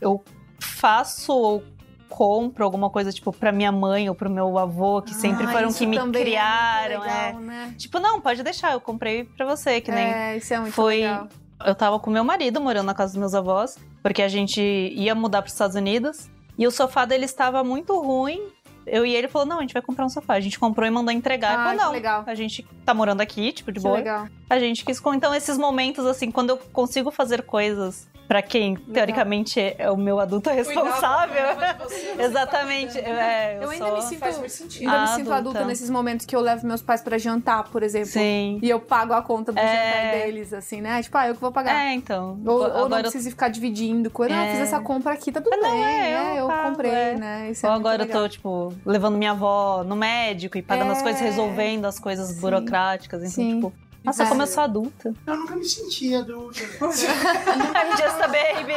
eu 0.01 0.23
faço 0.59 1.31
ou 1.33 1.63
compro 2.09 2.63
alguma 2.63 2.89
coisa, 2.89 3.11
tipo, 3.11 3.31
pra 3.31 3.51
minha 3.51 3.71
mãe 3.71 4.09
ou 4.09 4.15
pro 4.15 4.29
meu 4.29 4.57
avô, 4.57 5.01
que 5.01 5.13
sempre 5.13 5.45
Ah, 5.45 5.51
foram 5.51 5.71
que 5.71 5.85
me 5.85 5.97
é 5.97 6.01
criaram, 6.11 7.03
é. 7.05 7.25
legal, 7.27 7.41
né? 7.41 7.73
Tipo, 7.77 7.99
não, 7.99 8.19
pode 8.21 8.43
deixar, 8.43 8.73
eu 8.73 8.81
comprei 8.81 9.23
pra 9.25 9.45
você, 9.45 9.79
que 9.81 9.91
nem 9.91 10.05
É, 10.05 10.37
isso 10.37 10.53
é 10.53 10.59
muito 10.59 10.73
foi- 10.73 11.01
legal. 11.01 11.27
eu 11.65 11.75
tava 11.75 11.99
com 11.99 12.09
meu 12.09 12.23
marido 12.23 12.59
morando 12.61 12.85
na 12.87 12.93
casa 12.93 13.13
dos 13.13 13.19
meus 13.19 13.33
avós, 13.35 13.77
porque 14.01 14.21
a 14.21 14.27
gente 14.27 14.61
ia 14.61 15.13
mudar 15.13 15.41
pros 15.41 15.53
Estados 15.53 15.75
Unidos, 15.75 16.29
e 16.57 16.65
o 16.65 16.71
sofá 16.71 17.05
dele 17.05 17.25
estava 17.25 17.63
muito 17.63 17.99
ruim. 17.99 18.41
Eu 18.85 19.05
e 19.05 19.13
ele 19.13 19.27
falou: 19.27 19.45
"Não, 19.47 19.57
a 19.57 19.61
gente 19.61 19.73
vai 19.73 19.81
comprar 19.81 20.05
um 20.05 20.09
sofá". 20.09 20.35
A 20.35 20.39
gente 20.39 20.57
comprou 20.57 20.87
e 20.87 20.89
mandou 20.89 21.11
entregar. 21.13 21.59
Ah, 21.59 21.63
falou: 21.65 21.77
"Não, 21.85 21.91
legal. 21.91 22.23
a 22.25 22.33
gente 22.33 22.65
tá 22.85 22.93
morando 22.93 23.19
aqui, 23.21 23.51
tipo 23.51 23.69
de 23.71 23.79
Que 23.79 23.83
boa". 23.83 23.97
legal. 23.97 24.27
A 24.49 24.59
gente 24.59 24.85
quis 24.85 24.99
com 24.99 25.13
então 25.13 25.33
esses 25.35 25.57
momentos 25.57 26.05
assim, 26.05 26.31
quando 26.31 26.51
eu 26.51 26.57
consigo 26.71 27.11
fazer 27.11 27.41
coisas 27.41 28.07
pra 28.29 28.41
quem 28.41 28.75
teoricamente 28.75 29.57
é 29.77 29.89
o 29.89 29.95
meu 29.97 30.19
adulto 30.19 30.49
responsável. 30.51 31.43
Você, 31.83 31.95
você 31.95 32.15
tá 32.15 32.23
Exatamente. 32.23 32.93
cuidando. 32.93 33.17
é, 33.19 33.57
Eu 33.61 33.69
ainda 33.69 33.85
me 33.85 33.91
sou- 33.91 34.01
sinto, 34.01 34.19
Faz 34.19 34.37
muito 34.37 34.51
sentido. 34.51 34.81
ainda 34.89 34.97
me 34.97 35.03
Ah, 35.03 35.07
sinto 35.07 35.31
adulta 35.33 35.49
adulta. 35.59 35.65
nesses 35.65 35.89
momentos 35.89 36.25
que 36.25 36.35
eu 36.35 36.41
levo 36.41 36.65
meus 36.67 36.81
pais 36.81 37.01
pra 37.01 37.17
jantar, 37.17 37.63
por 37.69 37.83
exemplo. 37.83 38.07
Sim. 38.09 38.59
E 38.61 38.69
eu 38.69 38.79
pago 38.79 39.13
a 39.13 39.21
conta 39.21 39.51
do 39.53 39.59
É. 39.59 39.63
jantar 39.63 40.11
deles, 40.25 40.53
assim, 40.53 40.81
né? 40.81 41.01
Tipo, 41.01 41.17
ah, 41.17 41.27
eu 41.29 41.35
que 41.35 41.41
vou 41.41 41.51
pagar. 41.51 41.73
É, 41.87 41.93
então. 41.93 42.37
Ou, 42.45 42.53
ou 42.53 42.67
não 42.67 42.85
agora 42.85 42.99
eu 43.07 43.11
preciso 43.11 43.29
ficar 43.29 43.47
dividindo 43.49 44.09
coisa. 44.09 44.33
Não, 44.35 44.43
eu 44.43 44.51
fiz 44.51 44.59
É. 44.59 44.63
essa 44.63 44.79
compra 44.81 45.13
aqui, 45.13 45.31
tá 45.31 45.39
tudo 45.41 45.53
Ah, 45.53 45.57
não, 45.57 45.71
bem, 45.71 45.83
é, 45.83 45.85
né? 45.85 46.31
eu 46.33 46.35
Eu 46.37 46.47
pago, 46.47 46.69
comprei, 46.71 46.91
é. 46.91 47.15
né? 47.15 47.49
Isso 47.51 47.65
é 47.65 47.69
Ou 47.69 47.75
agora 47.75 48.03
eu 48.03 48.09
tô, 48.09 48.27
tipo, 48.27 48.73
levando 48.85 49.17
minha 49.17 49.31
avó 49.31 49.83
no 49.85 49.95
médico 49.95 50.57
e 50.57 50.61
pagando 50.61 50.91
as 50.91 50.99
É. 50.99 51.03
coisas, 51.03 51.21
resolvendo 51.21 51.85
as 51.85 51.99
coisas 51.99 52.27
Sim. 52.29 52.41
burocráticas. 52.41 53.21
Então, 53.21 53.31
Sim. 53.31 53.55
tipo, 53.55 53.73
nossa, 54.07 54.23
É. 54.23 54.27
como 54.27 54.41
eu 54.41 54.47
sou 54.47 54.63
adulta. 54.63 55.13
Eu 55.25 55.35
nunca 55.37 55.55
me 55.55 55.65
senti 55.65 56.13
adulta. 56.15 56.59
I'm 56.61 56.87
just 57.97 58.21
a 58.21 58.27
baby. 58.27 58.73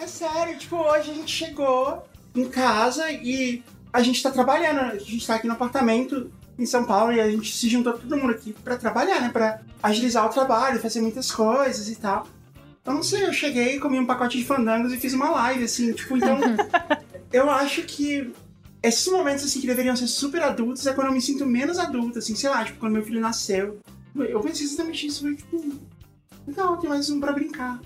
É 0.00 0.06
sério, 0.06 0.58
tipo, 0.58 0.76
hoje 0.76 1.10
a 1.10 1.14
gente 1.14 1.30
chegou 1.30 2.02
em 2.34 2.48
casa 2.48 3.10
e 3.10 3.62
a 3.92 4.02
gente 4.02 4.22
tá 4.22 4.30
trabalhando. 4.30 4.80
A 4.80 4.96
gente 4.98 5.26
tá 5.26 5.34
aqui 5.34 5.46
no 5.46 5.52
apartamento 5.52 6.30
em 6.58 6.66
São 6.66 6.84
Paulo 6.84 7.12
e 7.12 7.20
a 7.20 7.30
gente 7.30 7.54
se 7.54 7.68
juntou 7.68 7.92
todo 7.92 8.16
mundo 8.16 8.30
aqui 8.32 8.52
pra 8.64 8.76
trabalhar, 8.76 9.20
né? 9.20 9.30
Pra 9.32 9.60
agilizar 9.82 10.24
o 10.26 10.30
trabalho, 10.30 10.80
fazer 10.80 11.00
muitas 11.00 11.30
coisas 11.30 11.88
e 11.88 11.96
tal. 11.96 12.26
Eu 12.84 12.94
não 12.94 13.02
sei, 13.02 13.24
eu 13.24 13.32
cheguei, 13.32 13.78
comi 13.78 13.98
um 13.98 14.06
pacote 14.06 14.36
de 14.38 14.44
fandangos 14.44 14.92
e 14.92 14.96
fiz 14.96 15.12
uma 15.12 15.30
live, 15.30 15.64
assim, 15.64 15.92
tipo, 15.92 16.16
então. 16.16 16.38
eu 17.32 17.48
acho 17.50 17.82
que 17.82 18.32
esses 18.82 19.06
momentos, 19.06 19.44
assim, 19.44 19.60
que 19.60 19.66
deveriam 19.66 19.94
ser 19.94 20.08
super 20.08 20.42
adultos 20.42 20.84
é 20.86 20.92
quando 20.92 21.06
eu 21.08 21.12
me 21.12 21.20
sinto 21.22 21.46
menos 21.46 21.78
adulta, 21.78 22.18
assim, 22.18 22.34
sei 22.34 22.50
lá, 22.50 22.64
tipo, 22.64 22.80
quando 22.80 22.94
meu 22.94 23.04
filho 23.04 23.20
nasceu. 23.20 23.78
Eu 24.16 24.40
pensei 24.40 24.66
exatamente 24.66 25.06
isso, 25.06 25.22
foi 25.22 25.36
tipo. 25.36 25.80
Legal, 26.46 26.76
tem 26.76 26.90
mais 26.90 27.08
um 27.08 27.20
pra 27.20 27.32
brincar. 27.32 27.80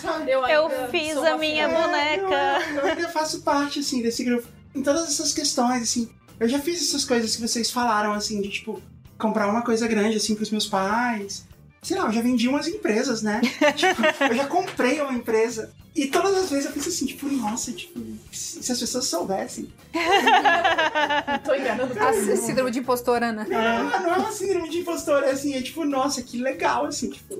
Sabe? 0.00 0.30
Eu, 0.32 0.44
Eu 0.46 0.88
fiz 0.90 1.16
a 1.18 1.36
minha 1.36 1.68
boneca. 1.68 2.58
Eu, 2.74 2.80
eu 2.80 2.86
ainda 2.86 3.08
faço 3.08 3.42
parte, 3.42 3.80
assim, 3.80 4.02
desse 4.02 4.24
grupo. 4.24 4.48
Em 4.74 4.82
todas 4.82 5.02
essas 5.04 5.32
questões, 5.32 5.82
assim. 5.82 6.10
Eu 6.38 6.48
já 6.48 6.58
fiz 6.58 6.80
essas 6.80 7.04
coisas 7.04 7.36
que 7.36 7.42
vocês 7.42 7.70
falaram, 7.70 8.12
assim, 8.12 8.40
de, 8.40 8.48
tipo, 8.48 8.80
comprar 9.18 9.48
uma 9.48 9.62
coisa 9.62 9.86
grande, 9.86 10.16
assim, 10.16 10.34
pros 10.34 10.50
meus 10.50 10.66
pais. 10.66 11.46
Sei 11.82 11.96
lá, 11.98 12.06
eu 12.06 12.12
já 12.12 12.22
vendi 12.22 12.48
umas 12.48 12.66
empresas, 12.66 13.22
né? 13.22 13.40
tipo, 13.76 14.24
eu 14.24 14.34
já 14.34 14.46
comprei 14.46 15.00
uma 15.00 15.12
empresa. 15.12 15.72
E 15.94 16.06
todas 16.06 16.36
as 16.36 16.50
vezes 16.50 16.66
eu 16.66 16.72
penso 16.72 16.88
assim, 16.88 17.04
tipo, 17.06 17.26
nossa, 17.28 17.72
tipo, 17.72 18.00
se 18.32 18.70
as 18.70 18.78
pessoas 18.78 19.06
soubessem. 19.06 19.72
Não 19.92 21.38
tô 21.44 21.54
enganando 21.54 21.92
A 21.98 22.06
todo 22.12 22.16
mundo. 22.26 22.36
síndrome 22.36 22.70
de 22.70 22.78
impostora, 22.78 23.32
né? 23.32 23.44
Não, 23.48 23.58
é- 23.58 24.00
não 24.00 24.14
é 24.14 24.18
uma 24.18 24.30
síndrome 24.32 24.68
de 24.68 24.78
impostor, 24.78 25.24
é 25.24 25.30
assim, 25.32 25.54
é 25.54 25.60
tipo, 25.62 25.84
nossa, 25.84 26.22
que 26.22 26.38
legal, 26.38 26.86
assim, 26.86 27.10
tipo. 27.10 27.34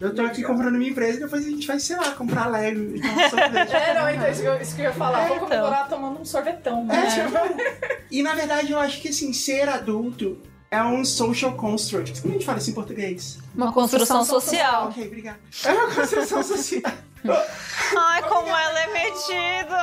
Eu 0.00 0.14
tô 0.14 0.22
aqui 0.22 0.42
comprando 0.42 0.76
minha 0.76 0.90
empresa 0.90 1.16
e 1.18 1.20
depois 1.22 1.46
a 1.46 1.48
gente 1.48 1.66
vai, 1.66 1.78
sei 1.80 1.96
lá, 1.96 2.10
comprar 2.10 2.46
Lego. 2.48 2.96
Então, 2.96 3.30
sorvete. 3.30 3.72
É, 3.76 3.94
não, 3.94 4.10
então, 4.10 4.30
isso 4.30 4.40
que 4.42 4.48
eu, 4.48 4.60
isso 4.60 4.74
que 4.74 4.80
eu 4.82 4.86
ia 4.86 4.92
falar. 4.92 5.22
É, 5.22 5.28
Vou 5.28 5.36
então. 5.36 5.48
comemorar 5.48 5.88
tomando 5.88 6.20
um 6.20 6.24
sorvetão, 6.24 6.84
né? 6.84 7.06
É, 7.06 7.10
tipo, 7.24 8.04
e 8.10 8.22
na 8.22 8.34
verdade 8.34 8.72
eu 8.72 8.78
acho 8.78 9.00
que 9.00 9.08
assim, 9.08 9.32
ser 9.32 9.68
adulto 9.68 10.38
é 10.70 10.82
um 10.82 11.04
social 11.04 11.52
construct. 11.54 12.20
Como 12.20 12.32
a 12.32 12.36
gente 12.36 12.46
fala 12.46 12.58
isso 12.58 12.70
em 12.70 12.74
português? 12.74 13.38
Uma 13.54 13.72
construção 13.72 14.24
social. 14.24 14.88
Ok, 14.88 15.06
obrigado. 15.06 15.38
É 15.64 15.72
uma 15.72 15.94
construção 15.94 16.42
social. 16.42 16.92
Ai, 17.98 18.22
como 18.28 18.48
ela 18.48 18.80
é 18.80 18.92
metida. 18.92 19.76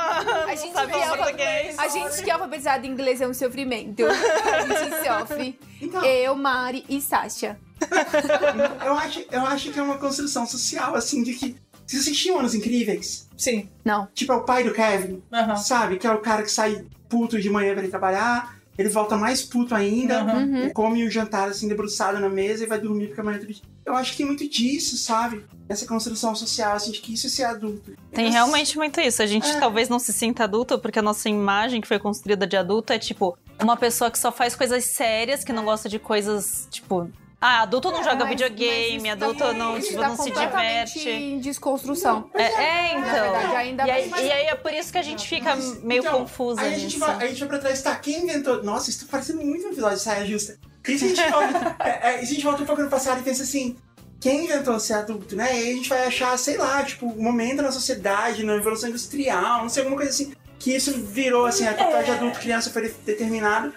A 0.46 0.54
gente, 0.54 0.72
Sabe 0.72 0.92
que 0.92 0.98
é 0.98 1.04
alfa- 1.04 1.16
português. 1.18 1.78
a 1.78 1.88
gente 1.88 2.22
que 2.22 2.30
é 2.30 2.32
alfabetizado 2.32 2.86
em 2.86 2.90
inglês 2.90 3.20
é 3.20 3.28
um 3.28 3.34
sofrimento. 3.34 4.02
A 4.06 4.60
gente 4.60 5.04
sofre. 5.04 5.58
Então, 5.80 6.04
Eu, 6.04 6.34
Mari 6.36 6.84
e 6.88 7.00
Sasha. 7.00 7.58
eu 8.84 8.94
acho, 8.94 9.24
eu 9.30 9.46
acho 9.46 9.70
que 9.72 9.78
é 9.78 9.82
uma 9.82 9.98
construção 9.98 10.46
social, 10.46 10.94
assim, 10.94 11.22
de 11.22 11.34
que. 11.34 11.56
Vocês 11.86 12.00
assistiam 12.02 12.38
Anos 12.38 12.54
Incríveis? 12.54 13.28
Sim. 13.36 13.68
Não. 13.84 14.08
Tipo, 14.14 14.32
é 14.32 14.36
o 14.36 14.44
pai 14.44 14.64
do 14.64 14.72
Kevin, 14.72 15.22
Aham. 15.30 15.56
sabe? 15.56 15.98
Que 15.98 16.06
é 16.06 16.10
o 16.12 16.18
cara 16.18 16.42
que 16.42 16.50
sai 16.50 16.82
puto 17.10 17.38
de 17.38 17.50
manhã 17.50 17.74
pra 17.74 17.84
ir 17.84 17.90
trabalhar, 17.90 18.56
ele 18.76 18.88
volta 18.88 19.16
mais 19.16 19.42
puto 19.42 19.74
ainda. 19.74 20.22
Uhum. 20.24 20.70
come 20.70 21.06
o 21.06 21.10
jantar 21.10 21.48
assim, 21.48 21.68
debruçado 21.68 22.18
na 22.20 22.28
mesa 22.28 22.64
e 22.64 22.66
vai 22.66 22.78
dormir 22.80 23.06
porque 23.08 23.20
amanhã 23.20 23.36
é 23.36 23.40
outro 23.40 23.54
dia. 23.54 23.62
Eu 23.86 23.94
acho 23.94 24.12
que 24.12 24.16
tem 24.18 24.26
muito 24.26 24.48
disso, 24.48 24.96
sabe? 24.96 25.44
Essa 25.68 25.86
construção 25.86 26.34
social, 26.34 26.74
assim, 26.74 26.90
de 26.90 27.00
que 27.00 27.12
isso 27.14 27.26
é 27.26 27.30
ser 27.30 27.44
adulto. 27.44 27.92
Tem 28.12 28.24
Essa- 28.26 28.34
realmente 28.34 28.76
muito 28.78 29.00
isso. 29.00 29.22
A 29.22 29.26
gente 29.26 29.46
É. 29.48 29.60
talvez 29.60 29.88
não 29.88 29.98
se 29.98 30.12
sinta 30.12 30.44
adulto, 30.44 30.78
porque 30.78 30.98
a 30.98 31.02
nossa 31.02 31.28
imagem 31.28 31.80
que 31.80 31.88
foi 31.88 31.98
construída 31.98 32.46
de 32.46 32.56
adulto 32.56 32.92
é 32.92 32.98
tipo 32.98 33.36
uma 33.62 33.76
pessoa 33.76 34.10
que 34.10 34.18
só 34.18 34.32
faz 34.32 34.56
coisas 34.56 34.84
sérias, 34.86 35.44
que 35.44 35.52
não 35.52 35.64
gosta 35.64 35.88
de 35.88 35.98
coisas, 35.98 36.66
tipo. 36.70 37.10
Ah, 37.46 37.60
adulto 37.60 37.90
não 37.90 38.02
joga 38.02 38.20
Mas- 38.24 38.28
videogame, 38.30 38.92
mas 38.94 39.02
isso 39.04 39.12
adulto 39.12 39.38
tá- 39.44 39.52
não, 39.52 39.78
tipo, 39.78 40.00
tá 40.00 40.08
não 40.08 40.16
se 40.16 40.22
completamente 40.30 40.98
diverte. 40.98 41.10
em 41.10 41.38
desconstrução. 41.40 42.30
É, 42.32 42.42
é, 42.44 42.94
Na 42.98 43.00
verdade, 43.12 43.44
então. 43.44 43.56
ainda 43.56 43.86
E 43.86 43.90
aí, 43.90 44.08
mais- 44.08 44.24
e 44.26 44.32
aí 44.32 44.46
é 44.46 44.54
por 44.54 44.72
isso 44.72 44.90
que 44.90 44.96
a 44.98 45.02
gente 45.02 45.28
fica 45.28 45.54
Mas, 45.54 45.82
meio 45.82 46.00
então, 46.00 46.20
confusa 46.20 46.62
Aí 46.62 46.68
a 46.74 46.78
gente, 46.78 46.84
nisso. 46.94 46.98
vai, 47.00 47.16
aí 47.16 47.24
a 47.24 47.28
gente 47.28 47.40
vai 47.40 47.48
pra 47.50 47.58
trás, 47.58 47.82
tá? 47.82 47.94
Quem 47.96 48.22
inventou. 48.22 48.62
Nossa, 48.62 48.88
isso 48.88 49.04
tá 49.04 49.10
parecendo 49.10 49.44
muito 49.44 49.66
um 49.66 49.72
episódio 49.72 49.98
de 49.98 50.02
saia 50.02 50.24
justa. 50.24 50.56
E 50.88 50.98
se 50.98 51.04
a 51.04 51.08
gente 51.08 51.30
volta, 51.30 51.76
é, 51.84 52.14
é, 52.14 52.20
a 52.20 52.24
gente 52.24 52.42
volta 52.42 52.62
um 52.62 52.66
pouco 52.66 52.82
no 52.82 52.88
passado 52.88 53.20
e 53.20 53.22
pensa 53.22 53.42
assim. 53.42 53.76
Quem 54.20 54.44
inventou 54.46 54.80
ser 54.80 54.94
adulto, 54.94 55.36
né? 55.36 55.54
E 55.54 55.58
aí 55.64 55.70
a 55.72 55.74
gente 55.74 55.88
vai 55.90 56.06
achar, 56.06 56.38
sei 56.38 56.56
lá, 56.56 56.82
tipo, 56.82 57.04
um 57.06 57.22
momento 57.22 57.60
na 57.60 57.70
sociedade, 57.70 58.42
na 58.42 58.54
evolução 58.54 58.88
industrial, 58.88 59.60
não 59.60 59.68
sei, 59.68 59.82
alguma 59.82 59.98
coisa 59.98 60.10
assim, 60.10 60.32
que 60.58 60.74
isso 60.74 60.94
virou, 60.94 61.44
assim, 61.44 61.66
a 61.66 61.74
papel 61.74 62.02
de 62.04 62.10
adulto, 62.10 62.40
criança 62.40 62.70
foi 62.70 62.88
de- 62.88 62.94
determinado. 63.04 63.74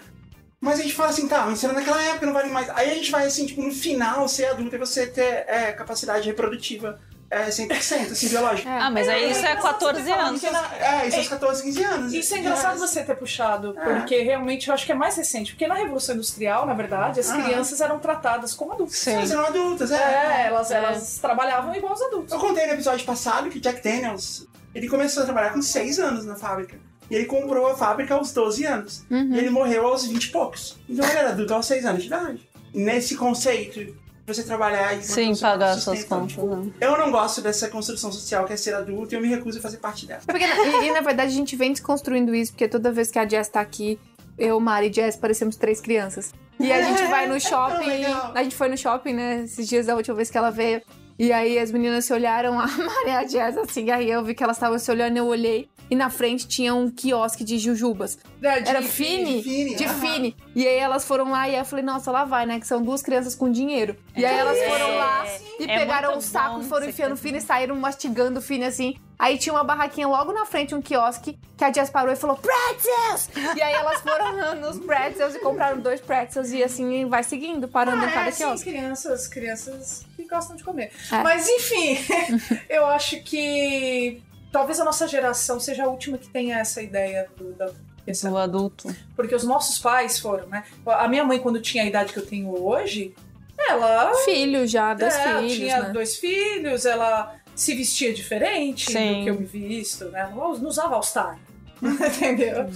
Mas 0.60 0.80
a 0.80 0.84
gente 0.84 0.96
fala 0.96 1.10
assim, 1.10 1.28
tá, 1.28 1.46
mas 1.46 1.60
será 1.60 1.74
naquela 1.74 2.02
época 2.02 2.26
não 2.26 2.34
vale 2.34 2.50
mais. 2.50 2.67
Aí 2.72 2.89
a 2.91 2.96
gente 2.96 3.12
vai, 3.12 3.26
assim, 3.28 3.46
tipo, 3.46 3.62
no 3.62 3.72
final, 3.72 4.28
ser 4.28 4.46
adulto 4.46 4.76
é 4.76 4.80
você 4.80 5.06
ter 5.06 5.46
é, 5.48 5.72
capacidade 5.72 6.28
reprodutiva 6.28 7.00
É 7.30 7.50
100%, 7.50 8.13
assim, 8.13 8.30
biológico. 8.30 8.70
É. 8.70 8.80
Ah, 8.80 8.89
mas 8.89 9.06
aí 9.10 9.30
isso 9.30 9.46
é 9.46 9.54
14 9.58 10.10
anos. 10.13 10.39
Porque 10.39 10.50
na- 10.50 10.76
É, 10.80 11.08
isso 11.10 11.17
aos 11.17 11.28
14, 11.28 11.62
15 11.62 11.84
anos. 11.84 12.13
Isso 12.13 12.34
é 12.34 12.38
engraçado 12.39 12.80
você 12.80 13.04
ter 13.04 13.15
puxado, 13.15 13.76
É. 13.78 13.96
porque 14.00 14.22
realmente 14.22 14.70
eu 14.70 14.74
acho 14.74 14.86
que 14.86 14.93
é 14.93 14.96
mais 14.96 15.17
recente. 15.17 15.52
Porque 15.52 15.67
na 15.67 15.76
Revolução 15.76 16.15
Industrial, 16.15 16.65
na 16.65 16.74
verdade, 16.74 17.20
as 17.20 17.30
Ah. 17.30 17.41
crianças 17.43 17.82
eram 17.82 18.00
tratadas 18.00 18.54
como 18.54 18.72
adultos. 18.72 19.06
Elas 19.06 19.30
eram 19.30 19.46
adultas, 19.46 19.91
é. 19.91 19.96
É, 19.98 20.48
elas, 20.48 20.72
É. 20.72 20.76
elas 20.78 21.17
trabalhavam 21.17 21.76
igual 21.76 21.91
os 21.93 22.02
adultos. 22.02 22.32
Eu 22.32 22.39
contei 22.39 22.65
no 22.65 22.74
episódio 22.74 23.06
passado 23.06 23.50
que 23.50 23.60
Jack 23.60 23.84
Daniels, 23.84 24.48
ele 24.74 24.88
começou 24.88 25.24
a 25.24 25.26
trabalhar 25.26 25.50
com 25.52 25.62
6 25.62 26.00
anos 26.00 26.24
na 26.26 26.36
fábrica. 26.38 26.80
E 27.10 27.15
ele 27.15 27.26
comprou 27.26 27.67
a 27.67 27.76
fábrica 27.76 28.15
aos 28.15 28.32
12 28.34 28.65
anos. 28.65 29.06
Uhum. 29.10 29.34
E 29.34 29.38
ele 29.38 29.50
morreu 29.50 29.88
aos 29.88 30.06
20 30.06 30.24
e 30.26 30.30
poucos. 30.32 30.78
Então 30.89 31.08
ele 31.08 31.17
era 31.17 31.30
adulto 31.30 31.54
aos 31.54 31.65
6 31.65 31.86
anos 31.86 32.02
de 32.02 32.08
idade. 32.08 32.50
Nesse 32.74 33.15
conceito, 33.15 33.96
você 34.26 34.43
trabalhar 34.43 34.93
e 34.98 35.02
Sim, 35.02 35.34
pagar 35.38 35.78
suas 35.78 36.04
contas. 36.04 36.34
tipo, 36.34 36.54
né? 36.56 36.72
Eu 36.82 36.98
não 36.98 37.10
gosto 37.12 37.39
dessa 37.41 37.70
construção 37.70 38.12
social 38.12 38.43
que 38.46 38.52
é 38.54 38.58
ser 38.58 38.74
adulto 38.76 39.13
e 39.13 39.15
eu 39.15 39.22
me 39.22 39.28
recuso 39.30 39.60
a 39.60 39.62
fazer 39.62 39.78
parte 39.78 40.06
dela. 40.06 40.22
Porque, 40.28 40.46
na- 40.46 40.65
e, 40.84 40.88
e, 40.88 40.91
na 40.91 41.00
verdade 41.02 41.32
a 41.32 41.36
gente 41.36 41.56
vem 41.56 41.72
desconstruindo 41.72 42.36
isso, 42.36 42.52
porque 42.52 42.67
toda 42.67 42.91
vez 42.91 43.10
que 43.10 43.17
a 43.20 43.28
Jess 43.28 43.48
tá 43.48 43.62
aqui, 43.62 43.98
eu, 44.38 44.60
Mari 44.60 44.89
e 44.89 44.93
Jess 44.93 45.15
parecemos 45.15 45.56
três 45.56 45.80
crianças. 45.80 46.34
E 46.60 46.72
a 46.74 46.82
gente 46.82 47.04
vai 47.06 47.26
no 47.28 47.39
shopping, 47.41 47.86
legal. 47.88 48.32
a 48.36 48.43
gente 48.43 48.56
foi 48.56 48.67
no 48.67 48.78
shopping, 48.78 49.13
né, 49.13 49.43
esses 49.46 49.65
dias 49.67 49.86
da 49.86 49.96
última 49.96 50.15
vez 50.17 50.30
que 50.30 50.38
ela 50.38 50.50
veio. 50.52 50.82
E 51.17 51.32
aí 51.32 51.58
as 51.58 51.72
meninas 51.72 52.04
se 52.06 52.12
olharam, 52.13 52.60
a 52.60 52.67
Mari 52.67 53.08
e 53.08 53.12
a 53.12 53.26
Jess, 53.26 53.58
assim, 53.58 53.89
aí 53.91 54.12
eu 54.12 54.24
vi 54.26 54.36
que 54.36 54.43
elas 54.43 54.58
estavam 54.58 54.78
se 54.78 54.91
olhando, 54.91 55.15
eu 55.17 55.26
olhei. 55.26 55.70
E 55.89 55.95
na 55.95 56.10
frente 56.10 56.47
tinha 56.47 56.76
um 56.76 56.89
quiosque 56.91 57.43
de 57.43 57.58
jujubas. 57.58 58.17
É, 58.41 58.60
de- 58.60 58.69
Era 58.69 58.82
Fini, 58.82 59.41
Fini, 59.41 59.76
de. 59.76 59.88
Fini. 59.88 60.36
E 60.56 60.67
aí 60.67 60.78
elas 60.78 61.06
foram 61.06 61.32
lá 61.32 61.47
e 61.47 61.54
aí 61.56 61.60
eu 61.62 61.65
falei, 61.65 61.84
nossa, 61.86 62.12
lá 62.12 62.26
vai, 62.26 62.45
né? 62.45 62.60
Que 62.60 62.67
são 62.67 62.82
duas 62.82 63.02
crianças 63.02 63.34
com 63.34 63.50
dinheiro. 63.52 63.95
E 64.15 64.26
aí 64.26 64.38
elas 64.38 64.58
foram 64.67 64.95
lá 64.97 65.26
e 65.60 65.63
É 65.63 65.80
pegaram 65.80 66.10
muito 66.12 66.19
um 66.19 66.21
saco 66.28 66.62
e 66.62 66.65
foram 66.65 66.88
enfiando 66.89 67.15
Fini 67.15 67.38
e 67.38 67.41
saíram 67.41 67.76
mastigando 67.76 68.41
Fini 68.41 68.65
assim. 68.65 68.95
Aí 69.19 69.38
tinha 69.39 69.52
uma 69.54 69.63
barraquinha 69.63 70.08
logo 70.08 70.32
na 70.32 70.45
frente, 70.45 70.76
um 70.76 70.82
quiosque, 70.82 71.39
que 71.58 71.63
a 71.63 71.73
Jess 71.73 71.89
parou 71.89 72.13
e 72.13 72.15
falou, 72.15 72.38
pretzels! 72.38 73.30
E 73.56 73.62
aí 73.63 73.73
elas 73.73 74.00
foram 74.02 74.56
nos 74.56 74.78
pretzels 74.86 75.34
e 75.34 75.39
compraram 75.39 75.80
dois 75.80 76.00
pretzels 76.00 76.52
e 76.52 76.62
assim 76.63 77.08
vai 77.10 77.23
seguindo, 77.23 77.67
parando 77.67 78.04
em 78.04 78.08
Ah, 78.08 78.12
cada 78.12 78.28
é, 78.28 78.32
sim, 78.32 78.43
quiosque. 78.43 78.69
crianças, 78.71 79.28
crianças 79.28 80.06
que 80.15 80.23
gostam 80.28 80.56
de 80.56 80.63
comer. 80.63 80.91
É. 81.12 81.23
Mas 81.23 81.47
enfim, 81.50 81.97
eu 82.69 82.86
acho 82.86 83.19
que 83.23 84.21
talvez 84.58 84.80
a 84.80 84.84
nossa 84.84 85.08
geração 85.08 85.60
seja 85.60 85.84
a 85.86 85.88
última 85.88 86.17
que 86.17 86.28
tenha 86.30 86.58
essa 86.58 86.82
ideia 86.82 87.28
do, 87.38 87.54
da 87.54 87.70
essa- 88.08 88.28
Do 88.30 88.38
adulto. 88.38 88.96
porque 89.15 89.36
os 89.36 89.43
nossos 89.43 89.78
pais 89.78 90.17
foram, 90.17 90.48
né? 90.48 90.63
A 90.86 91.08
minha 91.08 91.24
mãe 91.24 91.38
quando 91.39 91.62
tinha 91.62 91.84
a 91.84 91.86
idade 91.86 92.12
que 92.12 92.17
eu 92.17 92.26
tenho 92.26 92.50
hoje, 92.63 93.13
ela 93.70 94.13
Filho 94.26 94.65
já, 94.65 94.93
dois 94.96 95.13
é, 95.15 95.38
filhos, 95.38 95.54
tinha 95.54 95.84
né? 95.84 95.89
dois 95.91 96.15
filhos, 96.17 96.86
ela 96.86 97.36
se 97.56 97.76
vestia 97.76 98.12
diferente 98.13 98.91
Sim. 98.91 99.20
do 99.20 99.24
que 99.24 99.30
eu 99.30 99.36
me 99.39 99.46
visto, 99.46 100.06
né? 100.06 100.28
Não 100.36 100.58
não 100.58 100.70
usava 100.70 100.96
All-Star. 100.96 101.38
Entendeu? 101.82 102.70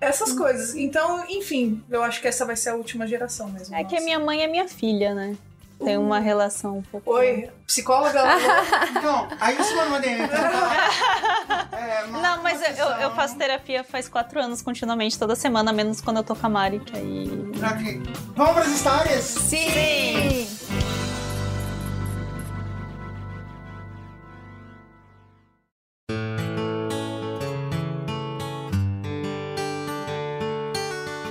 Essas 0.00 0.32
coisas. 0.32 0.74
Então, 0.74 1.24
enfim, 1.28 1.82
eu 1.90 2.02
acho 2.02 2.20
que 2.20 2.26
essa 2.28 2.44
vai 2.44 2.56
ser 2.56 2.70
a 2.70 2.74
última 2.74 3.06
geração 3.06 3.48
mesmo. 3.50 3.74
É 3.74 3.84
que 3.84 3.90
a 3.94 3.98
nossa. 3.98 4.04
minha 4.04 4.18
mãe 4.18 4.42
é 4.42 4.46
minha 4.48 4.66
filha, 4.68 5.14
né? 5.14 5.36
Tem 5.84 5.96
uma 5.96 6.18
relação 6.18 6.78
um 6.78 6.82
pouco. 6.82 7.10
Oi, 7.12 7.48
psicóloga? 7.66 8.20
Então, 8.98 9.28
aí 9.40 9.54
você 9.54 9.74
manda 9.74 9.88
uma 9.88 10.00
DM 10.00 10.26
pra 10.28 10.50
falar. 10.50 11.68
É, 11.72 12.04
uma- 12.04 12.18
Não, 12.20 12.42
mas 12.42 12.60
eu, 12.78 12.86
eu- 12.86 13.10
faço 13.12 13.36
terapia 13.36 13.84
faz 13.84 14.08
quatro 14.08 14.40
anos 14.40 14.60
continuamente, 14.60 15.18
toda 15.18 15.36
semana, 15.36 15.72
menos 15.72 16.00
quando 16.00 16.16
eu 16.18 16.24
tô 16.24 16.34
com 16.34 16.46
a 16.46 16.50
Mari, 16.50 16.80
que 16.80 16.96
aí. 16.96 17.28
Ok. 17.72 18.02
Vamos 18.34 18.54
pras 18.54 18.68
histórias? 18.68 19.22
Sim! 19.24 20.46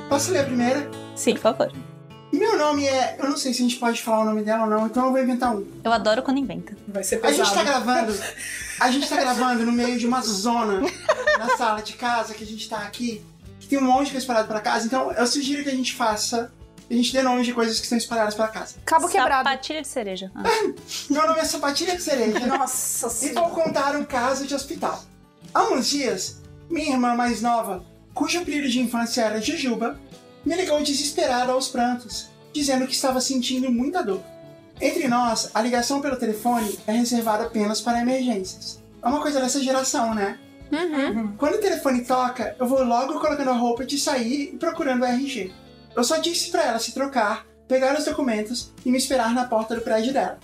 Posso 0.10 0.32
ler 0.32 0.40
a 0.40 0.44
primeira? 0.46 0.90
Sim, 1.16 1.34
por 1.34 1.42
favor. 1.42 1.72
Meu 2.38 2.58
nome 2.58 2.86
é. 2.88 3.16
Eu 3.20 3.30
não 3.30 3.38
sei 3.38 3.54
se 3.54 3.62
a 3.62 3.68
gente 3.68 3.78
pode 3.78 4.02
falar 4.02 4.22
o 4.22 4.26
nome 4.26 4.44
dela 4.44 4.64
ou 4.66 4.70
não, 4.70 4.86
então 4.86 5.06
eu 5.08 5.12
vou 5.12 5.22
inventar 5.22 5.56
um. 5.56 5.66
Eu 5.84 5.92
adoro 5.92 6.22
quando 6.22 6.38
inventa. 6.38 6.76
Vai 6.88 7.04
ser 7.04 7.20
A 7.24 7.32
gente 7.32 7.38
tá 7.52 7.60
pesado. 7.62 7.66
gravando. 7.66 8.18
A 8.80 8.92
gente 8.92 9.10
tá 9.10 9.16
gravando 9.18 9.66
no 9.66 9.72
meio 9.72 9.98
de 9.98 10.06
uma 10.06 10.22
zona 10.22 10.82
na 11.40 11.58
sala 11.58 11.82
de 11.82 11.94
casa 11.94 12.36
que 12.36 12.44
a 12.44 12.48
gente 12.48 12.70
tá 12.70 12.78
aqui, 12.78 13.24
que 13.60 13.68
tem 13.68 13.80
um 13.80 13.86
monte 13.86 14.06
de 14.06 14.12
coisa 14.12 14.20
espalhada 14.20 14.48
pra 14.48 14.60
casa. 14.60 14.86
Então 14.86 15.12
eu 15.14 15.26
sugiro 15.26 15.64
que 15.64 15.70
a 15.70 15.76
gente 15.76 15.96
faça. 15.96 16.52
A 16.90 16.94
gente 16.94 17.12
dê 17.12 17.22
nomes 17.24 17.46
de 17.46 17.54
coisas 17.54 17.78
que 17.80 17.84
estão 17.84 17.98
espalhadas 17.98 18.36
pra 18.36 18.48
casa. 18.48 18.76
Cabo 18.86 19.10
quebrado. 19.10 19.50
Sapatilha 19.50 19.82
de 19.82 19.88
cereja. 19.88 20.32
Ah. 20.36 20.44
Meu 21.10 21.28
nome 21.28 21.40
é 21.40 21.44
Sapatilha 21.46 21.96
de 21.96 22.02
Cereja. 22.04 22.40
Nossa 22.46 23.26
E 23.26 23.34
vou 23.34 23.50
contar 23.50 23.96
um 23.96 24.06
caso 24.06 24.46
de 24.46 24.54
hospital. 24.56 25.04
Há 25.54 25.64
uns 25.74 25.88
dias, 25.90 26.38
minha 26.70 26.92
irmã 26.94 27.16
mais 27.16 27.42
nova, 27.42 27.84
cujo 28.14 28.40
apelido 28.40 28.70
de 28.70 28.80
infância 28.80 29.22
era 29.24 29.42
Jujuba, 29.42 30.00
me 30.48 30.56
ligou 30.56 30.82
desesperada 30.82 31.52
aos 31.52 31.68
prantos, 31.68 32.30
dizendo 32.54 32.88
que 32.88 32.94
estava 32.94 33.20
sentindo 33.20 33.70
muita 33.70 34.02
dor. 34.02 34.22
Entre 34.80 35.06
nós, 35.06 35.52
a 35.54 35.62
ligação 35.62 36.00
pelo 36.00 36.16
telefone 36.16 36.80
é 36.88 36.94
reservada 36.94 37.44
apenas 37.44 37.82
para 37.82 38.02
emergências. 38.02 38.82
É 39.04 39.08
uma 39.08 39.22
coisa 39.22 39.42
dessa 39.42 39.62
geração, 39.62 40.16
né? 40.16 40.40
Uhum. 40.72 41.36
Quando 41.38 41.56
o 41.56 41.62
telefone 41.62 42.06
toca, 42.06 42.56
eu 42.58 42.66
vou 42.66 42.82
logo 42.82 43.20
colocando 43.20 43.50
a 43.50 43.58
roupa 43.58 43.86
de 43.86 44.00
sair 44.00 44.54
e 44.54 44.58
procurando 44.58 45.02
o 45.02 45.06
RG. 45.06 45.52
Eu 45.94 46.04
só 46.06 46.16
disse 46.16 46.50
pra 46.50 46.64
ela 46.64 46.80
se 46.80 46.94
trocar, 46.94 47.46
pegar 47.68 47.98
os 47.98 48.06
documentos 48.06 48.72
e 48.86 48.90
me 48.90 48.98
esperar 48.98 49.34
na 49.34 49.44
porta 49.44 49.76
do 49.76 49.82
prédio 49.82 50.14
dela. 50.14 50.40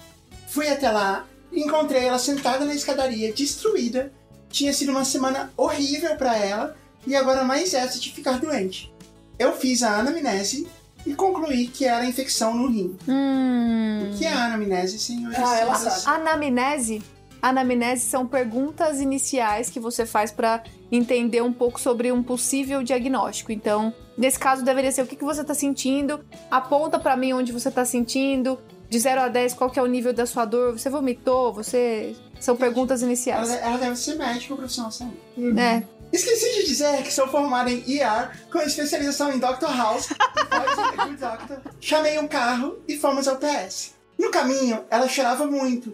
Fui 0.49 0.67
até 0.67 0.91
lá 0.91 1.25
e 1.49 1.61
encontrei 1.61 2.03
ela 2.03 2.19
sentada 2.19 2.65
na 2.65 2.75
escadaria, 2.75 3.31
destruída. 3.31 4.11
Tinha 4.49 4.73
sido 4.73 4.91
uma 4.91 5.05
semana 5.05 5.53
horrível 5.55 6.17
pra 6.17 6.37
ela 6.37 6.75
e 7.07 7.15
agora 7.15 7.45
mais 7.45 7.73
essa 7.73 7.99
de 7.99 8.11
ficar 8.11 8.39
doente. 8.39 8.92
Eu 9.37 9.53
fiz 9.53 9.83
a 9.83 9.97
anamnese 9.97 10.67
e 11.05 11.13
concluí 11.13 11.67
que 11.67 11.85
era 11.85 12.05
infecção 12.05 12.55
no 12.55 12.67
rim. 12.67 12.97
Hum. 13.07 14.11
O 14.11 14.17
que 14.17 14.25
é 14.25 14.31
a 14.31 14.45
anamnese, 14.45 14.99
senhores? 14.99 15.37
Ah, 15.37 15.57
ela 15.57 15.75
sabe. 15.75 16.17
Anamnese. 16.17 17.01
Anamnese 17.41 18.05
são 18.05 18.25
perguntas 18.25 19.01
iniciais 19.01 19.69
que 19.69 19.79
você 19.79 20.05
faz 20.05 20.31
para 20.31 20.63
entender 20.89 21.41
um 21.41 21.51
pouco 21.51 21.79
sobre 21.79 22.09
um 22.09 22.23
possível 22.23 22.81
diagnóstico. 22.81 23.51
Então, 23.51 23.93
nesse 24.17 24.39
caso, 24.39 24.63
deveria 24.63 24.91
ser 24.93 25.01
o 25.01 25.07
que, 25.07 25.17
que 25.17 25.25
você 25.25 25.43
tá 25.43 25.53
sentindo, 25.53 26.23
aponta 26.49 26.97
para 26.97 27.17
mim 27.17 27.33
onde 27.33 27.51
você 27.51 27.69
tá 27.69 27.83
sentindo, 27.83 28.57
de 28.89 28.97
0 28.97 29.21
a 29.21 29.27
10, 29.27 29.55
qual 29.55 29.69
que 29.69 29.77
é 29.77 29.83
o 29.83 29.87
nível 29.87 30.13
da 30.13 30.25
sua 30.25 30.45
dor, 30.45 30.77
você 30.77 30.89
vomitou, 30.89 31.51
você... 31.51 32.15
São 32.39 32.55
perguntas 32.57 33.01
Ela, 33.01 33.09
iniciais. 33.09 33.49
ela 33.51 33.77
deve 33.77 33.95
ser 33.95 34.15
médica 34.15 34.53
ou 34.53 34.57
profissional 34.57 34.89
de 34.91 34.97
saúde. 34.97 35.17
É. 35.57 35.83
Esqueci 36.13 36.59
de 36.59 36.67
dizer 36.67 37.01
que 37.01 37.11
sou 37.11 37.27
formada 37.27 37.71
em 37.71 37.83
ER 37.91 38.29
com 38.51 38.59
especialização 38.59 39.33
em 39.33 39.39
Dr. 39.39 39.75
House 39.75 40.09
depois 40.09 41.19
Doctor. 41.19 41.57
Chamei 41.81 42.19
um 42.19 42.27
carro 42.27 42.77
e 42.87 42.95
fomos 42.95 43.27
ao 43.27 43.37
PS. 43.37 43.95
No 44.15 44.29
caminho, 44.29 44.85
ela 44.91 45.07
chorava 45.07 45.47
muito, 45.47 45.91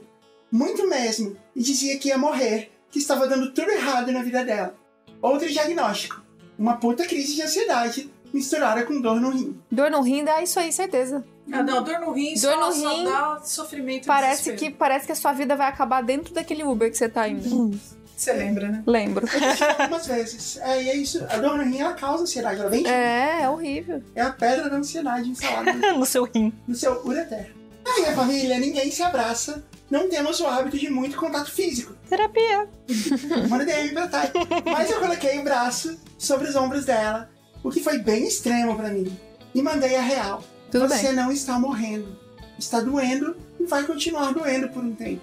muito 0.52 0.86
mesmo, 0.90 1.38
e 1.56 1.64
dizia 1.64 1.98
que 1.98 2.10
ia 2.10 2.18
morrer, 2.18 2.70
que 2.92 3.00
estava 3.00 3.28
dando 3.28 3.54
tudo 3.54 3.72
errado 3.72 4.12
na 4.12 4.22
vida 4.22 4.44
dela. 4.44 4.76
Outro 5.22 5.48
diagnóstico: 5.48 6.22
uma 6.58 6.76
puta 6.76 7.06
crise 7.06 7.36
de 7.36 7.42
ansiedade 7.42 8.12
misturada 8.34 8.84
com 8.84 9.00
dor 9.00 9.22
no 9.22 9.30
rim. 9.30 9.58
Dor 9.72 9.90
no 9.90 10.02
rim 10.02 10.26
dá 10.26 10.44
isso 10.44 10.60
aí, 10.60 10.74
certeza. 10.74 11.24
Ah, 11.50 11.64
não, 11.64 11.82
dor 11.82 11.98
no 12.02 12.12
rim, 12.12 12.34
Dor 12.34 12.54
só, 12.54 12.60
no 12.60 12.74
só 12.74 12.90
rim, 12.90 13.04
dá 13.06 13.42
sofrimento 13.42 14.04
e 14.04 14.08
Parece 14.08 14.54
que, 14.54 14.70
parece 14.70 15.06
que 15.06 15.14
a 15.14 15.16
sua 15.16 15.32
vida 15.32 15.56
vai 15.56 15.68
acabar 15.68 16.04
dentro 16.04 16.34
daquele 16.34 16.64
Uber 16.64 16.92
que 16.92 16.98
você 16.98 17.08
tá 17.08 17.26
indo. 17.28 17.80
Você 18.20 18.34
lembra, 18.34 18.68
né? 18.68 18.84
Lembro. 18.86 19.26
Eu 19.34 19.56
já 19.56 19.72
algumas 19.80 20.06
vezes. 20.06 20.58
É, 20.58 20.84
e 20.84 20.90
é 20.90 20.96
isso. 20.98 21.26
A 21.30 21.38
dor 21.38 21.58
no 21.58 21.64
rim 21.64 21.80
ela 21.80 21.94
causa 21.94 22.24
ansiedade. 22.24 22.60
Ela 22.60 22.70
vem 22.70 22.84
de- 22.84 22.90
É, 22.90 23.44
é 23.44 23.50
horrível. 23.50 24.04
é 24.14 24.22
a 24.22 24.30
pedra 24.32 24.70
da 24.70 24.76
ansiedade 24.76 25.30
instalada 25.30 25.72
no 25.94 26.06
seu 26.06 26.26
rim. 26.26 26.52
no 26.68 26.76
seu 26.76 27.02
ureter. 27.06 27.56
Na 27.86 27.94
minha 27.96 28.12
família, 28.14 28.60
ninguém 28.60 28.92
se 28.92 29.02
abraça. 29.02 29.64
Não 29.90 30.10
temos 30.10 30.40
o 30.42 30.46
hábito 30.48 30.78
de 30.78 30.90
muito 30.90 31.18
contato 31.18 31.50
físico. 31.50 31.96
Terapia. 32.10 32.68
Manda 33.50 33.66
DM 33.66 33.90
pra 33.94 34.08
Thay. 34.08 34.32
Mas 34.66 34.92
eu 34.92 35.00
coloquei 35.00 35.40
o 35.40 35.44
braço 35.44 35.98
sobre 36.18 36.50
os 36.50 36.56
ombros 36.56 36.84
dela, 36.86 37.30
o 37.64 37.70
que 37.72 37.82
foi 37.82 37.98
bem 38.00 38.28
extremo 38.28 38.76
pra 38.76 38.90
mim. 38.90 39.18
E 39.56 39.62
mandei 39.62 39.96
a 39.96 40.02
real. 40.02 40.44
Tudo 40.70 40.88
Você 40.90 41.08
bem. 41.08 41.14
não 41.16 41.32
está 41.32 41.58
morrendo. 41.58 42.16
Está 42.60 42.82
doendo 42.82 43.36
e 43.60 43.64
vai 43.66 43.84
continuar 43.84 44.34
doendo 44.34 44.68
por 44.70 44.84
um 44.84 44.94
tempo. 44.94 45.22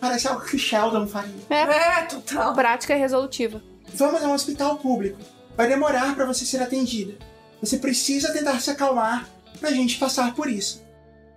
Parece 0.00 0.28
algo 0.28 0.44
que 0.44 0.56
o 0.56 0.58
Sheldon 0.58 1.06
faria. 1.06 1.32
É, 1.50 2.02
total. 2.02 2.54
Prática 2.54 2.94
e 2.94 2.98
resolutiva. 2.98 3.62
Vamos 3.94 4.22
a 4.22 4.28
um 4.28 4.34
hospital 4.34 4.76
público. 4.76 5.18
Vai 5.56 5.68
demorar 5.68 6.14
para 6.14 6.26
você 6.26 6.44
ser 6.44 6.62
atendida. 6.62 7.14
Você 7.60 7.78
precisa 7.78 8.32
tentar 8.32 8.60
se 8.60 8.70
acalmar 8.70 9.28
pra 9.60 9.70
gente 9.70 9.98
passar 9.98 10.34
por 10.34 10.50
isso. 10.50 10.84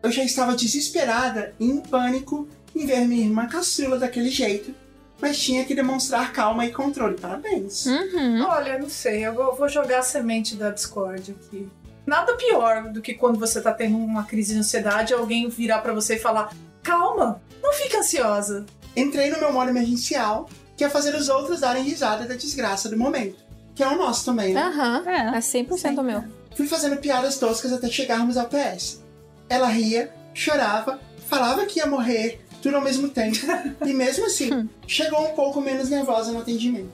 Eu 0.01 0.11
já 0.11 0.23
estava 0.23 0.55
desesperada 0.55 1.53
e 1.59 1.65
em 1.65 1.79
pânico 1.79 2.47
em 2.75 2.85
ver 2.85 3.07
minha 3.07 3.25
irmã 3.25 3.47
caçula 3.47 3.97
daquele 3.97 4.29
jeito, 4.29 4.73
mas 5.19 5.39
tinha 5.39 5.65
que 5.65 5.73
demonstrar 5.73 6.31
calma 6.31 6.65
e 6.65 6.71
controle. 6.71 7.15
Parabéns. 7.15 7.85
Uhum. 7.85 8.45
Olha, 8.45 8.77
não 8.77 8.89
sei, 8.89 9.25
eu 9.25 9.33
vou, 9.33 9.55
vou 9.55 9.67
jogar 9.67 9.99
a 9.99 10.03
semente 10.03 10.55
da 10.55 10.69
Discord 10.69 11.31
aqui. 11.31 11.67
Nada 12.05 12.35
pior 12.35 12.89
do 12.89 13.01
que 13.01 13.13
quando 13.13 13.39
você 13.39 13.59
tá 13.59 13.73
tendo 13.73 13.97
uma 13.97 14.23
crise 14.23 14.53
de 14.53 14.59
ansiedade, 14.59 15.13
alguém 15.13 15.49
virar 15.49 15.79
pra 15.79 15.93
você 15.93 16.15
e 16.15 16.19
falar: 16.19 16.53
calma, 16.87 17.41
não 17.61 17.73
fica 17.73 17.99
ansiosa. 17.99 18.65
entrei 18.95 19.29
no 19.29 19.39
meu 19.39 19.51
modo 19.51 19.69
emergencial, 19.69 20.49
que 20.77 20.83
é 20.83 20.89
fazer 20.89 21.13
os 21.13 21.27
outros 21.27 21.59
darem 21.59 21.83
risada 21.83 22.25
da 22.25 22.35
desgraça 22.35 22.87
do 22.87 22.97
momento. 22.97 23.45
Que 23.75 23.83
é 23.83 23.87
o 23.87 23.97
nosso 23.97 24.25
também, 24.25 24.53
né? 24.53 24.61
Aham. 24.61 25.03
É. 25.05 25.37
É 25.37 25.39
100% 25.39 25.99
o 25.99 26.03
meu. 26.03 26.23
Fui 26.55 26.65
fazendo 26.65 26.97
piadas 26.97 27.37
toscas 27.37 27.71
até 27.73 27.87
chegarmos 27.89 28.37
ao 28.37 28.47
PS. 28.47 29.03
Ela 29.49 29.67
ria, 29.67 30.11
chorava, 30.33 30.99
falava 31.27 31.65
que 31.65 31.79
ia 31.79 31.85
morrer, 31.85 32.41
tudo 32.61 32.77
ao 32.77 32.81
mesmo 32.81 33.09
tempo, 33.09 33.37
e 33.85 33.93
mesmo 33.93 34.25
assim, 34.25 34.67
chegou 34.87 35.21
um 35.21 35.35
pouco 35.35 35.61
menos 35.61 35.89
nervosa 35.89 36.31
no 36.31 36.39
atendimento. 36.39 36.91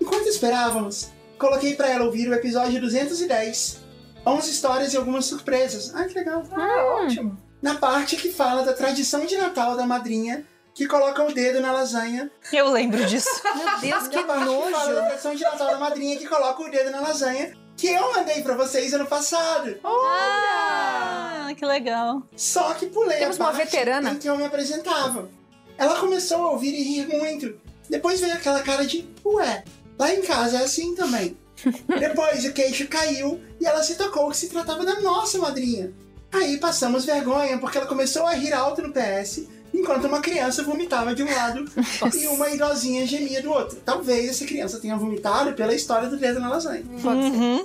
Enquanto 0.00 0.26
esperávamos, 0.26 1.08
coloquei 1.38 1.74
pra 1.74 1.88
ela 1.88 2.04
ouvir 2.04 2.28
o 2.28 2.34
episódio 2.34 2.80
210, 2.80 3.78
11 4.26 4.50
histórias 4.50 4.92
e 4.92 4.96
algumas 4.96 5.24
surpresas. 5.24 5.92
Ai, 5.94 6.06
que 6.08 6.18
legal. 6.18 6.44
Ah, 6.52 7.02
ótimo. 7.02 7.47
Na 7.60 7.74
parte 7.74 8.16
que 8.16 8.30
fala 8.32 8.62
da 8.64 8.72
tradição 8.72 9.26
de 9.26 9.36
Natal 9.36 9.76
da 9.76 9.84
madrinha, 9.86 10.46
que 10.74 10.86
coloca 10.86 11.22
o 11.24 11.32
dedo 11.32 11.60
na 11.60 11.72
lasanha. 11.72 12.30
Eu 12.52 12.70
lembro 12.70 13.04
disso. 13.04 13.28
Meu 13.56 13.80
Deus, 13.80 13.80
que 13.80 13.90
parte 13.90 14.08
que 14.10 14.22
fala 14.24 14.38
da 14.38 14.44
nojo. 14.44 15.06
tradição 15.06 15.34
de 15.34 15.42
Natal 15.42 15.66
da 15.66 15.78
madrinha, 15.78 16.16
que 16.16 16.26
coloca 16.26 16.62
o 16.62 16.70
dedo 16.70 16.90
na 16.90 17.00
lasanha, 17.00 17.52
que 17.76 17.88
eu 17.88 18.12
mandei 18.14 18.42
pra 18.42 18.54
vocês 18.56 18.94
ano 18.94 19.06
passado. 19.06 19.76
Ah, 19.84 21.48
que 21.56 21.64
legal. 21.66 22.22
Só 22.36 22.74
que 22.74 22.86
pulei 22.86 23.18
Temos 23.18 23.40
a 23.40 23.44
uma 23.44 23.52
parte 23.52 23.64
veterana. 23.64 24.10
em 24.10 24.18
que 24.18 24.28
eu 24.28 24.36
me 24.36 24.44
apresentava. 24.44 25.28
Ela 25.76 25.98
começou 26.00 26.42
a 26.42 26.50
ouvir 26.52 26.74
e 26.74 26.82
rir 26.82 27.06
muito. 27.08 27.58
Depois 27.88 28.20
veio 28.20 28.34
aquela 28.34 28.62
cara 28.62 28.84
de, 28.86 29.08
ué, 29.24 29.64
lá 29.98 30.12
em 30.12 30.22
casa 30.22 30.58
é 30.58 30.64
assim 30.64 30.94
também. 30.94 31.36
Depois 31.98 32.44
o 32.44 32.52
queixo 32.52 32.86
caiu 32.88 33.40
e 33.60 33.66
ela 33.66 33.82
se 33.82 33.96
tocou 33.96 34.28
que 34.30 34.36
se 34.36 34.48
tratava 34.48 34.84
da 34.84 35.00
nossa 35.00 35.38
madrinha. 35.38 35.92
Aí 36.32 36.58
passamos 36.58 37.04
vergonha 37.04 37.58
porque 37.58 37.78
ela 37.78 37.86
começou 37.86 38.26
a 38.26 38.34
rir 38.34 38.52
alto 38.52 38.82
no 38.82 38.92
PS, 38.92 39.44
enquanto 39.72 40.06
uma 40.06 40.20
criança 40.20 40.62
vomitava 40.62 41.14
de 41.14 41.22
um 41.22 41.34
lado 41.34 41.64
e 42.14 42.26
uma 42.26 42.50
idosinha 42.50 43.06
gemia 43.06 43.42
do 43.42 43.50
outro. 43.50 43.78
Talvez 43.84 44.30
essa 44.30 44.44
criança 44.44 44.78
tenha 44.78 44.96
vomitado 44.96 45.52
pela 45.54 45.74
história 45.74 46.08
do 46.08 46.16
dedo 46.16 46.40
na 46.40 46.48
lasanha. 46.48 46.84
Uhum. 47.04 47.64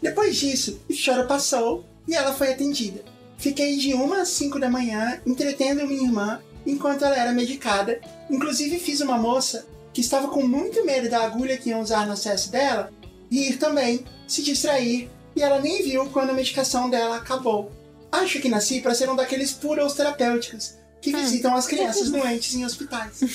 Depois 0.00 0.36
disso, 0.36 0.80
o 0.88 0.92
choro 0.92 1.26
passou 1.26 1.84
e 2.08 2.14
ela 2.14 2.32
foi 2.32 2.52
atendida. 2.52 3.04
Fiquei 3.36 3.76
de 3.76 3.94
uma 3.94 4.22
às 4.22 4.28
cinco 4.28 4.58
da 4.58 4.70
manhã 4.70 5.20
entretendo 5.26 5.86
minha 5.86 6.04
irmã 6.04 6.40
enquanto 6.66 7.04
ela 7.04 7.16
era 7.16 7.32
medicada. 7.32 8.00
Inclusive 8.30 8.78
fiz 8.78 9.00
uma 9.00 9.18
moça 9.18 9.66
que 9.92 10.00
estava 10.00 10.28
com 10.28 10.42
muito 10.46 10.84
medo 10.84 11.08
da 11.10 11.24
agulha 11.24 11.56
que 11.56 11.70
iam 11.70 11.80
usar 11.80 12.06
no 12.06 12.12
acesso 12.12 12.50
dela 12.50 12.90
rir 13.30 13.56
também, 13.58 14.04
se 14.26 14.42
distrair, 14.42 15.08
e 15.36 15.42
ela 15.42 15.60
nem 15.60 15.82
viu 15.82 16.06
quando 16.06 16.30
a 16.30 16.34
medicação 16.34 16.90
dela 16.90 17.16
acabou. 17.16 17.70
Acho 18.12 18.40
que 18.40 18.48
nasci 18.48 18.80
para 18.80 18.94
ser 18.94 19.08
um 19.08 19.16
daqueles 19.16 19.52
puros 19.52 19.94
terapêuticos 19.94 20.74
que 21.00 21.12
visitam 21.12 21.54
as 21.56 21.66
crianças 21.66 22.10
doentes 22.10 22.54
em 22.54 22.64
hospitais. 22.64 23.20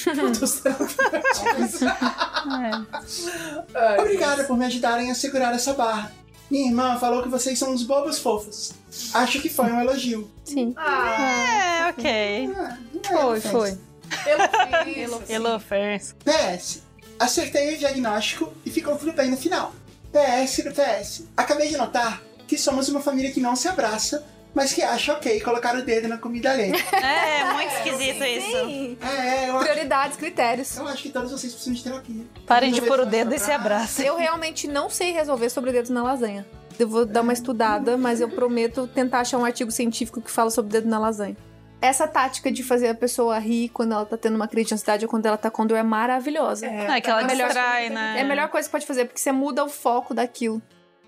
É. 2.45 3.78
Ai, 3.80 3.99
Obrigada 3.99 4.43
por 4.43 4.57
me 4.57 4.65
ajudarem 4.65 5.09
a 5.11 5.15
segurar 5.15 5.53
essa 5.53 5.73
barra. 5.73 6.11
Minha 6.49 6.67
irmã 6.67 6.97
falou 6.99 7.23
que 7.23 7.30
vocês 7.30 7.57
são 7.57 7.71
uns 7.71 7.82
bobos 7.84 8.19
fofos. 8.19 8.73
Acho 9.13 9.41
que 9.41 9.49
foi 9.49 9.65
um 9.71 9.82
elogio. 9.82 10.30
Sim. 10.43 10.73
Ah, 10.78 11.88
É, 11.88 11.89
ok. 11.89 12.53
Ah, 12.55 12.78
é 12.93 13.07
Foi, 13.07 13.41
foi. 13.41 13.78
pelo 14.23 15.19
fim. 15.21 15.34
Hello, 15.34 15.59
Fers. 15.59 16.15
PS. 16.23 16.84
Acertei 17.19 17.73
o 17.76 17.78
diagnóstico 17.80 18.53
e 18.65 18.69
ficou 18.69 18.95
tudo 18.95 19.13
bem 19.13 19.32
no 19.32 19.38
final. 19.38 19.73
PS 20.11 20.63
do 20.63 20.71
PS. 20.71 21.23
Acabei 21.36 21.69
de 21.69 21.78
notar 21.78 22.21
que 22.47 22.57
somos 22.59 22.88
uma 22.89 23.01
família 23.01 23.32
que 23.32 23.41
não 23.41 23.55
se 23.55 23.67
abraça, 23.67 24.23
mas 24.56 24.74
que 24.74 24.82
acha 24.82 25.14
ok 25.14 25.39
colocar 25.41 25.76
o 25.76 25.84
dedo 25.84 26.08
na 26.08 26.18
comida 26.18 26.51
alheia. 26.51 26.74
É, 26.93 27.53
muito 27.53 27.72
esquisito 27.74 28.24
isso. 28.24 28.66
Sim. 28.66 28.97
É, 29.01 29.49
eu 29.49 29.58
acho, 29.58 29.66
Prioridades, 29.66 30.18
critérios. 30.18 30.78
eu 30.78 30.88
acho 30.88 31.03
que 31.03 31.10
todos 31.10 31.30
vocês 31.32 31.51
precisam 31.53 31.74
de 31.76 31.84
terapia. 31.84 32.26
Parem 32.47 32.72
de 32.72 32.82
pôr 32.82 32.99
o 33.01 33.06
dedo 33.06 33.36
e 33.36 33.39
se 33.39 33.51
abracem. 33.51 34.06
Eu 34.08 34.16
realmente 34.18 34.68
não 34.68 34.89
sei 34.89 35.12
resolver 35.12 35.49
sobre 35.49 35.72
dedos 35.72 35.91
na 35.91 36.01
lasanha. 36.01 36.45
Eu 36.80 36.88
vou 36.89 37.06
dar 37.06 37.22
uma 37.22 37.32
estudada, 37.34 37.97
mas 37.97 38.20
eu 38.22 38.30
prometo 38.30 38.88
tentar 38.88 39.20
achar 39.22 39.38
um 39.38 39.45
artigo 39.45 39.72
científico 39.72 40.20
que 40.22 40.32
fala 40.32 40.49
sobre 40.49 40.72
dedo 40.72 40.89
na 40.89 40.97
lasanha. 40.99 41.38
Essa 41.82 42.08
tática 42.08 42.51
de 42.51 42.64
fazer 42.64 42.88
a 42.88 42.95
pessoa 42.95 43.38
rir 43.38 43.70
quando 43.70 43.91
ela 43.93 44.06
tá 44.06 44.18
tendo 44.18 44.36
uma 44.36 44.47
crise 44.47 44.70
de 44.70 44.74
ansiedade 44.74 45.06
ou 45.06 45.10
quando 45.12 45.26
ela 45.26 45.38
tá 45.38 45.51
com 45.51 45.66
dor 45.68 45.78
é 45.78 45.84
maravilhosa. 45.84 46.66
É, 46.66 46.97
É 46.97 47.01
que 47.01 47.10
ela 47.10 47.22
É 47.22 47.26
melhor- 47.26 47.47
distrai, 47.47 47.89
né? 47.89 48.20
a 48.22 48.24
melhor 48.24 48.47
coisa 48.49 48.68
que 48.68 48.72
você 48.72 48.78
pode 48.78 48.88
fazer, 48.88 49.06
porque 49.06 49.20
você 49.20 49.32
muda 49.32 49.64
o 49.64 49.70
foco 49.70 50.14
daquilo. 50.14 50.62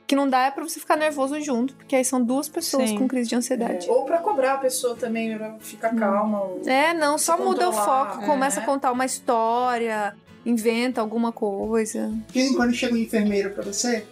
Que 0.08 0.16
não 0.16 0.30
dá 0.30 0.46
é 0.46 0.52
pra 0.52 0.64
você 0.64 0.80
ficar 0.80 0.96
nervoso 0.96 1.40
junto, 1.42 1.76
porque 1.76 1.94
aí 1.94 2.06
são 2.06 2.24
duas 2.24 2.48
pessoas 2.48 2.90
Sim. 2.90 2.98
com 2.98 3.08
crise 3.10 3.28
de 3.28 3.36
ansiedade. 3.36 3.90
Ou 3.90 4.06
pra 4.06 4.20
cobrar 4.20 4.54
a 4.54 4.58
pessoa 4.58 4.96
também, 4.96 5.38
pra 5.38 5.60
ficar 5.60 5.94
calma. 5.94 6.44
Ou... 6.44 6.62
É, 6.66 6.94
não, 6.94 7.18
só 7.18 7.38
muda 7.38 7.68
o 7.70 7.74
foco, 7.74 8.24
é. 8.24 8.26
começa 8.26 8.62
a 8.62 8.64
contar 8.64 8.92
uma 8.94 9.06
história, 9.06 10.16
inventa 10.46 11.02
alguma 11.02 11.34
coisa. 11.34 12.10
De 12.28 12.34
vez 12.34 12.52
em 12.52 12.56
quando 12.56 12.74
chega 12.74 12.94
um 12.94 12.98
enfermeiro 12.98 13.50
pra 13.50 13.64
você 13.64 14.06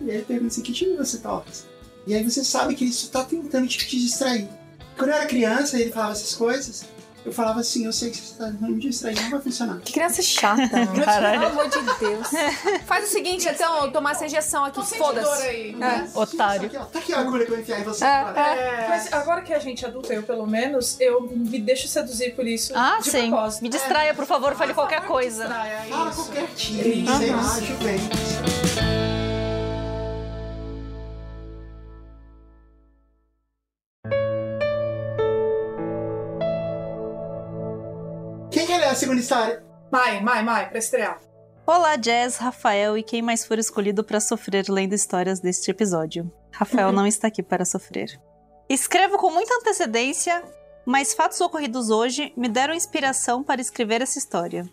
e 0.00 0.10
ele 0.10 0.24
pergunta 0.24 0.52
assim, 0.52 0.62
que 0.62 0.72
time 0.72 0.96
você 0.96 1.18
torce? 1.18 1.64
E 2.06 2.14
aí 2.14 2.22
você 2.22 2.44
sabe 2.44 2.74
que 2.76 2.84
ele 2.84 2.92
só 2.92 3.10
tá 3.10 3.24
tentando 3.24 3.66
te, 3.66 3.84
distrair. 3.98 4.48
Quando 4.96 5.10
eu 5.10 5.16
era 5.16 5.26
criança 5.26 5.76
e 5.76 5.82
ele 5.82 5.92
falava 5.92 6.12
essas 6.12 6.34
coisas, 6.34 6.86
eu 7.26 7.32
falava 7.32 7.58
assim, 7.60 7.84
eu 7.84 7.92
sei 7.92 8.10
que 8.10 8.18
você 8.18 8.34
tá 8.36 8.46
me 8.60 8.78
distrair, 8.78 9.20
não 9.20 9.30
vai 9.30 9.40
funcionar. 9.40 9.80
Que 9.80 9.92
criança 9.92 10.22
chata, 10.22 10.62
mano. 10.72 11.04
Caralho. 11.04 11.40
Pelo 11.40 11.50
amor 11.52 11.68
de 11.68 11.98
Deus. 11.98 12.28
Faz 12.86 13.04
o 13.08 13.12
seguinte, 13.12 13.48
então, 13.48 13.84
eu 13.84 13.90
tomar 13.90 14.12
essa 14.12 14.24
injeção 14.26 14.64
aqui, 14.64 14.80
foda-se. 14.96 15.42
aí. 15.42 15.70
É. 15.70 15.76
né? 15.76 16.08
Otário. 16.14 16.70
Tá 16.70 16.76
aqui, 16.76 16.76
ó, 16.76 16.84
tá 16.84 16.98
aqui 17.00 17.12
a 17.12 17.18
agulha 17.20 17.44
que 17.44 17.50
eu 17.50 17.54
vou 17.56 17.62
enfiar 17.62 17.80
em 17.80 17.84
você. 17.84 18.04
É, 18.04 18.08
agora. 18.08 18.40
é. 18.40 18.88
Mas 18.88 19.12
agora 19.12 19.42
que 19.42 19.52
a 19.52 19.58
gente 19.58 19.84
é 19.84 19.88
adulta, 19.88 20.14
eu 20.14 20.22
pelo 20.22 20.46
menos, 20.46 20.96
eu 21.00 21.22
me 21.22 21.58
deixo 21.58 21.88
seduzir 21.88 22.34
por 22.36 22.46
isso. 22.46 22.72
Ah, 22.76 22.98
de 23.02 23.10
sim. 23.10 23.28
propósito. 23.28 23.62
Me 23.62 23.68
distraia, 23.68 24.14
por 24.14 24.24
favor, 24.24 24.54
fale 24.54 24.72
qualquer 24.72 25.02
coisa. 25.04 25.44
Distraia, 25.44 25.82
Fala 25.88 26.10
isso. 26.10 26.24
qualquer 26.24 26.46
time, 26.54 27.06
sei 27.18 27.30
lá, 27.34 29.05
Isso. 38.96 39.04
Juventus. 39.04 39.04
Quem 39.04 39.10
quer 39.10 39.16
ler 39.16 39.20
a 39.20 39.20
segunda 39.20 39.20
história? 39.20 39.64
Mai, 39.90 40.20
Mai, 40.20 40.42
Mai, 40.42 40.68
pra 40.68 40.78
estrear. 40.78 41.20
Olá, 41.66 41.96
Jazz, 41.96 42.36
Rafael 42.36 42.96
e 42.96 43.02
quem 43.02 43.22
mais 43.22 43.44
for 43.44 43.58
escolhido 43.58 44.04
para 44.04 44.20
sofrer 44.20 44.66
lendo 44.68 44.94
histórias 44.94 45.40
deste 45.40 45.70
episódio. 45.70 46.32
Rafael 46.52 46.92
não 46.92 47.06
está 47.06 47.28
aqui 47.28 47.42
para 47.42 47.64
sofrer. 47.64 48.20
Escrevo 48.68 49.18
com 49.18 49.30
muita 49.30 49.54
antecedência, 49.54 50.42
mas 50.84 51.14
fatos 51.14 51.40
ocorridos 51.40 51.90
hoje 51.90 52.32
me 52.36 52.48
deram 52.48 52.74
inspiração 52.74 53.42
para 53.42 53.60
escrever 53.60 54.02
essa 54.02 54.18
história. 54.18 54.64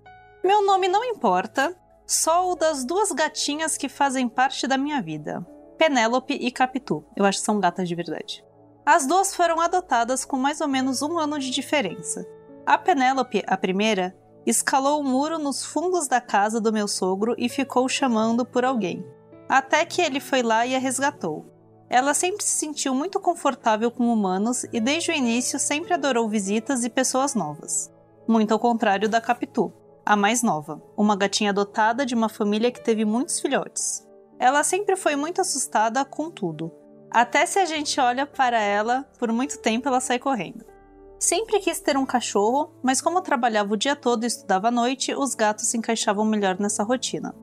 Meu 0.44 0.66
nome 0.66 0.88
não 0.88 1.04
importa, 1.04 1.76
só 2.06 2.52
o 2.52 2.56
das 2.56 2.86
duas 2.86 3.12
gatinhas 3.12 3.78
que 3.78 3.90
fazem 3.90 4.28
parte 4.28 4.68
da 4.68 4.78
minha 4.78 5.02
vida: 5.02 5.46
Penélope 5.78 6.34
e 6.34 6.52
Capitu. 6.52 7.04
Eu 7.16 7.26
acho 7.26 7.40
que 7.40 7.46
são 7.46 7.60
gatas 7.60 7.88
de 7.88 7.96
verdade. 7.96 8.44
As 8.86 9.08
duas 9.08 9.34
foram 9.34 9.62
adotadas 9.62 10.26
com 10.26 10.38
mais 10.38 10.62
ou 10.62 10.68
menos 10.68 11.02
um 11.02 11.18
ano 11.18 11.40
de 11.40 11.50
diferença. 11.50 12.26
A 12.66 12.78
Penélope, 12.78 13.44
a 13.46 13.58
primeira, 13.58 14.16
escalou 14.46 15.02
o 15.02 15.04
muro 15.04 15.38
nos 15.38 15.66
fundos 15.66 16.08
da 16.08 16.22
casa 16.22 16.62
do 16.62 16.72
meu 16.72 16.88
sogro 16.88 17.36
e 17.38 17.50
ficou 17.50 17.90
chamando 17.90 18.46
por 18.46 18.64
alguém. 18.64 19.06
Até 19.50 19.86
que 19.86 20.02
ele 20.02 20.22
foi 20.22 20.42
lá 20.42 20.66
e 20.66 20.74
a 20.74 20.80
resgatou. 20.80 21.46
Ela 21.90 22.14
sempre 22.14 22.44
se 22.44 22.52
sentiu 22.52 22.96
muito 22.96 23.20
confortável 23.20 23.92
com 23.92 24.12
humanos 24.12 24.66
e 24.72 24.80
desde 24.80 25.12
o 25.12 25.14
início 25.14 25.60
sempre 25.60 25.94
adorou 25.94 26.28
visitas 26.30 26.86
e 26.86 26.90
pessoas 26.90 27.36
novas. 27.36 27.92
Muito 28.28 28.54
ao 28.54 28.60
contrário 28.60 29.10
da 29.10 29.20
Capitu, 29.20 29.72
a 30.06 30.16
mais 30.16 30.42
nova, 30.42 30.82
uma 30.98 31.18
gatinha 31.18 31.50
adotada 31.50 32.06
de 32.06 32.16
uma 32.16 32.30
família 32.30 32.72
que 32.72 32.82
teve 32.82 33.04
muitos 33.04 33.42
filhotes. 33.42 34.08
Ela 34.40 34.64
sempre 34.64 34.96
foi 34.96 35.18
muito 35.18 35.42
assustada 35.42 36.04
com 36.06 36.32
tudo. 36.32 36.72
Até 37.12 37.46
se 37.46 37.60
a 37.60 37.66
gente 37.66 38.00
olha 38.00 38.26
para 38.26 38.60
ela, 38.60 39.04
por 39.20 39.32
muito 39.32 39.60
tempo 39.60 39.88
ela 39.88 40.00
sai 40.00 40.18
correndo. 40.18 40.73
Sempre 41.20 41.60
quis 41.60 41.80
ter 41.80 41.96
um 41.96 42.06
cachorro, 42.06 42.74
mas 42.84 43.02
como 43.02 43.22
trabalhava 43.22 43.74
o 43.74 43.78
dia 43.78 43.96
todo 43.96 44.24
e 44.24 44.28
estudava 44.28 44.68
à 44.68 44.72
noite, 44.72 45.16
os 45.16 45.36
gatos 45.36 45.68
se 45.68 45.78
encaixavam 45.78 46.26
melhor 46.26 46.60
nessa 46.60 46.84
rotina. 46.84 47.34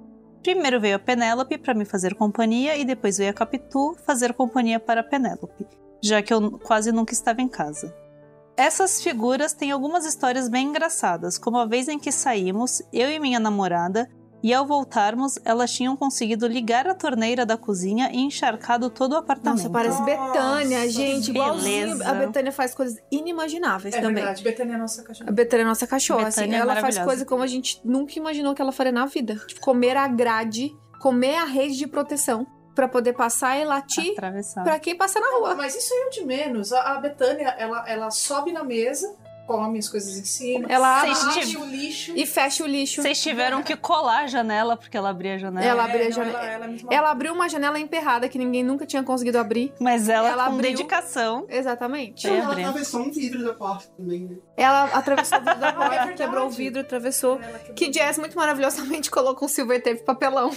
Primeiro 0.43 0.81
veio 0.81 0.97
a 0.97 0.99
Penélope 0.99 1.59
para 1.59 1.75
me 1.75 1.85
fazer 1.85 2.15
companhia 2.15 2.77
e 2.77 2.85
depois 2.85 3.19
veio 3.19 3.31
a 3.31 3.35
Capitu 3.35 3.95
fazer 4.07 4.33
companhia 4.33 4.81
para 4.81 5.03
a 5.03 5.05
Penélope, 5.05 5.67
já 6.03 6.23
que 6.23 6.33
eu 6.33 6.59
quase 6.59 6.93
nunca 6.93 7.13
estava 7.13 7.43
em 7.43 7.49
casa. 7.49 7.95
Essas 8.57 9.03
figuras 9.03 9.53
têm 9.53 9.71
algumas 9.71 10.05
histórias 10.05 10.49
bem 10.49 10.69
engraçadas, 10.69 11.39
como 11.39 11.59
a 11.59 11.67
vez 11.67 11.89
em 11.89 11.99
que 11.99 12.13
saímos, 12.13 12.83
eu 12.93 13.11
e 13.11 13.19
minha 13.19 13.41
namorada, 13.41 14.11
e 14.43 14.53
ao 14.55 14.67
voltarmos, 14.67 15.39
elas 15.45 15.71
tinham 15.73 15.97
conseguido 15.97 16.47
ligar 16.47 16.87
a 16.89 16.95
torneira 16.95 17.45
da 17.45 17.57
cozinha 17.57 18.11
e 18.13 18.19
encharcado 18.19 18.89
todo 18.91 19.13
o 19.13 19.17
apartamento. 19.17 19.59
Nossa, 19.59 19.71
parece 19.71 20.03
Betânia, 20.03 20.89
gente. 20.91 21.25
que 21.27 21.31
Igualzinho. 21.39 21.87
beleza. 21.99 22.11
A 22.11 22.15
Betânia 22.15 22.53
faz 22.53 22.75
coisas 22.75 22.97
inimagináveis 23.11 23.95
É 23.95 24.01
também. 24.01 24.15
verdade, 24.17 24.43
Betânia 24.43 24.75
é 24.75 24.79
nossa 24.79 25.03
A 25.03 25.05
cachorra. 25.05 25.31
Betânia 25.33 25.63
é 25.63 25.67
nossa 25.67 25.87
cachorra, 25.87 26.29
assim. 26.29 26.53
É 26.55 26.57
Ela 26.57 26.77
faz 26.77 26.99
coisas 26.99 27.27
como 27.27 27.43
a 27.43 27.47
gente 27.47 27.81
nunca 27.85 28.15
imaginou 28.19 28.55
que 28.55 28.63
ela 28.63 28.73
faria 28.73 28.93
na 28.93 29.07
vida. 29.07 29.37
Tipo, 29.47 29.61
comer 29.61 29.97
a 29.97 30.09
grade, 30.09 30.71
comer 31.01 31.37
a 31.37 31.45
rede 31.45 31.77
de 31.77 31.87
proteção 31.87 32.47
pra 32.75 32.89
poder 32.89 33.13
passar 33.13 33.59
e 33.59 33.65
latir 33.65 34.13
Atravessar. 34.13 34.63
pra 34.63 34.79
quem 34.79 34.97
passa 34.97 35.21
na 35.21 35.27
rua. 35.39 35.55
Mas 35.55 35.75
isso 35.77 35.93
aí 35.93 36.01
é 36.01 36.07
o 36.07 36.11
de 36.11 36.25
menos. 36.25 36.73
A, 36.73 36.95
a 36.95 37.01
Betânia, 37.01 37.49
ela, 37.59 37.85
ela 37.89 38.11
sobe 38.11 38.53
na 38.53 38.65
mesa, 38.65 39.15
come 39.51 39.79
as 39.79 39.89
coisas 39.89 40.17
em 40.17 40.25
cima. 40.25 40.67
Ela 40.69 41.01
abre 41.01 41.13
tive- 41.41 41.57
o 41.57 41.65
lixo. 41.65 42.13
e 42.15 42.25
fecha 42.27 42.63
o 42.63 42.67
lixo. 42.67 43.03
Vocês 43.03 43.21
tiveram 43.21 43.63
que 43.63 43.75
colar 43.77 44.25
a 44.25 44.27
janela 44.27 44.77
porque 44.77 44.97
ela 44.97 45.11
abria 45.11 45.35
a 45.35 45.39
janela. 45.39 45.67
Ela 45.67 45.85
abriu 45.85 46.01
a 46.01 46.05
não, 46.05 46.13
janela. 46.13 46.39
Ela, 46.39 46.53
ela, 46.53 46.67
mesma- 46.69 46.89
Ela 46.95 47.11
abriu 47.11 47.33
uma 47.35 47.49
janela 47.49 47.79
emperrada 47.81 48.29
que 48.29 48.39
ninguém 48.39 48.63
nunca 48.63 48.87
tinha 48.87 49.03
conseguido 49.03 49.39
abrir. 49.39 49.73
Mas 49.81 50.09
ela, 50.09 50.29
Ela 50.29 50.45
com 50.47 50.53
abriu. 50.55 50.71
dedicação. 50.71 51.47
Exatamente. 51.49 52.29
Ela 52.29 52.45
abrindo. 52.47 52.69
atravessou 52.69 53.01
um 53.03 53.11
vidro 53.11 53.45
da 53.45 53.55
porta 53.55 53.89
também, 53.97 54.21
né? 54.21 54.37
Ela 54.57 54.85
atravessou 54.85 55.39
o 55.39 55.41
vidro 55.43 55.61
da 55.61 55.69
é 55.71 55.73
porta, 55.73 56.13
quebrou 56.13 56.47
o 56.47 56.51
vidro, 56.51 56.81
atravessou. 56.83 57.39
Quebrou. 57.39 57.75
Que 57.75 57.89
Jazz 57.89 58.19
muito 58.19 58.37
maravilhosamente 58.37 59.11
colocou 59.11 59.47
um 59.47 59.49
silver 59.49 59.83
tape 59.83 60.03
papelão. 60.05 60.51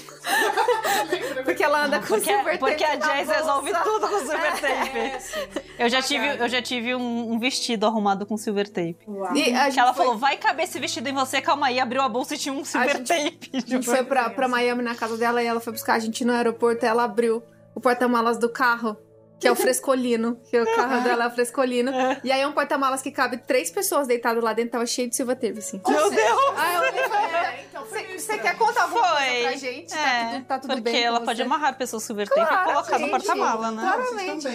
Porque 1.44 1.64
ela 1.64 1.86
anda 1.86 2.00
com 2.00 2.08
Porque, 2.08 2.26
silver 2.34 2.60
tape. 2.60 2.60
porque 2.60 2.84
a 2.84 2.96
Jazz 2.96 3.26
bolsa. 3.28 3.40
resolve 3.42 3.74
tudo 3.84 4.08
com 4.08 4.20
silver 4.20 4.62
tape. 4.62 4.98
É, 4.98 5.20
sim. 5.20 5.40
Eu 5.80 5.90
já 5.90 6.02
tive, 6.02 6.28
eu 6.38 6.48
já 6.50 6.62
tive 6.62 6.96
um, 6.96 7.32
um 7.34 7.40
vestido 7.40 7.86
arrumado 7.86 8.26
com 8.26 8.38
silver 8.38 8.70
tape. 8.70 8.83
Uau. 9.08 9.36
E 9.36 9.54
a 9.54 9.64
gente 9.66 9.74
Que 9.74 9.80
ela 9.80 9.94
foi, 9.94 10.06
falou, 10.06 10.20
vai 10.20 10.38
caber 10.38 10.66
esse 10.66 10.80
vestido 10.80 11.08
em 11.10 11.14
você, 11.14 11.42
calma 11.42 11.68
aí. 11.68 11.80
Abriu 11.80 12.02
a 12.02 12.10
bolsa 12.10 12.36
e 12.36 12.38
tinha 12.38 12.54
um 12.54 12.64
silver 12.66 12.98
gente- 12.98 13.08
tape. 13.08 13.52
a 13.54 13.60
gente 13.60 13.86
foi 13.86 14.04
pra, 14.04 14.30
pra 14.30 14.48
Miami 14.48 14.82
na 14.84 14.96
casa 14.96 15.18
dela 15.18 15.42
e 15.42 15.46
ela 15.46 15.60
foi 15.60 15.74
buscar 15.74 15.94
a 15.96 16.00
gente 16.00 16.24
no 16.26 16.34
aeroporto. 16.34 16.86
Ela 16.86 17.04
abriu 17.04 17.42
o 17.76 17.80
porta-malas 17.80 18.38
do 18.38 18.50
carro. 18.50 18.98
Que 19.40 19.48
é 19.48 19.52
o 19.52 19.56
frescolino, 19.58 20.40
que 20.50 20.58
o 20.58 20.76
carro 20.76 21.04
dela 21.04 21.26
é 21.26 21.28
o 21.28 21.32
frescolino. 21.32 21.92
E 22.24 22.32
aí 22.32 22.40
é 22.40 22.48
um 22.48 22.54
porta-malas 22.54 23.02
que 23.02 23.12
cabe 23.12 23.38
três 23.40 23.70
pessoas 23.70 24.08
deitadas 24.08 24.42
lá 24.42 24.54
dentro, 24.54 24.72
tava 24.72 24.86
cheio 24.86 25.10
de 25.10 25.18
silver 25.18 25.36
tape, 25.36 25.60
assim. 25.60 25.82
Meu 25.86 26.10
Deus! 26.10 26.40
Ah, 26.56 26.80
e 26.88 27.10
falei, 27.10 27.36
É, 27.36 27.66
então 27.70 27.84
Você 27.86 28.38
né? 28.38 28.42
quer 28.42 28.58
contar 28.58 28.84
alguma 28.84 29.06
Foi. 29.06 29.18
coisa 29.28 29.42
pra 29.50 29.58
gente? 29.58 29.90
tá, 29.90 30.00
É, 30.00 30.34
tudo, 30.36 30.46
tá 30.46 30.60
tudo 30.60 30.68
porque 30.70 30.82
bem 30.82 30.94
com 31.02 31.08
ela 31.08 31.20
pode 31.20 31.42
amarrar 31.42 31.72
a 31.72 31.74
pessoa 31.74 32.00
silver 32.00 32.30
tape 32.30 32.42
e 32.54 32.64
colocar 32.74 33.00
no 33.00 33.10
porta-mala, 33.10 33.72
né? 33.72 33.82
Claramente. 33.84 34.48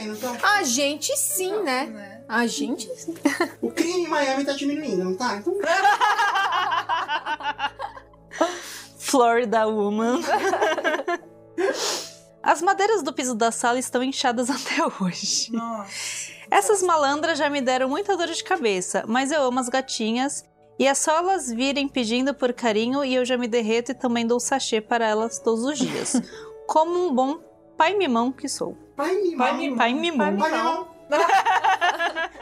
A 0.42 0.62
gente 0.62 1.14
sim, 1.18 1.52
né? 1.62 2.17
A 2.28 2.46
gente. 2.46 2.88
O 3.60 3.70
crime 3.70 4.04
em 4.04 4.08
Miami 4.08 4.44
tá 4.44 4.52
diminuindo, 4.52 5.02
não 5.02 5.16
tá? 5.16 5.36
Então, 5.36 5.54
Florida 8.98 9.66
Woman. 9.66 10.20
As 12.42 12.62
madeiras 12.62 13.02
do 13.02 13.12
piso 13.12 13.34
da 13.34 13.50
sala 13.50 13.78
estão 13.78 14.02
inchadas 14.02 14.48
até 14.48 14.76
hoje. 15.00 15.50
Nossa. 15.52 16.32
Essas 16.50 16.82
malandras 16.82 17.38
já 17.38 17.50
me 17.50 17.60
deram 17.60 17.88
muita 17.88 18.16
dor 18.16 18.28
de 18.28 18.42
cabeça, 18.44 19.04
mas 19.06 19.30
eu 19.30 19.42
amo 19.42 19.58
as 19.60 19.68
gatinhas. 19.68 20.44
E 20.78 20.86
é 20.86 20.94
só 20.94 21.16
elas 21.18 21.50
virem 21.50 21.88
pedindo 21.88 22.32
por 22.32 22.52
carinho 22.52 23.04
e 23.04 23.14
eu 23.14 23.24
já 23.24 23.36
me 23.36 23.48
derreto 23.48 23.90
e 23.90 23.94
também 23.94 24.26
dou 24.26 24.38
sachê 24.38 24.80
para 24.80 25.06
elas 25.06 25.40
todos 25.40 25.64
os 25.64 25.78
dias. 25.78 26.22
Como 26.66 27.08
um 27.08 27.12
bom 27.12 27.40
pai 27.76 27.94
mimão 27.94 28.30
que 28.30 28.48
sou. 28.48 28.76
pai 28.96 29.14
mimão. 29.16 29.38
Pai 29.38 29.56
mimão. 29.56 29.76
Pai 29.76 29.92
mimão. 29.92 30.36
Pai 30.38 30.50
mimão. 30.50 30.97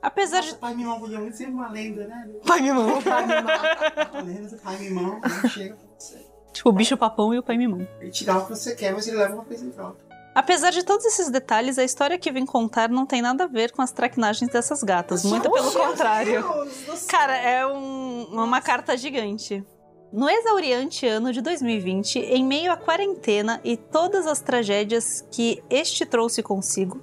Apesar 0.00 0.40
de. 0.40 0.46
Nossa, 0.48 0.58
pai 0.58 0.74
mimão 0.74 0.98
podia 0.98 1.18
muito 1.20 1.36
ser 1.36 1.46
uma 1.48 1.68
lenda, 1.70 2.06
né? 2.06 2.28
Pai 2.46 2.60
mimão. 2.60 3.00
Pai 3.02 3.26
mimão. 3.26 4.58
Pai 4.62 4.76
mimão, 4.78 5.20
chega 5.48 5.74
pra 5.76 5.84
você. 5.98 6.26
Tipo, 6.52 6.68
o 6.68 6.72
bicho 6.72 6.96
papão 6.96 7.32
e 7.32 7.38
o 7.38 7.42
pai 7.42 7.56
mimão. 7.56 7.86
Ele 8.00 8.10
te 8.10 8.24
dá 8.24 8.36
o 8.38 8.42
que 8.44 8.50
você 8.50 8.74
quer, 8.74 8.92
mas 8.92 9.06
ele 9.06 9.16
leva 9.16 9.34
uma 9.34 9.44
coisa 9.44 9.64
em 9.64 9.70
troca. 9.70 9.96
Apesar 10.34 10.70
de 10.70 10.82
todos 10.82 11.04
esses 11.04 11.30
detalhes, 11.30 11.78
a 11.78 11.84
história 11.84 12.18
que 12.18 12.32
vim 12.32 12.44
contar 12.46 12.88
não 12.88 13.04
tem 13.06 13.20
nada 13.22 13.44
a 13.44 13.46
ver 13.46 13.70
com 13.70 13.82
as 13.82 13.92
traquinagens 13.92 14.50
dessas 14.50 14.82
gatas. 14.82 15.24
Muito 15.24 15.50
pelo 15.50 15.70
contrário. 15.70 16.42
Deus 16.42 17.02
do. 17.02 17.06
Cara, 17.06 17.36
é 17.36 17.66
um- 17.66 18.24
uma 18.32 18.60
carta 18.60 18.96
gigante. 18.96 19.64
No 20.12 20.28
exauriante 20.28 21.06
ano 21.06 21.32
de 21.32 21.40
2020, 21.40 22.18
em 22.18 22.44
meio 22.44 22.70
à 22.72 22.76
quarentena 22.76 23.60
e 23.64 23.76
todas 23.76 24.26
as 24.26 24.40
tragédias 24.40 25.22
que 25.30 25.62
este 25.70 26.04
trouxe 26.04 26.42
consigo, 26.42 27.00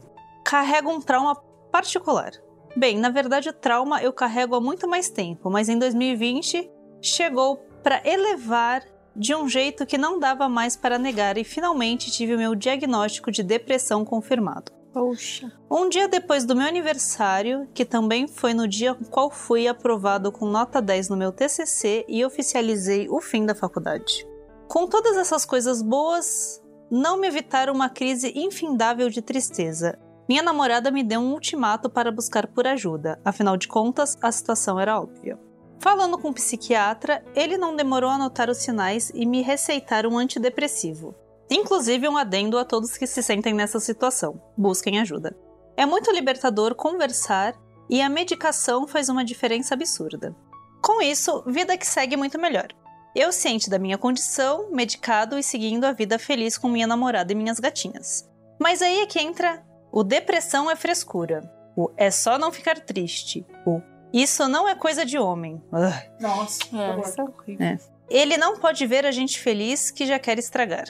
carrego 0.50 0.90
um 0.90 1.00
trauma 1.00 1.36
particular. 1.72 2.32
Bem, 2.76 2.98
na 2.98 3.10
verdade, 3.10 3.50
o 3.50 3.54
trauma 3.54 4.02
eu 4.02 4.12
carrego 4.12 4.56
há 4.56 4.62
muito 4.62 4.88
mais 4.88 5.08
tempo, 5.08 5.48
mas 5.48 5.70
em 5.70 5.78
2020 5.78 6.68
chegou 7.00 7.58
para 7.84 8.02
elevar 8.04 8.84
de 9.16 9.36
um 9.36 9.48
jeito 9.48 9.86
que 9.86 9.98
não 9.98 10.18
dava 10.18 10.50
mais 10.50 10.76
para 10.76 10.98
negar 10.98 11.38
e 11.38 11.44
finalmente 11.44 12.10
tive 12.10 12.34
o 12.34 12.38
meu 12.38 12.56
diagnóstico 12.56 13.32
de 13.32 13.44
depressão 13.44 14.04
confirmado. 14.04 14.72
Poxa. 14.92 15.52
Um 15.70 15.88
dia 15.88 16.08
depois 16.08 16.46
do 16.46 16.56
meu 16.56 16.66
aniversário, 16.66 17.68
que 17.72 17.86
também 17.86 18.28
foi 18.28 18.56
no 18.56 18.68
dia 18.68 18.98
em 19.00 19.06
qual 19.06 19.30
fui 19.30 19.68
aprovado 19.68 20.32
com 20.32 20.48
nota 20.48 20.82
10 20.82 21.10
no 21.10 21.18
meu 21.18 21.32
TCC 21.32 22.06
e 22.08 22.26
oficializei 22.26 23.08
o 23.08 23.22
fim 23.22 23.46
da 23.46 23.54
faculdade. 23.54 24.28
Com 24.68 24.88
todas 24.88 25.16
essas 25.16 25.46
coisas 25.46 25.84
boas, 25.84 26.60
não 26.90 27.18
me 27.18 27.28
evitaram 27.28 27.72
uma 27.72 27.90
crise 27.90 28.34
infindável 28.36 29.10
de 29.10 29.22
tristeza. 29.22 30.00
Minha 30.30 30.44
namorada 30.44 30.92
me 30.92 31.04
deu 31.04 31.20
um 31.20 31.34
ultimato 31.34 31.90
para 31.90 32.12
buscar 32.12 32.46
por 32.46 32.68
ajuda, 32.68 33.20
afinal 33.26 33.58
de 33.58 33.68
contas, 33.68 34.16
a 34.22 34.32
situação 34.32 34.80
era 34.80 35.02
óbvia. 35.02 35.40
Falando 35.80 36.20
com 36.20 36.30
o 36.30 36.34
psiquiatra, 36.34 37.26
ele 37.34 37.58
não 37.58 37.76
demorou 37.76 38.12
a 38.12 38.18
notar 38.18 38.48
os 38.48 38.60
sinais 38.60 39.12
e 39.16 39.26
me 39.26 39.42
receitar 39.42 40.06
um 40.06 40.20
antidepressivo. 40.20 41.16
Inclusive 41.50 42.08
um 42.08 42.16
adendo 42.16 42.60
a 42.60 42.64
todos 42.64 42.96
que 42.96 43.08
se 43.08 43.24
sentem 43.24 43.56
nessa 43.56 43.80
situação. 43.80 44.40
Busquem 44.56 45.00
ajuda. 45.00 45.36
É 45.76 45.84
muito 45.84 46.12
libertador 46.12 46.76
conversar 46.76 47.56
e 47.90 48.00
a 48.00 48.08
medicação 48.08 48.88
faz 48.88 49.10
uma 49.10 49.26
diferença 49.26 49.74
absurda. 49.74 50.36
Com 50.80 51.02
isso, 51.02 51.44
vida 51.48 51.76
que 51.76 51.88
segue 51.88 52.16
muito 52.16 52.38
melhor. 52.38 52.68
Eu 53.16 53.32
ciente 53.32 53.68
da 53.68 53.80
minha 53.80 53.98
condição, 53.98 54.70
medicado 54.70 55.40
e 55.40 55.44
seguindo 55.44 55.86
a 55.86 55.92
vida 55.92 56.20
feliz 56.20 56.56
com 56.56 56.70
minha 56.70 56.86
namorada 56.86 57.32
e 57.32 57.36
minhas 57.36 57.60
gatinhas. 57.60 58.30
Mas 58.62 58.84
aí 58.84 59.00
é 59.00 59.08
que 59.08 59.20
entra 59.20 59.68
o 59.92 60.04
depressão 60.04 60.70
é 60.70 60.76
frescura. 60.76 61.52
O 61.76 61.90
é 61.98 62.12
só 62.12 62.38
não 62.38 62.52
ficar 62.52 62.80
triste. 62.80 63.46
O 63.66 63.82
isso 64.12 64.48
não 64.48 64.68
é 64.68 64.74
coisa 64.74 65.06
de 65.06 65.18
homem. 65.20 65.62
Ugh. 65.72 66.20
Nossa, 66.20 66.64
É, 66.64 66.68
que 66.68 66.76
horror. 66.76 67.80
Ele 68.10 68.38
não 68.38 68.58
pode 68.58 68.86
ver 68.88 69.06
a 69.06 69.12
gente 69.12 69.40
feliz 69.40 69.92
que 69.92 70.06
já 70.06 70.18
quer 70.18 70.40
estragar. 70.40 70.88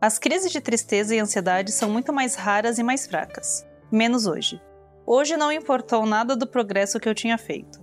As 0.00 0.18
crises 0.18 0.52
de 0.52 0.60
tristeza 0.60 1.14
e 1.14 1.18
ansiedade 1.18 1.72
são 1.72 1.90
muito 1.90 2.12
mais 2.12 2.36
raras 2.36 2.78
e 2.78 2.82
mais 2.82 3.06
fracas. 3.06 3.66
Menos 3.90 4.26
hoje. 4.26 4.60
Hoje 5.04 5.36
não 5.36 5.50
importou 5.50 6.06
nada 6.06 6.36
do 6.36 6.46
progresso 6.46 7.00
que 7.00 7.08
eu 7.08 7.14
tinha 7.14 7.36
feito. 7.36 7.82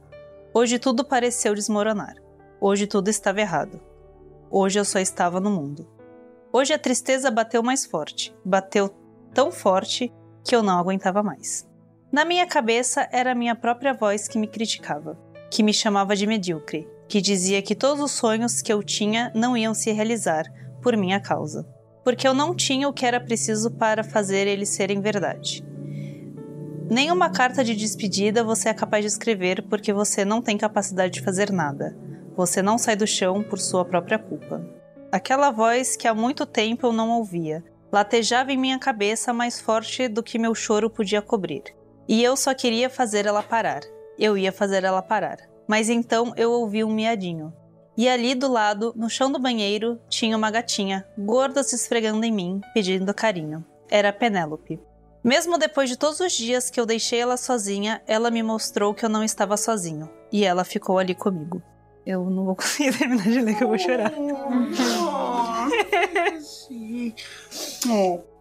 Hoje 0.53 0.79
tudo 0.79 1.03
pareceu 1.03 1.53
desmoronar. 1.53 2.15
Hoje 2.59 2.87
tudo 2.87 3.09
estava 3.09 3.41
errado. 3.41 3.81
Hoje 4.49 4.79
eu 4.79 4.85
só 4.85 4.99
estava 4.99 5.39
no 5.39 5.49
mundo. 5.51 5.87
Hoje 6.53 6.73
a 6.73 6.79
tristeza 6.79 7.29
bateu 7.29 7.61
mais 7.61 7.85
forte. 7.85 8.33
Bateu 8.43 8.89
tão 9.33 9.51
forte 9.51 10.13
que 10.43 10.55
eu 10.55 10.63
não 10.63 10.77
aguentava 10.77 11.21
mais. 11.23 11.67
Na 12.11 12.25
minha 12.25 12.45
cabeça 12.45 13.07
era 13.11 13.31
a 13.31 13.35
minha 13.35 13.55
própria 13.55 13.93
voz 13.93 14.27
que 14.27 14.37
me 14.37 14.47
criticava, 14.47 15.17
que 15.49 15.63
me 15.63 15.73
chamava 15.73 16.15
de 16.15 16.27
medíocre, 16.27 16.87
que 17.07 17.21
dizia 17.21 17.61
que 17.61 17.75
todos 17.75 18.03
os 18.03 18.11
sonhos 18.11 18.61
que 18.61 18.71
eu 18.71 18.83
tinha 18.83 19.31
não 19.35 19.55
iam 19.55 19.73
se 19.73 19.91
realizar 19.91 20.45
por 20.81 20.97
minha 20.97 21.19
causa, 21.19 21.65
porque 22.03 22.27
eu 22.27 22.33
não 22.33 22.55
tinha 22.55 22.87
o 22.89 22.93
que 22.93 23.05
era 23.05 23.19
preciso 23.19 23.71
para 23.71 24.03
fazer 24.03 24.47
eles 24.47 24.69
serem 24.69 24.99
verdade. 24.99 25.63
Nenhuma 26.89 27.29
carta 27.29 27.63
de 27.63 27.73
despedida 27.73 28.43
você 28.43 28.67
é 28.67 28.73
capaz 28.73 29.05
de 29.05 29.11
escrever 29.11 29.65
porque 29.69 29.93
você 29.93 30.25
não 30.25 30.41
tem 30.41 30.57
capacidade 30.57 31.13
de 31.13 31.21
fazer 31.21 31.49
nada. 31.49 31.95
Você 32.35 32.61
não 32.61 32.77
sai 32.77 32.97
do 32.97 33.07
chão 33.07 33.41
por 33.41 33.59
sua 33.59 33.85
própria 33.85 34.19
culpa. 34.19 34.61
Aquela 35.09 35.51
voz 35.51 35.95
que 35.95 36.07
há 36.07 36.13
muito 36.13 36.45
tempo 36.45 36.87
eu 36.87 36.91
não 36.91 37.11
ouvia, 37.11 37.63
latejava 37.91 38.51
em 38.51 38.57
minha 38.57 38.79
cabeça 38.79 39.33
mais 39.33 39.59
forte 39.59 40.07
do 40.07 40.23
que 40.23 40.39
meu 40.39 40.55
choro 40.55 40.89
podia 40.89 41.21
cobrir. 41.21 41.63
E 42.07 42.23
eu 42.23 42.35
só 42.35 42.53
queria 42.53 42.89
fazer 42.89 43.25
ela 43.25 43.43
parar. 43.43 43.81
Eu 44.17 44.37
ia 44.37 44.51
fazer 44.51 44.83
ela 44.83 45.01
parar. 45.01 45.37
Mas 45.67 45.89
então 45.89 46.33
eu 46.35 46.51
ouvi 46.51 46.83
um 46.83 46.93
miadinho. 46.93 47.53
E 47.97 48.07
ali 48.07 48.33
do 48.33 48.51
lado, 48.51 48.93
no 48.95 49.09
chão 49.09 49.31
do 49.31 49.39
banheiro, 49.39 49.99
tinha 50.09 50.35
uma 50.35 50.49
gatinha, 50.49 51.05
gorda 51.17 51.61
se 51.63 51.75
esfregando 51.75 52.25
em 52.25 52.31
mim, 52.31 52.61
pedindo 52.73 53.13
carinho. 53.13 53.63
Era 53.89 54.13
Penélope. 54.13 54.79
Mesmo 55.23 55.57
depois 55.57 55.89
de 55.89 55.97
todos 55.97 56.19
os 56.19 56.33
dias 56.33 56.69
que 56.69 56.79
eu 56.79 56.85
deixei 56.85 57.19
ela 57.19 57.37
sozinha, 57.37 58.01
ela 58.07 58.31
me 58.31 58.41
mostrou 58.41 58.93
que 58.93 59.05
eu 59.05 59.09
não 59.09 59.23
estava 59.23 59.55
sozinho. 59.55 60.09
E 60.31 60.43
ela 60.43 60.63
ficou 60.63 60.97
ali 60.97 61.13
comigo. 61.13 61.61
Eu 62.05 62.29
não 62.29 62.45
vou 62.45 62.55
conseguir 62.57 62.97
terminar 62.97 63.23
de 63.23 63.41
ler 63.41 63.55
que 63.55 63.63
eu 63.63 63.67
vou 63.67 63.77
chorar. 63.77 64.11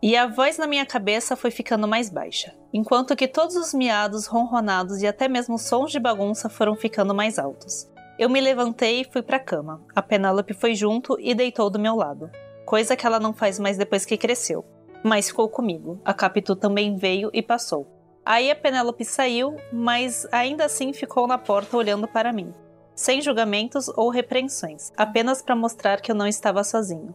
E 0.02 0.16
a 0.16 0.26
voz 0.26 0.58
na 0.58 0.66
minha 0.66 0.86
cabeça 0.86 1.36
foi 1.36 1.50
ficando 1.50 1.86
mais 1.86 2.08
baixa, 2.08 2.54
enquanto 2.72 3.16
que 3.16 3.28
todos 3.28 3.56
os 3.56 3.74
miados, 3.74 4.26
ronronados 4.26 5.02
e 5.02 5.06
até 5.06 5.28
mesmo 5.28 5.58
sons 5.58 5.90
de 5.90 5.98
bagunça 5.98 6.48
foram 6.48 6.74
ficando 6.74 7.14
mais 7.14 7.38
altos. 7.38 7.88
Eu 8.18 8.28
me 8.28 8.40
levantei 8.40 9.00
e 9.00 9.11
fui 9.11 9.22
pra 9.22 9.38
cama. 9.38 9.82
A 9.94 10.02
Penélope 10.02 10.52
foi 10.52 10.74
junto 10.74 11.16
e 11.18 11.34
deitou 11.34 11.70
do 11.70 11.78
meu 11.78 11.96
lado, 11.96 12.30
coisa 12.66 12.94
que 12.94 13.06
ela 13.06 13.18
não 13.18 13.32
faz 13.32 13.58
mais 13.58 13.78
depois 13.78 14.04
que 14.04 14.16
cresceu. 14.16 14.64
Mas 15.02 15.28
ficou 15.28 15.48
comigo. 15.48 15.98
A 16.04 16.12
Capitu 16.12 16.54
também 16.54 16.96
veio 16.96 17.30
e 17.32 17.40
passou. 17.40 17.86
Aí 18.24 18.50
a 18.50 18.54
Penélope 18.54 19.04
saiu, 19.04 19.56
mas 19.72 20.26
ainda 20.30 20.66
assim 20.66 20.92
ficou 20.92 21.26
na 21.26 21.38
porta 21.38 21.76
olhando 21.76 22.06
para 22.06 22.32
mim, 22.32 22.52
sem 23.01 23.22
julgamentos 23.22 23.88
ou 23.96 24.11
repreensões, 24.11 24.92
apenas 24.94 25.40
para 25.40 25.57
mostrar 25.57 26.01
que 26.03 26.12
eu 26.12 26.14
não 26.14 26.26
estava 26.26 26.62
sozinho. 26.62 27.14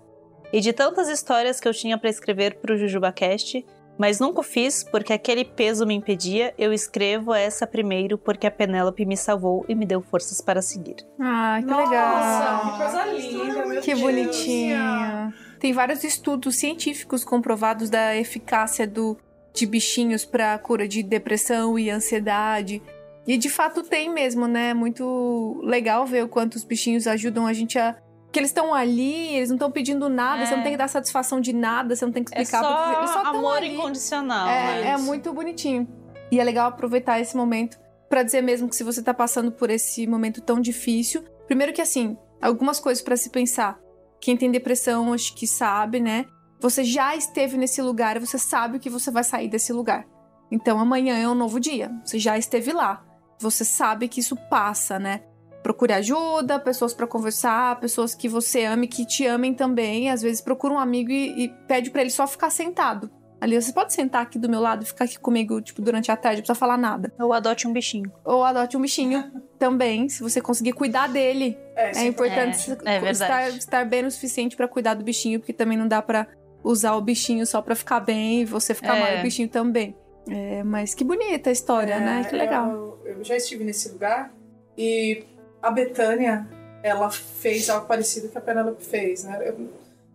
E 0.52 0.60
de 0.60 0.74
tantas 0.74 1.08
histórias 1.08 1.60
que 1.60 1.68
eu 1.68 1.74
tinha 1.74 1.96
para 1.98 2.10
escrever 2.10 2.56
para 2.56 2.74
o 2.74 2.78
JujubaCast, 2.78 3.64
Mas 3.98 4.20
nunca 4.20 4.42
o 4.42 4.44
fiz 4.44 4.84
porque 4.84 5.14
aquele 5.14 5.46
peso 5.46 5.86
me 5.86 5.94
impedia. 5.94 6.54
Eu 6.58 6.74
escrevo 6.74 7.34
essa 7.34 7.66
primeiro 7.66 8.18
porque 8.18 8.46
a 8.46 8.52
Penélope 8.52 9.06
me 9.06 9.16
salvou 9.16 9.64
e 9.70 9.74
me 9.76 9.86
deu 9.86 10.02
forças 10.02 10.42
para 10.42 10.62
seguir. 10.62 10.98
Ah, 11.18 11.60
que 11.62 11.66
Nossa, 11.66 11.90
legal. 11.90 12.62
que 12.72 12.78
coisa 12.78 13.06
linda, 13.06 13.82
Que 13.82 13.92
Deus. 13.96 14.02
bonitinho. 14.02 15.34
Tem 15.62 15.72
vários 15.72 16.04
estudos 16.04 16.58
científicos 16.58 17.24
comprovados 17.24 17.90
da 17.90 18.14
eficácia 18.18 18.86
do, 18.86 19.18
de 19.54 19.66
bichinhos 19.66 20.26
para 20.26 20.58
cura 20.60 20.88
de 20.90 21.02
depressão 21.02 21.80
e 21.80 21.90
ansiedade. 21.90 22.82
E 23.28 23.38
de 23.38 23.50
fato 23.50 23.82
tem 23.84 24.10
mesmo, 24.14 24.48
né? 24.48 24.74
Muito 24.74 25.60
legal 25.64 26.06
ver 26.06 26.24
o 26.24 26.28
quanto 26.30 26.56
os 26.56 26.64
bichinhos 26.64 27.08
ajudam 27.08 27.48
a 27.48 27.54
gente 27.54 27.78
a. 27.80 27.96
Que 28.32 28.40
eles 28.40 28.50
estão 28.50 28.74
ali, 28.74 29.34
eles 29.36 29.50
não 29.50 29.56
estão 29.56 29.72
pedindo 29.72 30.10
nada, 30.10 30.44
É. 30.44 30.46
você 30.46 30.56
não 30.56 30.64
tem 30.64 30.74
que 30.74 30.78
dar 30.78 30.90
satisfação 30.90 31.40
de 31.40 31.54
nada, 31.54 31.96
você 31.96 32.06
não 32.06 32.12
tem 32.12 32.24
que 32.24 32.36
É 32.38 32.42
explicar. 32.42 32.64
só, 32.64 32.78
porque 32.84 32.98
eles 33.00 33.10
só 33.12 33.22
amor 33.26 33.58
ali. 33.58 33.74
incondicional. 33.74 34.48
É, 34.48 34.82
né? 34.82 34.88
é 34.92 34.98
muito 34.98 35.34
bonitinho. 35.34 35.88
E 36.32 36.40
é 36.40 36.44
legal 36.44 36.68
aproveitar 36.68 37.20
esse 37.20 37.36
momento 37.38 37.78
pra 38.10 38.24
dizer 38.24 38.42
mesmo 38.42 38.68
que 38.68 38.76
se 38.76 38.84
você 38.84 39.02
tá 39.02 39.14
passando 39.14 39.52
por 39.52 39.70
esse 39.70 40.06
momento 40.06 40.42
tão 40.42 40.60
difícil, 40.60 41.24
primeiro 41.48 41.72
que 41.72 41.82
assim, 41.82 42.18
algumas 42.42 42.80
coisas 42.80 43.02
pra 43.04 43.16
se 43.16 43.30
pensar. 43.30 43.80
Quem 44.20 44.36
tem 44.36 44.52
depressão, 44.52 45.14
acho 45.14 45.34
que 45.36 45.48
sabe, 45.48 46.00
né? 46.00 46.26
Você 46.60 46.84
já 46.84 47.16
esteve 47.16 47.58
nesse 47.58 47.82
lugar 47.82 48.18
e 48.18 48.20
você 48.20 48.38
sabe 48.40 48.80
que 48.80 48.90
você 48.90 49.10
vai 49.12 49.24
sair 49.24 49.48
desse 49.48 49.72
lugar. 49.72 50.06
Então 50.52 50.80
amanhã 50.80 51.18
é 51.18 51.28
um 51.30 51.36
novo 51.36 51.60
dia. 51.60 51.92
Você 52.04 52.18
já 52.20 52.38
esteve 52.38 52.74
lá. 52.74 53.05
Você 53.40 53.64
sabe 53.66 54.08
que 54.08 54.20
isso 54.20 54.36
passa, 54.50 54.98
né? 55.00 55.22
Procure 55.64 55.94
ajuda, 55.94 56.60
pessoas 56.60 56.94
pra 56.94 57.08
conversar, 57.08 57.80
pessoas 57.80 58.14
que 58.14 58.30
você 58.30 58.66
ame, 58.66 58.88
que 58.88 59.06
te 59.06 59.26
amem 59.26 59.54
também. 59.54 60.10
Às 60.12 60.22
vezes 60.22 60.40
procura 60.42 60.74
um 60.74 60.80
amigo 60.80 61.12
e, 61.12 61.46
e 61.46 61.50
pede 61.68 61.90
pra 61.90 62.02
ele 62.02 62.12
só 62.12 62.28
ficar 62.28 62.50
sentado. 62.50 63.10
Ali, 63.42 63.60
você 63.62 63.74
pode 63.74 63.92
sentar 63.94 64.22
aqui 64.22 64.40
do 64.40 64.48
meu 64.50 64.62
lado 64.62 64.84
e 64.84 64.86
ficar 64.86 65.06
aqui 65.06 65.20
comigo, 65.20 65.62
tipo, 65.62 65.82
durante 65.82 66.10
a 66.12 66.16
tarde, 66.16 66.38
não 66.38 66.44
precisa 66.44 66.58
falar 66.58 66.78
nada. 66.78 67.12
Ou 67.20 67.34
adote 67.34 67.68
um 67.68 67.74
bichinho. 67.74 68.12
Ou 68.24 68.44
adote 68.44 68.78
um 68.78 68.82
bichinho 68.82 69.24
também, 69.60 70.08
se 70.08 70.24
você 70.24 70.40
conseguir 70.40 70.72
cuidar 70.74 71.08
dele. 71.10 71.58
É, 71.76 71.90
É 71.90 71.94
sim, 71.94 72.08
importante 72.08 72.72
é 72.86 73.00
verdade. 73.00 73.12
estar, 73.12 73.50
estar 73.50 73.86
bem 73.86 74.06
o 74.06 74.12
suficiente 74.12 74.56
pra 74.56 74.68
cuidar 74.68 74.94
do 74.94 75.04
bichinho, 75.04 75.40
porque 75.40 75.52
também 75.54 75.78
não 75.78 75.88
dá 75.88 76.02
pra 76.02 76.28
usar 76.64 76.94
o 76.96 77.02
bichinho 77.02 77.46
só 77.46 77.62
pra 77.62 77.76
ficar 77.76 78.00
bem 78.00 78.42
e 78.42 78.46
você 78.46 78.74
ficar 78.74 78.96
É. 78.96 79.00
mal 79.14 79.20
o 79.20 79.24
bichinho 79.24 79.50
também. 79.50 79.96
É, 80.30 80.64
mas 80.64 80.94
que 80.94 81.04
bonita 81.04 81.50
a 81.50 81.54
história, 81.54 81.94
É, 81.96 82.00
né? 82.00 82.24
Que 82.30 82.36
legal. 82.36 82.70
Eu, 82.72 83.00
eu 83.18 83.24
já 83.24 83.36
estive 83.36 83.64
nesse 83.64 83.90
lugar 83.90 84.34
e 84.78 85.24
a 85.62 85.70
Betânia, 85.72 86.48
ela 86.84 87.10
fez 87.12 87.70
algo 87.70 87.88
parecido 87.88 88.30
que 88.30 88.38
a 88.38 88.42
Penélope 88.42 88.84
fez, 88.84 89.24
né? 89.24 89.40
Eu 89.48 89.70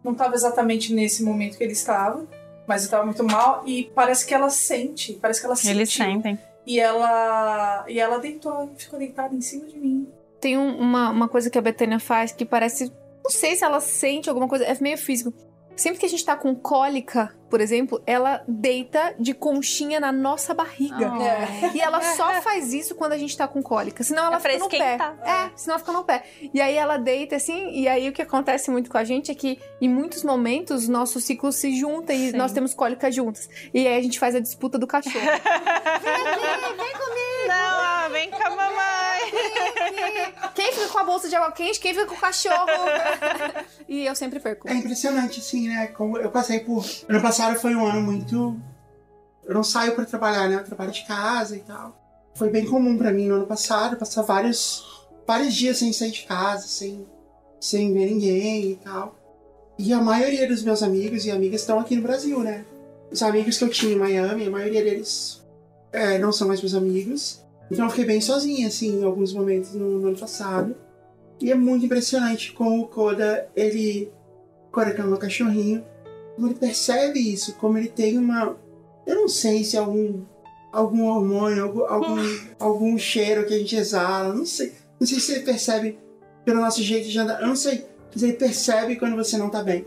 não 0.05 0.13
estava 0.13 0.35
exatamente 0.35 0.93
nesse 0.93 1.23
momento 1.23 1.57
que 1.59 1.65
ele 1.65 1.73
estava, 1.73 2.27
mas 2.67 2.83
eu 2.83 2.87
estava 2.87 3.05
muito 3.05 3.23
mal 3.25 3.63
e 3.67 3.91
parece 3.95 4.27
que 4.27 4.35
ela 4.35 4.51
sente, 4.51 5.15
parece 5.15 5.41
que 5.41 5.47
ela 5.47 5.57
sentiu. 5.57 5.71
Eles 5.73 5.93
sentem. 5.93 6.39
E 6.67 6.79
ela, 6.79 7.85
e 7.89 7.99
ela 7.99 8.19
deitou, 8.19 8.71
ficou 8.77 8.99
deitada 8.99 9.35
em 9.35 9.41
cima 9.41 9.67
de 9.67 9.79
mim. 9.79 10.09
Tem 10.41 10.57
um- 10.57 10.77
uma, 10.79 11.11
uma 11.11 11.29
coisa 11.29 11.51
que 11.51 11.59
a 11.59 11.63
Betânia 11.63 11.99
faz 11.99 12.33
que 12.33 12.45
parece. 12.45 12.93
Não 13.25 13.31
sei 13.31 13.57
se 13.57 13.65
ela 13.65 13.81
sente 13.81 14.29
alguma 14.29 14.49
coisa, 14.49 14.65
é 14.65 14.77
meio 14.81 14.97
físico. 14.99 15.33
Sempre 15.81 15.99
que 15.99 16.05
a 16.05 16.09
gente 16.11 16.23
tá 16.23 16.37
com 16.37 16.55
cólica, 16.55 17.35
por 17.49 17.59
exemplo, 17.59 18.03
ela 18.07 18.45
deita 18.47 19.15
de 19.19 19.33
conchinha 19.33 19.99
na 19.99 20.13
nossa 20.13 20.53
barriga. 20.53 21.11
Oh. 21.11 21.23
É. 21.23 21.71
E 21.75 21.81
ela 21.81 22.03
só 22.03 22.43
faz 22.43 22.75
isso 22.75 22.95
quando 22.95 23.13
a 23.13 23.17
gente 23.17 23.35
tá 23.35 23.49
com 23.49 23.63
cólica. 23.63 24.05
Senão 24.05 24.27
ela 24.27 24.37
É 24.37 24.41
fica 24.41 24.59
no 24.59 24.69
pé. 24.69 24.99
É, 25.25 25.51
senão 25.57 25.77
ela 25.77 25.79
fica 25.79 25.93
no 25.93 26.05
pé. 26.05 26.25
E 26.53 26.61
aí 26.61 26.77
ela 26.77 26.99
deita 26.99 27.37
assim, 27.37 27.71
e 27.71 27.89
aí 27.89 28.11
o 28.11 28.13
que 28.13 28.21
acontece 28.21 28.71
muito 28.71 28.91
com 28.91 28.99
a 28.99 29.05
gente 29.05 29.31
é 29.31 29.35
que 29.35 29.59
em 29.81 29.89
muitos 29.89 30.23
momentos 30.23 30.87
nosso 30.87 31.19
ciclo 31.19 31.51
se 31.51 31.75
junta 31.75 32.13
e 32.13 32.31
Sim. 32.31 32.37
nós 32.37 32.53
temos 32.53 32.75
cólica 32.75 33.11
juntas. 33.11 33.49
E 33.73 33.87
aí 33.87 33.97
a 33.97 34.03
gente 34.03 34.19
faz 34.19 34.35
a 34.35 34.41
disputa 34.41 34.79
do 34.79 34.87
cachorro. 34.87 35.25
Não, 37.47 37.55
ah, 37.57 38.07
vem 38.13 38.29
cá, 38.29 38.51
mamãe. 38.51 38.81
Quem 40.61 40.73
fica 40.73 40.89
com 40.89 40.99
a 40.99 41.05
bolsa 41.05 41.27
de 41.27 41.35
água 41.35 41.51
quente, 41.53 41.81
quem 41.81 41.95
fica 41.95 42.07
com 42.07 42.15
o 42.15 42.21
cachorro. 42.21 42.67
e 43.89 44.05
eu 44.05 44.15
sempre 44.15 44.39
perco. 44.39 44.69
É 44.69 44.75
impressionante, 44.75 45.41
assim, 45.41 45.69
né? 45.69 45.87
Como 45.89 46.19
eu 46.19 46.31
passei 46.31 46.61
por. 46.61 46.85
Ano 47.09 47.23
passado 47.23 47.59
foi 47.59 47.75
um 47.75 47.87
ano 47.87 48.03
muito. 48.03 48.61
Eu 49.45 49.55
não 49.55 49.65
saio 49.65 49.95
pra 49.95 50.05
trabalhar, 50.05 50.49
né? 50.49 50.57
Eu 50.57 50.65
trabalho 50.65 50.93
de 50.93 51.07
casa 51.07 51.57
e 51.57 51.61
tal. 51.61 51.99
Foi 52.35 52.51
bem 52.51 52.67
comum 52.67 52.99
pra 52.99 53.11
mim 53.11 53.27
no 53.27 53.37
ano 53.37 53.47
passado 53.47 53.97
passar 53.97 54.23
vários, 54.23 55.09
vários 55.27 55.55
dias 55.55 55.79
sem 55.79 55.93
sair 55.93 56.11
de 56.11 56.25
casa, 56.25 56.67
sem, 56.67 57.07
sem 57.59 57.93
ver 57.93 58.07
ninguém 58.07 58.73
e 58.73 58.77
tal. 58.77 59.19
E 59.79 59.95
a 59.95 60.01
maioria 60.01 60.47
dos 60.47 60.63
meus 60.63 60.83
amigos 60.83 61.25
e 61.25 61.31
amigas 61.31 61.63
estão 61.63 61.81
aqui 61.81 61.97
no 61.97 62.03
Brasil, 62.03 62.41
né? 62.41 62.67
Os 63.11 63.23
amigos 63.23 63.57
que 63.57 63.65
eu 63.65 63.71
tinha 63.71 63.93
em 63.93 63.99
Miami, 63.99 64.47
a 64.47 64.51
maioria 64.51 64.85
deles 64.85 65.43
é, 65.91 66.19
não 66.19 66.33
são 66.33 66.47
mais 66.47 66.61
meus 66.61 66.75
amigos. 66.75 67.43
Então 67.71 67.85
eu 67.85 67.91
fiquei 67.91 68.05
bem 68.05 68.21
sozinha, 68.21 68.67
assim, 68.67 69.01
em 69.01 69.05
alguns 69.05 69.33
momentos 69.33 69.75
no, 69.75 69.99
no 69.99 70.09
ano 70.09 70.19
passado. 70.19 70.75
E 71.41 71.51
é 71.51 71.55
muito 71.55 71.87
impressionante 71.87 72.53
como 72.53 72.83
o 72.83 72.89
Koda, 72.89 73.49
ele 73.57 74.11
Koda 74.71 74.93
que 74.93 75.01
é 75.01 75.05
o 75.05 75.09
meu 75.09 75.19
cachorrinho, 75.19 75.85
como 76.35 76.49
ele 76.49 76.55
percebe 76.55 77.19
isso, 77.19 77.55
como 77.55 77.79
ele 77.79 77.89
tem 77.89 78.19
uma. 78.19 78.57
Eu 79.07 79.17
não 79.17 79.29
sei 79.29 79.65
se 79.65 79.77
é 79.77 79.81
algum, 79.81 80.23
algum 80.73 81.05
hormônio, 81.05 81.65
algum, 81.65 81.85
algum, 81.85 82.17
algum 82.59 82.99
cheiro 82.99 83.47
que 83.47 83.55
a 83.55 83.59
gente 83.59 83.77
exala, 83.77 84.35
não 84.35 84.45
sei. 84.45 84.73
Não 84.99 85.07
sei 85.07 85.19
se 85.19 85.33
ele 85.33 85.45
percebe 85.45 85.99
pelo 86.45 86.61
nosso 86.61 86.83
jeito 86.83 87.09
de 87.09 87.19
andar, 87.19 87.41
eu 87.41 87.47
não 87.47 87.57
sei. 87.57 87.87
Mas 88.13 88.23
ele 88.23 88.35
percebe 88.35 88.97
quando 88.97 89.17
você 89.17 89.39
não 89.39 89.49
tá 89.49 89.63
bem. 89.63 89.87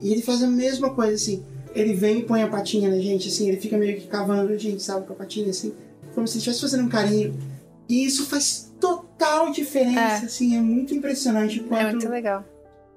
E 0.00 0.12
ele 0.12 0.22
faz 0.22 0.42
a 0.42 0.46
mesma 0.46 0.94
coisa, 0.94 1.14
assim. 1.14 1.44
Ele 1.74 1.92
vem 1.92 2.20
e 2.20 2.22
põe 2.24 2.42
a 2.42 2.48
patinha 2.48 2.90
na 2.90 2.98
gente, 2.98 3.28
assim, 3.28 3.48
ele 3.48 3.60
fica 3.60 3.76
meio 3.76 4.00
que 4.00 4.08
cavando 4.08 4.52
a 4.52 4.56
gente, 4.56 4.82
sabe, 4.82 5.06
com 5.06 5.12
a 5.12 5.16
patinha, 5.16 5.50
assim. 5.50 5.72
Como 6.14 6.26
se 6.26 6.38
estivesse 6.38 6.60
fazendo 6.60 6.84
um 6.84 6.88
carinho. 6.88 7.38
E 7.88 8.04
isso 8.04 8.26
faz 8.26 8.72
total 8.80 9.50
diferença, 9.50 10.00
É. 10.22 10.26
assim, 10.26 10.56
é 10.56 10.60
muito 10.60 10.94
impressionante 10.94 11.60
o 11.60 11.64
É 11.64 11.68
quanto 11.68 11.90
muito 11.92 12.08
legal. 12.08 12.44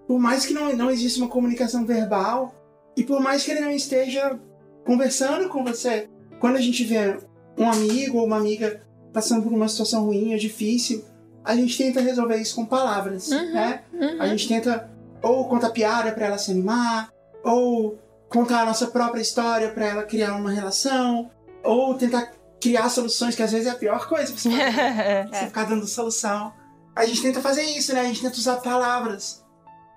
por 0.08 0.20
mais 0.20 0.46
que 0.46 0.54
não, 0.54 0.74
não 0.76 0.90
exista 0.92 1.20
uma 1.20 1.28
comunicação 1.30 1.86
verbal, 1.86 2.54
e 2.96 3.04
por 3.04 3.20
mais 3.20 3.44
que 3.44 3.52
ele 3.52 3.60
não 3.62 3.72
esteja 3.72 4.40
conversando 4.86 5.50
com 5.50 5.64
você, 5.64 6.08
quando 6.40 6.56
a 6.58 6.62
gente 6.62 6.84
vê 6.84 7.18
um 7.58 7.70
amigo 7.70 8.18
ou 8.20 8.26
uma 8.26 8.38
amiga 8.38 8.82
passando 9.12 9.44
por 9.44 9.52
uma 9.52 9.68
situação 9.68 10.06
ruim 10.06 10.32
ou 10.34 10.38
difícil, 10.40 11.04
a 11.44 11.56
gente 11.56 11.78
tenta 11.78 12.00
resolver 12.02 12.38
isso 12.38 12.56
com 12.56 12.66
palavras, 12.66 13.30
Uhum, 13.30 13.54
né? 13.54 13.82
Uhum. 13.94 14.22
A 14.22 14.28
gente 14.28 14.48
tenta 14.48 14.90
ou 15.22 15.48
contar 15.48 15.70
piada 15.72 16.12
para 16.12 16.26
ela 16.28 16.38
se 16.38 16.52
animar, 16.52 17.12
ou 17.44 17.98
contar 18.30 18.62
a 18.62 18.66
nossa 18.66 18.88
própria 18.88 19.22
história 19.22 19.70
para 19.70 19.86
ela 19.86 20.04
criar 20.04 20.36
uma 20.36 20.52
relação, 20.52 21.30
ou 21.64 21.94
tentar 21.96 22.32
criar 22.64 22.90
soluções, 22.90 23.36
que 23.36 23.44
às 23.44 23.52
vezes 23.52 23.68
é 23.68 23.72
a 23.72 23.76
pior 23.76 24.08
coisa, 24.08 24.32
você 24.36 24.50
É. 24.50 25.28
você 25.28 25.46
ficar 25.48 25.66
dando 25.66 25.86
solução. 25.88 26.54
A 26.96 27.06
gente 27.06 27.22
tenta 27.22 27.42
fazer 27.42 27.64
isso, 27.64 27.94
né? 27.94 28.02
A 28.02 28.06
gente 28.06 28.22
tenta 28.22 28.38
usar 28.38 28.58
palavras. 28.58 29.44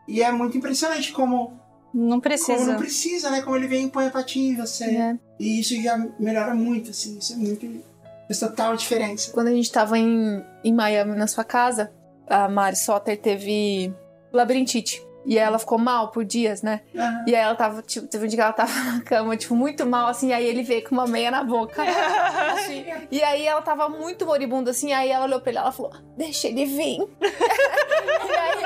E 0.09 0.23
é 0.23 0.31
muito 0.33 0.57
impressionante 0.57 1.13
como, 1.13 1.53
Não 1.93 2.09
como 2.11 2.21
precisa. 2.23 2.73
não 2.73 2.79
precisa, 2.79 3.31
né? 3.31 3.43
Como 3.43 3.57
ele 3.57 3.67
vem 3.69 3.87
e 3.87 3.91
põe 3.91 4.07
a 4.07 4.11
patinha 4.11 4.53
em 4.53 4.57
você. 4.57 4.85
É. 4.85 5.17
E 5.39 5.61
isso 5.61 5.81
já 5.83 5.97
melhora 6.19 6.55
muito, 6.55 6.91
assim. 6.91 7.19
Isso 7.19 7.33
é 7.35 7.37
muito. 7.37 7.67
Faz 8.27 8.41
total 8.41 8.77
diferença. 8.77 9.31
Quando 9.33 9.49
a 9.49 9.53
gente 9.53 9.71
tava 9.71 9.99
em, 9.99 10.43
em 10.65 10.73
Miami, 10.75 11.15
na 11.17 11.27
sua 11.27 11.45
casa, 11.45 11.93
a 12.27 12.49
Mari 12.49 12.77
Soter 12.77 13.21
teve 13.21 13.93
labirintite. 14.33 15.06
E 15.27 15.37
ela 15.37 15.59
ficou 15.59 15.77
mal 15.77 16.13
por 16.13 16.25
dias, 16.25 16.63
né? 16.63 16.83
Aham. 16.95 17.25
E 17.27 17.35
aí 17.35 17.43
ela 17.43 17.57
tava, 17.57 17.83
tipo, 17.83 18.07
teve 18.07 18.25
um 18.25 18.29
dia 18.29 18.37
que 18.39 18.43
ela 18.43 18.53
tava 18.53 18.73
na 18.93 19.01
cama, 19.03 19.37
tipo, 19.37 19.57
muito 19.57 19.85
mal, 19.85 20.07
assim, 20.07 20.33
aí 20.33 20.47
ele 20.47 20.63
veio 20.63 20.89
com 20.89 20.95
uma 20.95 21.07
meia 21.07 21.33
na 21.33 21.43
boca. 21.43 21.83
assim. 22.53 22.87
E 23.11 23.23
aí 23.23 23.45
ela 23.45 23.61
tava 23.61 23.89
muito 23.89 24.25
moribunda, 24.25 24.71
assim, 24.71 24.93
aí 24.93 25.11
ela 25.11 25.25
olhou 25.25 25.41
pra 25.41 25.51
ele 25.51 25.59
e 25.59 25.63
ela 25.63 25.73
falou, 25.73 25.93
deixa 26.17 26.47
ele 26.47 26.65
vir. 26.65 27.01
e 27.21 28.37
aí, 28.37 28.65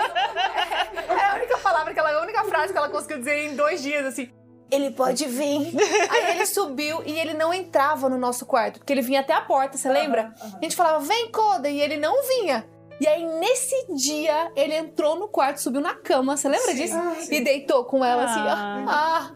é 1.09 1.25
a 1.25 1.35
única 1.37 1.59
palavra 1.59 1.95
que 1.95 1.99
ela, 1.99 2.13
a 2.13 2.23
única 2.23 2.45
frase 2.45 2.73
que 2.73 2.79
ela 2.79 2.91
conseguiu 2.91 3.19
dizer 3.19 3.47
em 3.47 3.57
dois 3.57 3.83
dias, 3.83 4.05
assim. 4.05 4.31
Ele 4.71 4.91
pode 4.93 5.27
vir. 5.27 5.73
Aí 6.11 6.37
ele 6.37 6.47
subiu 6.47 7.03
e 7.05 7.19
ele 7.19 7.35
não 7.35 7.53
entrava 7.53 8.09
no 8.09 8.17
nosso 8.17 8.47
quarto, 8.47 8.79
porque 8.79 8.93
ele 8.93 9.03
vinha 9.03 9.21
até 9.21 9.33
a 9.33 9.41
porta, 9.41 9.77
você 9.77 9.89
lembra? 9.89 10.33
Aham. 10.41 10.59
A 10.61 10.63
gente 10.63 10.77
falava, 10.77 11.01
vem, 11.01 11.33
Coda, 11.33 11.69
e 11.69 11.81
ele 11.81 11.97
não 11.97 12.15
vinha. 12.29 12.65
E 13.01 13.09
aí, 13.09 13.25
nesse 13.25 13.87
dia, 13.95 14.53
ele 14.55 14.75
entrou 14.75 15.17
no 15.17 15.27
quarto, 15.27 15.59
subiu 15.61 15.81
na 15.81 15.95
cama, 15.95 16.37
você 16.37 16.49
lembra 16.49 16.73
Sim, 16.73 16.75
disso? 16.77 16.95
ah, 16.97 17.15
sim. 17.19 17.35
E 17.35 17.41
deitou 17.41 17.85
com 17.87 18.05
ela 18.05 18.25
assim, 18.25 18.41
ó. 18.41 18.55
Ah. 18.55 18.85
Ah. 18.89 19.31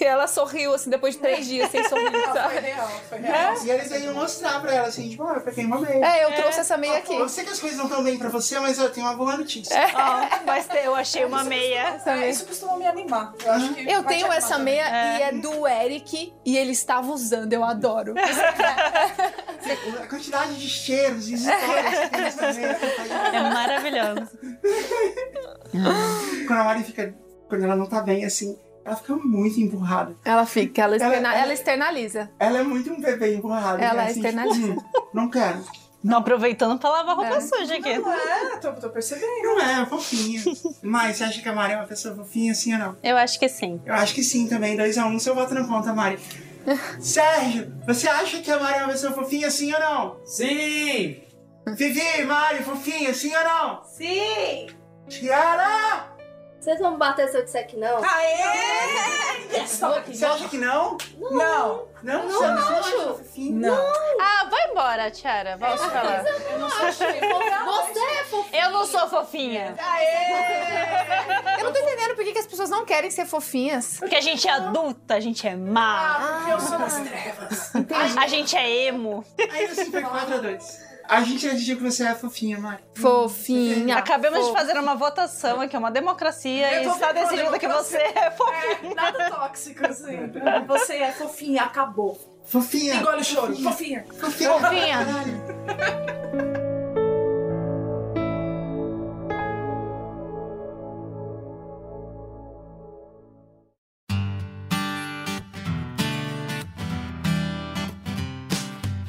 E 0.00 0.04
ela 0.04 0.28
sorriu, 0.28 0.72
assim, 0.72 0.88
depois 0.88 1.14
de 1.14 1.20
três 1.20 1.44
dias 1.46 1.68
sem 1.70 1.82
sorrir, 1.88 2.06
Ah, 2.14 2.48
foi 2.48 2.60
real, 2.60 2.88
foi 3.08 3.18
real. 3.18 3.54
E 3.64 3.70
eles 3.70 3.90
iam 3.90 4.14
mostrar 4.14 4.60
pra 4.60 4.72
ela, 4.72 4.86
assim, 4.86 5.08
tipo, 5.08 5.24
olha, 5.24 5.40
pra 5.40 5.50
quem 5.52 5.66
uma 5.66 5.80
meia. 5.80 6.04
É, 6.06 6.24
eu 6.24 6.34
trouxe 6.36 6.60
essa 6.60 6.76
meia 6.76 6.98
aqui. 6.98 7.12
Eu 7.14 7.28
sei 7.28 7.42
que 7.44 7.50
as 7.50 7.58
coisas 7.58 7.76
não 7.76 7.86
estão 7.86 8.04
bem 8.04 8.16
pra 8.16 8.28
você, 8.28 8.58
mas 8.60 8.78
eu 8.78 8.88
tenho 8.92 9.06
uma 9.06 9.16
boa 9.16 9.36
notícia. 9.36 9.76
Ó, 9.94 10.44
mas 10.46 10.68
eu 10.84 10.94
achei 10.94 11.24
uma 11.24 11.42
meia. 11.42 11.94
Essa 11.96 12.10
É, 12.12 12.30
isso 12.30 12.46
costuma 12.46 12.76
me 12.76 12.86
animar. 12.86 13.32
Eu, 13.44 13.52
acho 13.52 13.74
que 13.74 13.80
Eu 13.90 14.02
te 14.04 14.08
tenho 14.08 14.32
essa 14.32 14.54
também. 14.56 14.74
meia 14.76 15.18
e 15.18 15.22
é 15.22 15.32
do 15.32 15.66
Eric 15.66 16.32
e 16.44 16.56
ele 16.56 16.70
estava 16.70 17.10
usando, 17.10 17.52
eu 17.52 17.64
adoro. 17.64 18.14
A 20.00 20.06
quantidade 20.06 20.54
de 20.56 20.68
cheiros 20.68 21.28
e 21.28 21.34
histórias 21.34 21.98
que 22.00 22.08
tem 22.10 22.20
nessa 22.22 22.52
meia. 22.52 22.78
É 23.10 23.40
maravilhoso. 23.40 24.28
Quando 26.46 26.60
a 26.60 26.64
Mari 26.64 26.82
fica. 26.84 27.14
Quando 27.48 27.64
ela 27.64 27.76
não 27.76 27.86
tá 27.86 28.02
bem, 28.02 28.24
assim, 28.24 28.58
ela 28.84 28.96
fica 28.96 29.14
muito 29.16 29.58
empurrada. 29.60 30.14
Ela 30.24 30.44
fica, 30.44 30.82
ela, 30.82 30.96
Ela- 30.96 31.04
externa- 31.06 31.28
ela- 31.34 31.42
ela 31.42 31.52
externaliza. 31.54 32.30
Ela 32.38 32.58
é 32.58 32.62
muito 32.62 32.92
um 32.92 33.00
bebê 33.00 33.34
empurrado. 33.34 33.82
Ela 33.82 34.02
Assim, 34.04 34.16
externaliza. 34.20 34.60
tipo, 34.74 34.80
hum, 34.80 35.08
não 35.14 35.30
quero. 35.30 35.64
Não 36.04 36.18
aproveitando 36.18 36.78
pra 36.78 36.90
lavar 36.90 37.16
roupa 37.16 37.36
É. 37.36 37.40
suja 37.40 37.76
aqui. 37.76 37.88
É, 37.88 38.56
tô, 38.60 38.72
tô 38.74 38.90
percebendo. 38.90 39.26
Não 39.42 39.60
é, 39.60 39.84
fofinha. 39.86 40.42
Mas 40.82 41.16
você 41.16 41.24
acha 41.24 41.42
que 41.42 41.48
a 41.48 41.52
Mari 41.54 41.72
é 41.72 41.76
uma 41.76 41.86
pessoa 41.86 42.14
fofinha 42.14 42.52
assim 42.52 42.72
ou 42.74 42.78
não? 42.78 42.96
Eu 43.02 43.16
acho 43.16 43.38
que 43.38 43.48
sim. 43.48 43.80
Eu 43.84 43.94
acho 43.94 44.14
que 44.14 44.22
sim 44.22 44.46
também, 44.46 44.76
2x1, 44.76 45.06
um, 45.06 45.18
seu 45.18 45.34
voto 45.34 45.54
não 45.54 45.66
conta, 45.66 45.92
Mari. 45.94 46.18
Sérgio, 47.00 47.72
você 47.86 48.06
acha 48.08 48.40
que 48.40 48.50
a 48.50 48.60
Mari 48.60 48.78
é 48.78 48.82
uma 48.84 48.92
pessoa 48.92 49.12
fofinha 49.12 49.50
sim 49.50 49.72
ou 49.72 49.80
não? 49.80 50.16
Sim! 50.26 51.22
Vivi, 51.74 52.24
Mari, 52.24 52.62
fofinha 52.62 53.12
sim 53.14 53.34
ou 53.36 53.44
não? 53.44 53.82
Sim! 53.84 54.68
Tiara! 55.08 56.16
Vocês 56.60 56.78
vão 56.80 56.92
me 56.92 56.96
bater 56.98 57.28
se 57.28 57.36
eu 57.38 57.44
disser 57.44 57.66
que 57.66 57.76
não? 57.76 58.02
Aê! 58.04 59.66
Você 59.66 60.24
acha 60.24 60.48
que 60.48 60.58
não? 60.58 60.98
Não, 61.30 61.88
Não, 62.02 62.22
Eu 62.24 62.28
você 62.30 62.46
não 62.48 62.58
acha 62.68 62.78
acho. 62.80 63.14
fofinha? 63.18 63.68
não. 63.70 63.92
Ah, 64.20 64.48
vai 64.50 64.70
embora, 64.70 65.10
Tiara. 65.10 65.56
Vamos 65.56 65.80
falar. 65.80 66.24
Eu 66.26 66.58
não 66.58 66.68
sou 66.70 66.92
chique. 66.92 67.20
Você 67.20 67.98
é 68.00 68.24
fofinho. 68.24 68.62
Eu 68.64 68.70
não 68.70 68.86
sou 68.86 69.08
fofinha. 69.08 69.74
Eu 71.58 71.64
não 71.64 71.72
tô 71.72 71.78
entendendo 71.78 72.14
por 72.16 72.24
que, 72.24 72.32
que 72.32 72.38
as 72.38 72.46
pessoas 72.46 72.70
não 72.70 72.84
querem 72.84 73.10
ser 73.10 73.24
fofinhas. 73.26 73.96
Porque 73.98 74.16
a 74.16 74.20
gente 74.20 74.46
é 74.46 74.50
adulta, 74.52 75.14
a 75.14 75.20
gente 75.20 75.46
é 75.46 75.54
má. 75.56 76.16
Ah, 76.16 76.36
porque 76.38 76.52
eu 76.52 76.60
sou 76.60 76.78
das 76.78 76.94
trevas. 77.00 77.72
A 78.16 78.26
gente 78.26 78.56
é 78.56 78.68
emo. 78.86 79.24
Aí 79.50 79.66
você 79.68 79.84
foi 79.86 80.02
4x2. 80.02 80.88
A 80.97 80.97
gente 81.22 81.48
decidiu 81.48 81.76
que 81.78 81.82
você 81.82 82.04
é 82.04 82.14
fofinha, 82.14 82.58
Mari. 82.58 82.82
Fofinha. 82.94 83.96
Acabamos 83.96 84.40
de 84.40 84.46
fo- 84.46 84.52
fazer 84.52 84.78
uma 84.78 84.94
votação 84.94 85.60
aqui, 85.60 85.76
uma 85.76 85.90
democracia, 85.90 86.74
Eu 86.74 86.82
e 86.90 86.92
está 86.94 87.12
decidido 87.12 87.58
que 87.58 87.66
você 87.68 87.96
é 87.96 88.30
fofinha. 88.30 88.90
É, 88.90 88.94
nada 88.94 89.30
tóxico, 89.30 89.86
assim. 89.86 90.18
Você 90.66 90.94
é 90.96 91.12
fofinha, 91.12 91.62
acabou. 91.62 92.18
Fofinha. 92.44 92.94
Engole 92.96 93.20
o 93.20 93.24
choro. 93.24 93.56
Fofinha. 93.56 94.04
Fofinha. 94.18 94.52
Fofinha. 94.52 94.98
Caralho. 95.04 96.57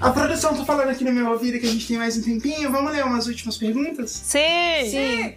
A 0.01 0.11
produção 0.11 0.55
tá 0.55 0.63
falando 0.63 0.89
aqui 0.89 1.03
no 1.03 1.11
meu 1.11 1.29
ouvido 1.29 1.59
que 1.59 1.65
a 1.67 1.69
gente 1.71 1.85
tem 1.87 1.97
mais 1.97 2.17
um 2.17 2.21
tempinho. 2.21 2.71
Vamos 2.71 2.91
ler 2.91 3.03
umas 3.03 3.27
últimas 3.27 3.57
perguntas? 3.57 4.11
Sim. 4.11 4.89
Sim. 4.89 5.35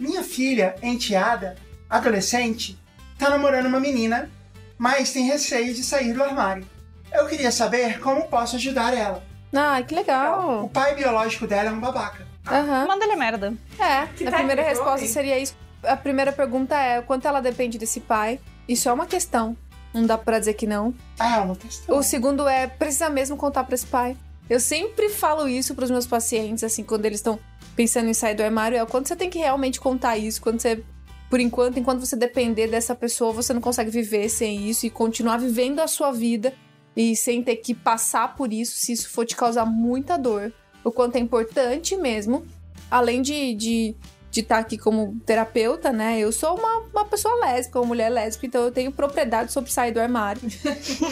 Minha 0.00 0.22
filha, 0.22 0.74
enteada, 0.82 1.56
adolescente, 1.90 2.78
tá 3.18 3.28
namorando 3.28 3.66
uma 3.66 3.80
menina, 3.80 4.30
mas 4.78 5.12
tem 5.12 5.26
receio 5.26 5.74
de 5.74 5.82
sair 5.84 6.14
do 6.14 6.22
armário. 6.22 6.66
Eu 7.12 7.26
queria 7.26 7.50
saber 7.52 8.00
como 8.00 8.28
posso 8.28 8.56
ajudar 8.56 8.94
ela. 8.96 9.22
Ai, 9.52 9.84
que 9.84 9.94
O 9.94 9.96
legal. 9.98 10.70
pai 10.72 10.94
biológico 10.94 11.46
dela 11.46 11.70
é 11.70 11.72
um 11.72 11.80
babaca. 11.80 12.26
Aham. 12.46 12.86
Manda 12.86 13.04
ele 13.04 13.16
merda. 13.16 13.52
É, 13.78 14.06
Que 14.06 14.26
a 14.26 14.30
primeira 14.32 14.62
técnico, 14.62 14.68
resposta 14.84 15.06
seria 15.06 15.38
isso. 15.38 15.54
A 15.82 15.96
primeira 15.96 16.32
pergunta 16.32 16.74
é: 16.76 16.98
o 16.98 17.02
quanto 17.02 17.26
ela 17.28 17.40
depende 17.40 17.76
desse 17.78 18.00
pai? 18.00 18.40
Isso 18.66 18.88
é 18.88 18.92
uma 18.92 19.06
questão. 19.06 19.56
Não 19.92 20.06
dá 20.06 20.18
pra 20.18 20.38
dizer 20.38 20.54
que 20.54 20.66
não. 20.66 20.94
Ah, 21.18 21.42
uma 21.42 21.56
questão. 21.56 21.96
O 21.96 22.02
segundo 22.02 22.46
é: 22.46 22.66
precisa 22.66 23.08
mesmo 23.08 23.36
contar 23.36 23.64
pra 23.64 23.74
esse 23.74 23.86
pai? 23.86 24.16
Eu 24.48 24.60
sempre 24.60 25.10
falo 25.10 25.48
isso 25.48 25.74
pros 25.74 25.90
meus 25.90 26.06
pacientes, 26.06 26.64
assim, 26.64 26.82
quando 26.82 27.04
eles 27.04 27.18
estão 27.18 27.38
pensando 27.76 28.08
em 28.08 28.14
sair 28.14 28.34
do 28.34 28.42
armário, 28.42 28.78
é 28.78 28.82
o 28.82 28.86
quanto 28.86 29.08
você 29.08 29.14
tem 29.14 29.28
que 29.28 29.38
realmente 29.38 29.80
contar 29.80 30.16
isso, 30.16 30.40
quando 30.40 30.60
você. 30.60 30.82
Por 31.28 31.40
enquanto, 31.40 31.78
enquanto 31.78 32.00
você 32.00 32.16
depender 32.16 32.68
dessa 32.68 32.94
pessoa, 32.94 33.32
você 33.32 33.52
não 33.52 33.60
consegue 33.60 33.90
viver 33.90 34.30
sem 34.30 34.66
isso 34.66 34.86
e 34.86 34.90
continuar 34.90 35.36
vivendo 35.36 35.78
a 35.80 35.86
sua 35.86 36.10
vida 36.10 36.54
e 36.96 37.14
sem 37.14 37.42
ter 37.42 37.56
que 37.56 37.74
passar 37.74 38.34
por 38.34 38.50
isso, 38.50 38.76
se 38.76 38.92
isso 38.92 39.10
for 39.10 39.26
te 39.26 39.36
causar 39.36 39.66
muita 39.66 40.16
dor. 40.16 40.50
O 40.82 40.90
quanto 40.90 41.16
é 41.16 41.18
importante 41.18 41.96
mesmo. 41.96 42.46
Além 42.90 43.20
de 43.20 43.54
de 43.54 43.94
de 44.38 44.42
estar 44.42 44.58
aqui 44.58 44.78
como 44.78 45.18
terapeuta, 45.26 45.92
né? 45.92 46.16
Eu 46.20 46.30
sou 46.30 46.56
uma, 46.56 46.78
uma 46.94 47.04
pessoa 47.04 47.34
lésbica, 47.44 47.80
uma 47.80 47.86
mulher 47.86 48.08
lésbica, 48.08 48.46
então 48.46 48.62
eu 48.62 48.70
tenho 48.70 48.92
propriedade 48.92 49.52
sobre 49.52 49.72
sair 49.72 49.92
do 49.92 50.00
armário. 50.00 50.40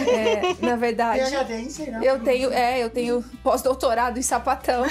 É, 0.07 0.55
na 0.65 0.77
verdade. 0.77 1.21
PHD 1.31 1.55
em 1.55 1.71
sei 1.71 1.91
lá. 1.91 2.05
Eu 2.05 2.23
tenho, 2.23 2.53
é, 2.53 2.83
eu 2.83 2.91
tenho 2.91 3.23
pós-doutorado 3.43 4.19
em 4.19 4.23
sapatão. 4.23 4.85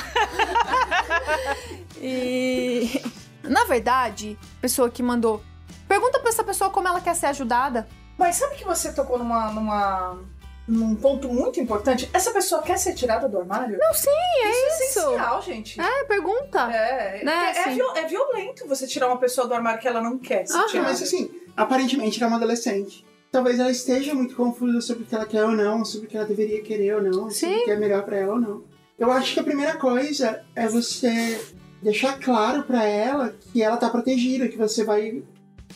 e 2.02 3.02
na 3.44 3.64
verdade, 3.66 4.38
pessoa 4.60 4.90
que 4.90 5.02
mandou, 5.02 5.42
pergunta 5.88 6.20
pra 6.20 6.30
essa 6.30 6.44
pessoa 6.44 6.70
como 6.70 6.88
ela 6.88 7.00
quer 7.00 7.16
ser 7.16 7.28
ajudada. 7.28 7.88
Mas 8.18 8.36
sabe 8.36 8.56
que 8.56 8.66
você 8.66 8.92
tocou 8.92 9.18
numa, 9.18 9.52
numa, 9.52 10.20
num 10.68 10.96
ponto 10.96 11.28
muito 11.30 11.60
importante? 11.60 12.10
Essa 12.14 12.32
pessoa 12.32 12.62
quer 12.62 12.78
ser 12.78 12.94
tirada 12.96 13.28
do 13.30 13.40
armário? 13.40 13.78
Não, 13.80 13.94
sim, 13.94 14.10
é 14.10 14.50
Isso 14.50 14.60
é 14.60 14.70
isso. 14.70 15.00
essencial, 15.00 15.42
gente. 15.42 15.80
É, 15.80 16.04
pergunta. 16.06 16.60
É, 16.72 17.24
Né, 17.24 17.32
é, 17.34 17.58
é 17.58 17.62
assim. 17.62 17.76
viol- 17.76 17.96
é 17.96 18.08
violento 18.08 18.68
você 18.68 18.88
tirar 18.88 19.08
uma 19.08 19.18
pessoa 19.18 19.48
do 19.48 19.54
armário 19.54 19.80
que 19.80 19.88
ela 19.88 20.02
não 20.02 20.18
quer 20.18 20.46
se 20.48 20.68
tirar. 20.68 20.84
Mas 20.84 21.02
assim, 21.02 21.30
aparentemente 21.56 22.18
ela 22.18 22.26
é 22.26 22.32
uma 22.32 22.38
adolescente. 22.38 23.06
Talvez 23.32 23.60
ela 23.60 23.70
esteja 23.70 24.14
muito 24.16 24.36
confusa 24.36 24.80
sobre 24.82 25.04
o 25.04 25.06
que 25.06 25.14
ela 25.14 25.26
quer 25.26 25.44
ou 25.44 25.52
não, 25.52 25.84
sobre 25.84 26.08
o 26.08 26.10
que 26.10 26.16
ela 26.18 26.26
deveria 26.26 26.62
querer 26.64 26.96
ou 26.96 27.04
não, 27.04 27.14
sobre 27.30 27.34
Sim. 27.34 27.58
o 27.62 27.66
que 27.66 27.72
é 27.72 27.76
melhor 27.76 28.04
pra 28.04 28.16
ela 28.18 28.34
ou 28.34 28.40
não. 28.40 28.64
Eu 28.98 29.12
acho 29.12 29.34
que 29.34 29.40
a 29.42 29.44
primeira 29.44 29.76
coisa 29.76 30.42
é 30.56 30.68
você 30.68 31.38
deixar 31.84 32.18
claro 32.18 32.64
pra 32.64 32.86
ela 32.86 33.36
que 33.52 33.62
ela 33.62 33.76
tá 33.76 33.90
protegida, 33.90 34.48
que 34.48 34.58
você 34.58 34.86
vai 34.86 35.22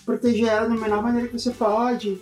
proteger 0.05 0.47
ela 0.47 0.69
da 0.69 0.75
menor 0.75 1.03
maneira 1.03 1.27
que 1.27 1.37
você 1.37 1.51
pode. 1.51 2.21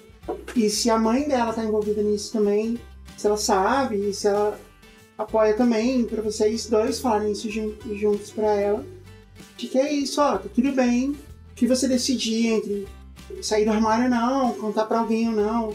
E 0.55 0.69
se 0.69 0.89
a 0.89 0.97
mãe 0.97 1.28
dela 1.28 1.53
tá 1.53 1.63
envolvida 1.63 2.01
nisso 2.01 2.32
também, 2.34 2.78
se 3.17 3.28
ela 3.28 3.38
sabe, 3.38 4.09
e 4.09 4.13
se 4.13 4.28
ela 4.28 4.59
apoia 5.17 5.53
também, 5.53 6.05
pra 6.05 6.21
vocês 6.21 6.67
dois 6.67 6.99
falarem 6.99 7.32
isso 7.32 7.49
jun- 7.49 7.73
juntos 7.93 8.32
pra 8.32 8.53
ela. 8.55 8.86
De 9.55 9.67
que 9.67 9.78
é 9.78 9.91
isso, 9.91 10.21
ó, 10.21 10.38
tá 10.38 10.49
tudo 10.53 10.71
bem. 10.71 11.11
O 11.11 11.55
que 11.55 11.65
você 11.67 11.88
decidir 11.88 12.47
entre 12.47 12.88
sair 13.41 13.65
do 13.65 13.71
armário 13.71 14.05
ou 14.05 14.09
não, 14.09 14.53
contar 14.53 14.86
pra 14.86 14.99
alguém 14.99 15.28
ou 15.30 15.36
não, 15.36 15.73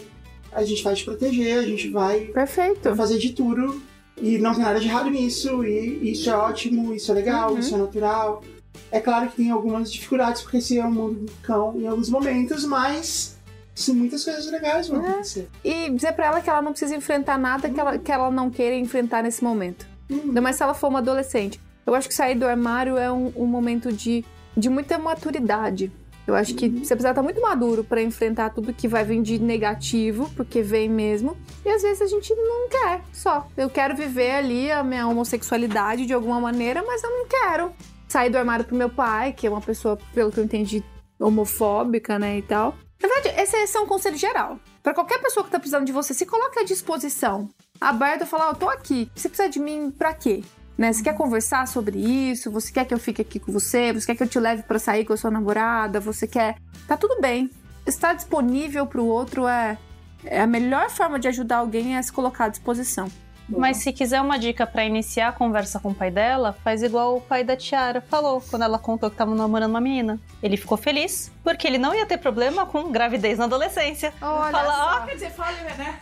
a 0.53 0.65
gente 0.65 0.83
vai 0.83 0.95
te 0.95 1.05
proteger, 1.05 1.59
a 1.59 1.67
gente 1.67 1.89
vai 1.91 2.21
Perfeito. 2.27 2.95
fazer 2.95 3.19
de 3.19 3.31
tudo. 3.33 3.81
E 4.21 4.39
não 4.39 4.55
tem 4.55 4.63
nada 4.63 4.79
de 4.79 4.87
errado 4.87 5.11
nisso, 5.11 5.65
e 5.65 6.13
isso 6.13 6.29
é 6.31 6.37
ótimo, 6.37 6.95
isso 6.95 7.11
é 7.11 7.15
legal, 7.15 7.53
Uhum. 7.53 7.59
isso 7.59 7.75
é 7.75 7.79
natural. 7.79 8.45
É 8.91 9.01
claro 9.01 9.29
que 9.31 9.37
tem 9.37 9.51
algumas 9.51 9.91
dificuldades, 9.91 10.43
porque 10.43 10.59
esse 10.59 10.79
é 10.79 10.85
um 10.85 10.93
mundo 10.93 11.25
do 11.27 11.33
cão 11.43 11.75
em 11.81 11.87
alguns 11.87 12.09
momentos, 12.11 12.65
mas 12.65 13.37
são 13.75 13.95
muitas 13.95 14.25
coisas 14.25 14.51
legais 14.51 14.89
vão 14.89 15.01
acontecer. 15.01 15.49
E 15.65 15.91
dizer 15.91 16.13
pra 16.13 16.27
ela 16.27 16.41
que 16.41 16.51
ela 16.51 16.63
não 16.63 16.73
precisa 16.73 16.95
enfrentar 16.95 17.39
nada 17.39 17.71
que 17.71 17.81
ela, 17.81 17.99
que 17.99 18.13
ela 18.13 18.31
não 18.31 18.51
queira 18.51 18.77
enfrentar 18.77 19.23
nesse 19.23 19.43
momento. 19.43 19.87
Hum. 20.11 20.21
Ainda 20.25 20.41
mais 20.41 20.57
se 20.57 20.63
ela 20.63 20.75
for 20.75 20.89
uma 20.89 20.99
adolescente. 20.99 21.61
Eu 21.87 21.95
acho 21.95 22.09
que 22.09 22.15
sair 22.15 22.35
do 22.35 22.47
armário 22.47 22.97
é 22.97 23.11
um, 23.11 23.33
um 23.35 23.47
momento 23.47 23.93
de, 23.93 24.25
de 24.57 24.69
muita 24.69 24.99
maturidade. 24.99 25.91
Eu 26.27 26.37
acho 26.37 26.55
que 26.55 26.69
você 26.69 26.95
precisa 26.95 27.11
estar 27.11 27.23
muito 27.23 27.41
maduro 27.41 27.83
pra 27.83 28.01
enfrentar 28.01 28.51
tudo 28.51 28.73
que 28.73 28.87
vai 28.87 29.05
vir 29.05 29.21
de 29.23 29.41
negativo, 29.41 30.31
porque 30.37 30.63
vem 30.63 30.89
mesmo. 30.89 31.37
E 31.65 31.69
às 31.69 31.83
vezes 31.83 32.01
a 32.01 32.07
gente 32.07 32.33
não 32.35 32.69
quer, 32.69 33.03
só. 33.13 33.49
Eu 33.57 33.69
quero 33.69 33.97
viver 33.97 34.31
ali 34.31 34.71
a 34.71 34.85
minha 34.85 35.09
homossexualidade 35.09 36.07
de 36.07 36.13
alguma 36.13 36.41
maneira, 36.41 36.85
mas 36.87 37.03
eu 37.03 37.11
não 37.11 37.27
quero 37.27 37.73
sair 38.07 38.31
do 38.31 38.39
armário 38.39 38.65
pro 38.65 38.77
meu 38.77 38.89
pai, 38.89 39.33
que 39.33 39.47
é 39.47 39.51
uma 39.51 39.61
pessoa, 39.61 39.99
pelo 40.15 40.31
que 40.31 40.39
eu 40.39 40.45
entendi, 40.45 40.85
homofóbica, 41.19 42.19
né, 42.19 42.39
e 42.39 42.43
tal. 42.43 42.77
Na 43.03 43.09
verdade, 43.09 43.41
esse 43.41 43.77
é 43.77 43.81
um 43.81 43.87
conselho 43.87 44.17
geral. 44.17 44.61
Pra 44.83 44.95
qualquer 44.95 45.21
pessoa 45.21 45.45
que 45.45 45.51
tá 45.51 45.59
precisando 45.59 45.85
de 45.85 45.93
você, 45.93 46.15
se 46.15 46.25
coloque 46.25 46.61
à 46.61 46.65
disposição. 46.65 47.51
Aberto 47.81 48.25
falar, 48.25 48.49
eu 48.49 48.55
tô 48.55 48.69
aqui. 48.69 49.11
Você 49.15 49.29
precisa 49.29 49.49
de 49.49 49.59
mim 49.59 49.91
pra 49.91 50.15
quê? 50.15 50.45
Né? 50.79 50.93
Você 50.93 51.03
quer 51.03 51.17
conversar 51.17 51.67
sobre 51.67 51.99
isso? 51.99 52.51
Você 52.53 52.73
quer 52.73 52.85
que 52.85 52.95
eu 52.95 52.99
fique 52.99 53.21
aqui 53.21 53.41
com 53.41 53.53
você? 53.53 53.93
Você 53.93 54.07
quer 54.07 54.15
que 54.15 54.23
eu 54.23 54.29
te 54.29 54.39
leve 54.39 54.63
pra 54.63 54.79
sair 54.79 55.05
com 55.05 55.13
a 55.13 55.17
sua 55.17 55.31
namorada? 55.31 55.99
Você 55.99 56.29
quer. 56.29 56.57
Tá 56.87 56.97
tudo 56.97 57.21
bem. 57.21 57.51
Estar 57.85 58.15
disponível 58.15 58.87
pro 58.87 59.05
outro 59.05 59.49
é, 59.49 59.77
é 60.25 60.41
a 60.41 60.47
melhor 60.47 60.89
forma 60.89 61.19
de 61.19 61.27
ajudar 61.27 61.57
alguém 61.57 61.97
é 61.97 62.03
se 62.03 62.13
colocar 62.13 62.45
à 62.45 62.49
disposição. 62.49 63.11
Mas 63.59 63.79
se 63.79 63.93
quiser 63.93 64.21
uma 64.21 64.39
dica 64.39 64.67
pra 64.67 64.85
iniciar 64.85 65.29
a 65.29 65.33
conversa 65.33 65.79
com 65.81 65.91
o 65.91 65.95
pai 65.95 66.11
dela, 66.11 66.57
faz 66.65 66.83
igual 66.83 67.17
o 67.17 67.21
pai 67.21 67.43
da 67.45 67.57
Tiara 67.57 68.01
falou 68.01 68.41
quando 68.51 68.63
ela 68.63 68.79
contou 68.79 69.11
que 69.11 69.17
tava 69.17 69.35
namorando 69.35 69.71
uma 69.71 69.81
menina. 69.81 70.21
Ele 70.43 70.57
ficou 70.57 70.77
feliz 70.77 71.31
porque 71.45 71.67
ele 71.67 71.79
não 71.79 71.95
ia 71.95 72.07
ter 72.07 72.19
problema 72.19 72.65
com 72.67 72.91
gravidez 72.91 73.39
na 73.39 73.45
adolescência. 73.45 74.13
Olha 74.21 74.51
Fala, 74.53 75.03
ó, 75.03 75.07
Quer 75.07 75.15
dizer, 75.15 75.31
fale, 75.31 75.57
né? 75.63 75.99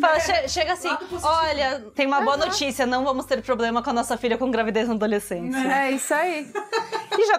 Fala, 0.00 0.20
che- 0.20 0.48
chega 0.48 0.72
assim, 0.74 0.88
olha, 1.22 1.80
tem 1.94 2.06
uma 2.06 2.20
boa 2.20 2.36
notícia, 2.36 2.86
não 2.86 3.04
vamos 3.04 3.26
ter 3.26 3.42
problema 3.42 3.82
com 3.82 3.90
a 3.90 3.92
nossa 3.92 4.16
filha 4.16 4.36
com 4.38 4.50
gravidez 4.50 4.88
na 4.88 4.94
adolescência. 4.94 5.58
É 5.72 5.90
isso 5.90 6.12
aí. 6.14 6.50
E 7.18 7.26
já 7.26 7.38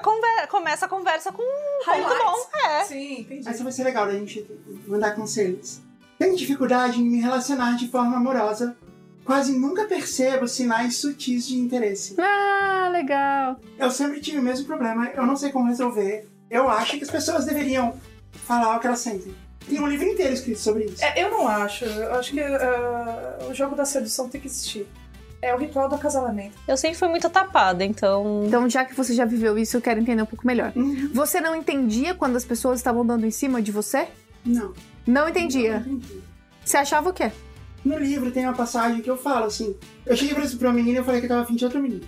começa 0.50 0.86
a 0.86 0.90
conversa 0.90 1.32
com 1.32 1.42
um 1.44 1.86
ponto 1.86 2.24
bom. 2.24 2.60
É. 2.70 2.84
Sim, 2.86 3.20
entendi. 3.22 3.48
Essa 3.48 3.64
vai 3.64 3.72
ser 3.72 3.84
legal 3.84 4.06
da 4.06 4.14
gente 4.14 4.46
mandar 4.88 5.12
conselhos. 5.16 5.82
Tenho 6.18 6.36
dificuldade 6.36 7.02
em 7.02 7.04
me 7.04 7.20
relacionar 7.20 7.76
de 7.76 7.88
forma 7.90 8.16
amorosa. 8.16 8.76
Quase 9.26 9.58
nunca 9.58 9.86
percebo 9.86 10.48
sinais 10.48 10.98
sutis 10.98 11.48
de 11.48 11.58
interesse. 11.58 12.16
Ah, 12.20 12.90
legal. 12.92 13.60
Eu 13.78 13.90
sempre 13.90 14.22
tive 14.22 14.38
o 14.38 14.44
mesmo 14.44 14.68
problema, 14.68 15.10
eu 15.16 15.26
não 15.26 15.36
sei 15.36 15.52
como 15.52 15.68
resolver. 15.68 16.30
Eu 16.50 16.70
acho 16.70 16.98
que 16.98 17.04
as 17.04 17.10
pessoas 17.10 17.44
deveriam 17.44 17.96
falar 18.32 18.78
o 18.78 18.80
que 18.80 18.86
elas 18.86 19.00
sentem. 19.00 19.34
Tem 19.68 19.80
um 19.80 19.88
livro 19.88 20.06
inteiro 20.06 20.32
escrito 20.32 20.60
sobre 20.60 20.86
isso. 20.86 21.04
É, 21.04 21.24
eu 21.24 21.32
não 21.32 21.48
acho. 21.48 21.86
Eu 21.86 22.14
acho 22.14 22.32
que 22.32 22.40
ah, 22.40 23.40
o 23.50 23.54
jogo 23.54 23.76
da 23.76 23.84
sedução 23.84 24.30
tem 24.30 24.40
que 24.40 24.48
existir. 24.48 24.88
É 25.42 25.54
o 25.54 25.58
ritual 25.58 25.90
do 25.90 25.96
acasalamento. 25.96 26.56
Eu 26.68 26.78
sempre 26.78 26.98
fui 26.98 27.08
muito 27.08 27.30
tapada, 27.30 27.84
então. 27.84 28.44
Então, 28.46 28.70
já 28.70 28.86
que 28.86 28.96
você 28.96 29.14
já 29.14 29.26
viveu 29.26 29.58
isso, 29.58 29.76
eu 29.76 29.82
quero 29.82 30.00
entender 30.00 30.22
um 30.22 30.26
pouco 30.26 30.46
melhor. 30.46 30.72
Uhum. 30.76 31.10
Você 31.14 31.42
não 31.42 31.56
entendia 31.56 32.14
quando 32.14 32.36
as 32.36 32.46
pessoas 32.46 32.80
estavam 32.80 33.06
dando 33.06 33.26
em 33.26 33.32
cima 33.32 33.62
de 33.62 33.72
você? 33.72 34.08
Não. 34.46 34.74
Não 35.06 35.28
entendia. 35.28 35.80
Não 35.80 35.94
entendi. 35.94 36.22
Você 36.64 36.78
achava 36.78 37.10
o 37.10 37.14
quê? 37.14 37.32
No 37.86 37.98
livro 38.00 38.32
tem 38.32 38.44
uma 38.46 38.54
passagem 38.56 39.02
que 39.02 39.10
eu 39.10 39.16
falo 39.18 39.46
assim. 39.46 39.76
Eu 40.06 40.18
cheguei 40.18 40.34
pra, 40.36 40.44
pra 40.58 40.68
uma 40.70 40.74
menina 40.74 41.00
e 41.00 41.04
falei 41.04 41.20
que 41.22 41.26
eu 41.28 41.30
tava 41.30 41.44
afim 41.44 41.56
de 41.56 41.64
outra 41.64 41.80
menina. 41.80 42.02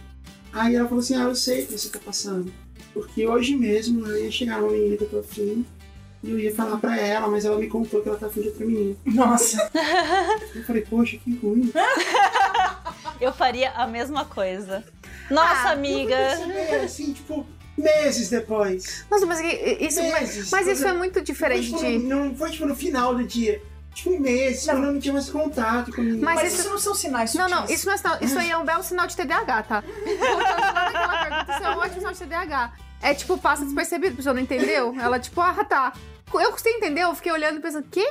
Aí 0.51 0.75
ela 0.75 0.87
falou 0.87 0.99
assim: 1.01 1.15
Ah, 1.15 1.23
eu 1.23 1.35
sei 1.35 1.63
o 1.63 1.67
que 1.67 1.77
você 1.77 1.89
tá 1.89 1.99
passando. 2.03 2.51
Porque 2.93 3.27
hoje 3.27 3.55
mesmo 3.55 4.05
eu 4.07 4.23
ia 4.25 4.31
chegar 4.31 4.59
numa 4.59 4.71
menina 4.71 4.97
que 4.97 5.03
eu 5.03 5.09
tô 5.09 5.19
afim 5.19 5.63
e 6.23 6.31
eu 6.31 6.39
ia 6.39 6.53
falar 6.55 6.77
pra 6.77 6.97
ela, 6.99 7.27
mas 7.27 7.45
ela 7.45 7.59
me 7.59 7.67
contou 7.67 8.01
que 8.01 8.09
ela 8.09 8.17
tá 8.17 8.25
afim 8.25 8.41
de 8.41 8.47
outra 8.47 8.65
menina. 8.65 8.95
Nossa. 9.05 9.69
Eu 10.55 10.63
falei, 10.63 10.81
poxa, 10.81 11.15
que 11.17 11.35
ruim. 11.35 11.71
Eu 13.21 13.31
faria 13.33 13.71
a 13.71 13.85
mesma 13.87 14.25
coisa. 14.25 14.83
Nossa, 15.29 15.69
Ah, 15.69 15.71
amiga. 15.73 16.15
Perceber, 16.15 16.75
assim, 16.85 17.13
tipo, 17.13 17.45
meses 17.77 18.29
depois. 18.29 19.05
Nossa, 19.11 19.25
mas 19.27 19.39
isso, 19.79 20.01
mas, 20.01 20.21
Meses. 20.21 20.51
mas 20.51 20.67
isso 20.67 20.81
Coisa- 20.83 20.89
é 20.89 20.93
muito 20.93 21.21
diferente. 21.21 21.71
Não 21.71 21.79
foi, 21.79 21.91
tipo, 21.91 22.03
no- 22.09 22.25
não 22.25 22.35
foi 22.35 22.49
tipo 22.51 22.65
no 22.65 22.75
final 22.75 23.13
do 23.15 23.23
dia. 23.23 23.61
Tipo, 23.97 24.19
meses, 24.19 24.63
quando 24.65 24.83
eu 24.85 24.91
não 24.93 24.99
tinha 24.99 25.13
mais 25.13 25.27
contato 25.27 25.91
com 25.91 26.03
ninguém. 26.03 26.21
Mas 26.21 26.35
Mas, 26.35 26.53
isso- 26.53 26.61
isso 26.61 26.69
não 26.69 26.77
são 26.77 26.93
sinais 26.93 27.33
Não, 27.33 27.49
sutis. 27.49 27.57
não, 27.67 27.75
isso 27.75 27.85
não 27.87 27.93
é 27.93 27.97
sinal. 27.97 28.17
Isso 28.21 28.37
aí 28.39 28.51
é 28.51 28.55
um 28.57 28.63
belo 28.63 28.83
sinal 28.83 29.07
de 29.07 29.15
TDAH, 29.17 29.63
tá? 29.63 29.81
Pergunta, 30.05 31.45
isso 31.51 31.63
é 31.63 31.69
um 31.75 31.79
ótimo 31.79 31.95
sinal 31.99 32.13
de 32.13 32.19
TDAH. 32.19 32.73
É 33.01 33.13
tipo, 33.15 33.37
passa 33.39 33.65
despercebido, 33.65 34.13
a 34.13 34.17
pessoa 34.17 34.33
não 34.35 34.41
entendeu. 34.41 34.93
Ela, 34.99 35.19
tipo, 35.19 35.41
ah, 35.41 35.63
tá. 35.63 35.93
Eu 36.31 36.51
custei 36.51 36.73
entender, 36.73 37.01
eu 37.01 37.15
fiquei 37.15 37.31
olhando 37.31 37.57
e 37.57 37.59
pensando, 37.59 37.87
quê? 37.89 38.07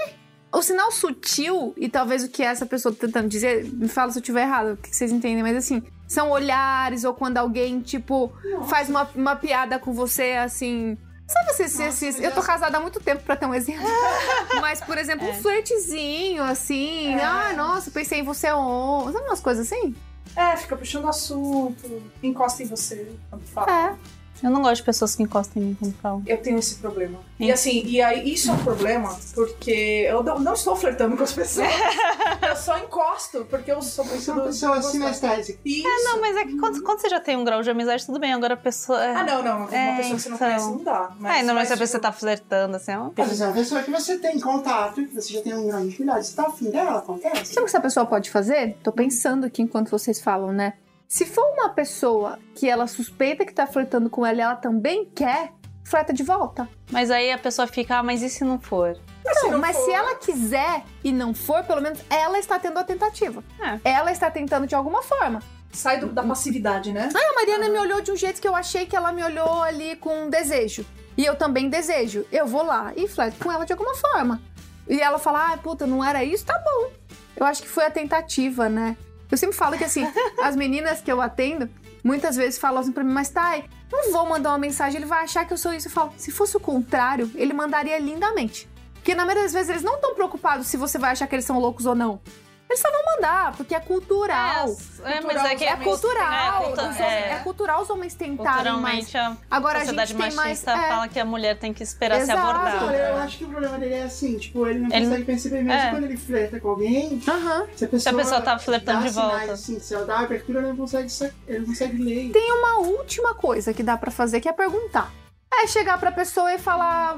O 0.53 0.61
sinal 0.62 0.91
sutil, 0.91 1.72
e 1.76 1.89
talvez 1.89 2.24
o 2.24 2.28
que 2.28 2.43
essa 2.43 2.66
pessoa 2.66 2.93
tá 2.95 3.07
tentando 3.07 3.28
dizer, 3.28 3.64
me 3.72 3.87
fala 3.89 4.11
se 4.11 4.18
eu 4.18 4.22
estiver 4.22 4.43
errado, 4.43 4.72
o 4.72 4.76
que 4.76 4.95
vocês 4.95 5.12
entendem, 5.12 5.43
mas 5.43 5.57
assim, 5.57 5.82
são 6.09 6.30
olhares, 6.30 7.05
ou 7.05 7.14
quando 7.14 7.37
alguém, 7.37 7.80
tipo, 7.80 8.32
faz 8.68 8.89
uma, 8.89 9.09
uma 9.14 9.37
piada 9.37 9.78
com 9.78 9.93
você, 9.93 10.32
assim. 10.32 10.97
Sabe 11.29 11.53
se, 11.55 11.68
se, 11.68 11.79
Nossa, 11.85 12.12
se- 12.12 12.22
Eu 12.22 12.33
tô 12.33 12.41
casada 12.43 12.77
há 12.79 12.81
muito 12.81 13.01
tempo 13.01 13.22
pra 13.24 13.35
ter 13.37 13.47
um 13.47 13.55
exemplo. 13.55 13.83
Mas, 14.61 14.81
por 14.81 14.97
exemplo, 14.97 15.29
um 15.29 15.35
flertezinho, 15.35 16.43
assim. 16.45 17.14
É. 17.14 17.22
Ah, 17.24 17.53
nossa, 17.57 17.91
pensei 17.91 18.20
em 18.20 18.22
você 18.22 18.51
ontem. 18.53 19.12
Sabe 19.12 19.27
umas 19.27 19.41
coisas 19.41 19.66
assim? 19.70 19.95
É, 20.37 20.57
fica 20.57 20.77
puxando 20.77 21.09
assunto, 21.09 22.03
encosta 22.22 22.62
em 22.62 22.66
você 22.66 23.11
quando 23.31 23.43
fala. 23.47 23.70
É. 23.72 23.95
Eu 24.43 24.51
não 24.51 24.62
gosto 24.62 24.76
de 24.76 24.82
pessoas 24.82 25.14
que 25.16 25.22
encostam 25.22 25.62
em 25.62 25.66
mim 25.66 25.76
quando 25.78 25.95
falam. 25.95 26.22
Eu 26.26 26.39
tenho 26.39 26.59
esse 26.59 26.76
problema. 26.76 27.18
Sim. 27.39 27.45
E 27.45 27.53
assim, 27.53 27.82
e 27.84 28.01
aí 28.03 28.32
isso 28.32 28.51
é 28.51 28.55
um 28.55 28.59
problema 28.59 29.16
porque 29.34 30.07
eu 30.09 30.22
não, 30.22 30.39
não 30.39 30.55
estou 30.55 30.76
flertando 30.76 31.16
com 31.16 31.22
as 31.22 31.32
pessoas. 31.32 31.68
eu 32.49 32.57
só 32.57 32.78
encosto 32.78 33.47
porque 33.51 33.70
eu 33.70 33.80
sou 33.82 34.05
muito 34.05 34.22
Você 34.22 34.30
é 34.30 34.34
uma 34.34 34.45
pessoa 34.45 34.82
sinestésica. 34.82 35.59
Isso. 35.64 35.87
Não, 36.05 36.20
mas 36.20 36.37
é 36.37 36.45
que 36.45 36.57
quando, 36.59 36.82
quando 36.82 37.01
você 37.01 37.09
já 37.09 37.20
tem 37.20 37.37
um 37.37 37.45
grau 37.45 37.62
de 37.62 37.70
amizade, 37.70 38.05
tudo 38.07 38.18
bem. 38.18 38.32
Agora 38.32 38.55
a 38.55 38.57
pessoa. 38.57 39.03
É... 39.05 39.14
Ah, 39.14 39.24
não, 39.24 39.43
não. 39.43 39.57
Uma 39.66 39.74
É, 39.76 39.97
pessoa 39.97 40.14
que 40.16 40.22
você 40.22 40.28
não 40.28 40.37
então. 40.37 40.49
conhece 40.49 40.66
não 40.66 40.84
dá. 40.84 41.11
Mas, 41.18 41.37
é, 41.37 41.43
não, 41.43 41.55
mas 41.55 41.68
se 41.68 41.72
a 41.72 41.76
tipo, 41.76 41.84
pessoa 41.84 42.01
tá 42.01 42.12
flertando, 42.12 42.76
assim, 42.76 42.93
é 42.93 42.99
uma... 42.99 43.12
Mas 43.16 43.41
é 43.41 43.47
uma 43.47 43.55
pessoa 43.55 43.82
que 43.82 43.91
você 43.91 44.18
tem 44.18 44.39
contato, 44.41 44.95
que 45.07 45.14
você 45.14 45.32
já 45.34 45.43
tem 45.43 45.55
um 45.55 45.66
grau 45.66 45.80
de 45.80 45.89
intimidade. 45.89 46.26
Você 46.26 46.37
tá 46.37 46.47
afim 46.47 46.70
dela, 46.70 46.99
acontece. 46.99 47.55
Sabe 47.55 47.61
o 47.61 47.64
que 47.64 47.70
essa 47.70 47.80
pessoa 47.80 48.07
pode 48.07 48.30
fazer? 48.30 48.76
Tô 48.82 48.93
pensando 48.93 49.47
aqui 49.47 49.62
enquanto 49.62 49.91
vocês 49.91 50.20
falam, 50.20 50.53
né? 50.53 50.74
Se 51.09 51.24
for 51.24 51.44
uma 51.52 51.68
pessoa 51.68 52.38
que 52.54 52.68
ela 52.68 52.86
suspeita 52.86 53.44
que 53.44 53.52
tá 53.52 53.66
flertando 53.66 54.11
com 54.11 54.24
ela 54.26 54.38
e 54.38 54.40
ela 54.40 54.57
também 54.57 55.04
quer, 55.04 55.52
fleta 55.84 56.12
de 56.12 56.22
volta. 56.24 56.68
Mas 56.90 57.11
aí 57.11 57.30
a 57.30 57.38
pessoa 57.38 57.66
fica, 57.68 57.98
ah, 57.98 58.02
mas 58.02 58.22
e 58.22 58.28
se 58.28 58.44
não 58.44 58.59
for? 58.59 58.98
Mas 59.24 59.38
se 59.38 59.44
Não, 59.44 59.52
não 59.52 59.59
mas 59.61 59.76
for- 59.76 59.84
se 59.84 59.92
ela 59.92 60.14
quiser 60.16 60.82
e 61.04 61.12
não 61.12 61.32
for, 61.32 61.62
pelo 61.64 61.80
menos 61.80 62.00
ela 62.11 62.38
está 62.38 62.59
tendo 62.59 62.78
a 62.78 62.84
tentativa. 62.84 63.42
É. 63.84 63.90
Ela 63.92 64.11
está 64.11 64.30
tentando 64.30 64.66
de 64.66 64.74
alguma 64.74 65.00
forma. 65.02 65.40
Sai 65.72 66.00
do- 66.00 66.09
da 66.09 66.22
passividade, 66.24 66.92
né? 66.92 67.09
A 67.14 67.34
Mariana 67.34 67.68
me 67.68 67.78
olhou 67.78 68.00
de 68.00 68.11
um 68.11 68.16
jeito 68.16 68.40
que 68.40 68.48
eu 68.48 68.54
achei 68.57 68.86
que 68.86 68.96
ela 68.96 69.12
me 69.12 69.22
olhou 69.22 69.62
ali 69.62 69.94
com 69.96 70.28
desejo. 70.28 70.84
E 71.16 71.24
eu 71.24 71.36
também 71.36 71.68
desejo. 71.68 72.26
Eu 72.32 72.46
vou 72.46 72.62
lá 72.64 72.92
e 72.96 73.07
flerto 73.07 73.42
com 73.42 73.50
ela 73.52 73.64
de 73.64 73.72
alguma 73.72 73.94
forma. 73.94 74.40
E 74.88 75.00
ela 75.00 75.18
fala, 75.18 75.52
ah, 75.52 75.57
puta, 75.57 75.86
não 75.86 76.02
era 76.04 76.24
isso? 76.24 76.44
Tá 76.44 76.59
bom. 76.59 76.90
Eu 77.36 77.46
acho 77.46 77.62
que 77.62 77.68
foi 77.68 77.84
a 77.84 77.90
tentativa, 77.90 78.68
né? 78.68 78.96
Eu 79.31 79.37
sempre 79.37 79.57
falo 79.57 79.77
que, 79.77 79.85
assim, 79.85 80.07
as 80.43 80.55
meninas 80.55 81.01
que 81.01 81.11
eu 81.11 81.20
atendo, 81.20 81.68
muitas 82.03 82.37
vezes 82.37 82.59
falam 82.59 82.81
assim 82.81 82.93
pra 82.93 83.03
mim, 83.03 83.12
mas 83.12 83.29
Thay, 83.29 83.64
não 83.91 84.12
vou 84.12 84.27
mandar 84.27 84.51
uma 84.51 84.59
mensagem, 84.59 84.99
ele 84.99 85.07
vai 85.07 85.24
achar 85.24 85.45
que 85.45 85.53
eu 85.53 85.59
sou 85.59 85.72
isso. 85.72 85.89
Eu 85.89 85.93
falo, 85.93 86.12
se 86.16 86.31
fosse 86.31 86.57
o 86.57 86.61
contrário, 86.61 87.31
ele 87.35 87.53
mandaria 87.53 87.99
lindamente. 87.99 88.68
Porque 88.95 89.14
na 89.14 89.24
maioria 89.24 89.45
das 89.45 89.53
vezes 89.53 89.70
eles 89.70 89.83
não 89.83 89.95
estão 89.95 90.14
preocupados 90.14 90.66
se 90.66 90.77
você 90.77 90.99
vai 90.99 91.12
achar 91.12 91.27
que 91.27 91.35
eles 91.35 91.45
são 91.45 91.59
loucos 91.59 91.87
ou 91.87 91.95
não. 91.95 92.20
Eles 92.69 92.81
só 92.81 92.91
vão 92.91 93.01
mandar, 93.14 93.53
porque 93.57 93.75
é 93.75 93.81
cultural. 93.81 94.67
É, 95.05 95.21
mas 95.21 95.45
é 95.45 95.55
que 95.55 95.64
É 95.64 95.77
cultural. 95.77 96.62
É, 96.62 96.67
cultu- 96.67 97.03
é. 97.03 97.31
é 97.33 97.41
cultural 97.45 97.83
os 97.83 97.91
homens 97.91 98.14
tentarem 98.14 98.73
mais. 98.81 99.14
A 99.14 99.37
Agora 99.51 99.79
a 99.79 99.85
gente 99.85 99.91
sociedade 99.95 100.09
tem 100.14 100.19
mais. 100.19 100.35
machista 100.35 100.73
é, 100.73 100.89
fala 100.89 101.09
que 101.09 101.21
a 101.21 101.25
mulher 101.25 101.57
tem 101.59 101.73
que 101.73 101.83
esperar 101.83 102.19
Exato. 102.21 102.41
ser 102.41 102.47
abordada. 102.47 102.93
Eu 102.97 103.17
acho 103.19 103.39
que 103.39 103.45
o 103.45 103.49
problema 103.49 103.79
dele 103.79 103.95
é 103.95 104.03
assim, 104.03 104.37
tipo, 104.37 104.67
ele 104.67 104.81
não 104.81 104.91
Ele- 104.91 105.05
consegue 105.07 105.25
perceber 105.25 105.62
mesmo 105.62 105.73
é. 105.81 105.91
quando 105.91 106.05
ele 106.05 106.17
flerta 106.17 106.59
com 106.61 106.69
alguém. 106.71 107.23
Aham. 107.29 107.67
Se 107.77 107.85
a 107.85 107.89
pessoa, 107.89 108.14
pessoa 108.17 108.41
tá 108.41 108.59
flertando 108.59 109.05
de 109.05 109.11
volta. 109.11 109.31
Sinais, 109.31 109.51
assim, 109.51 109.79
se 109.79 109.95
ela 109.95 110.05
dá 110.05 110.19
abertura, 110.21 110.59
ele 110.59 110.69
não 110.69 110.77
consegue, 110.77 111.09
ele 111.47 111.59
não 111.61 111.67
consegue 111.67 112.03
ler. 112.03 112.33
Tem 112.33 112.53
uma 112.53 112.79
última 112.81 113.33
coisa 113.35 113.73
que 113.73 113.83
dá 113.85 113.97
pra 113.97 114.11
fazer 114.11 114.41
que 114.41 114.49
é 114.49 114.53
perguntar. 114.53 115.12
É 115.53 115.67
chegar 115.69 115.99
pra 115.99 116.11
pessoa 116.11 116.53
e 116.53 116.59
falar: 116.59 117.17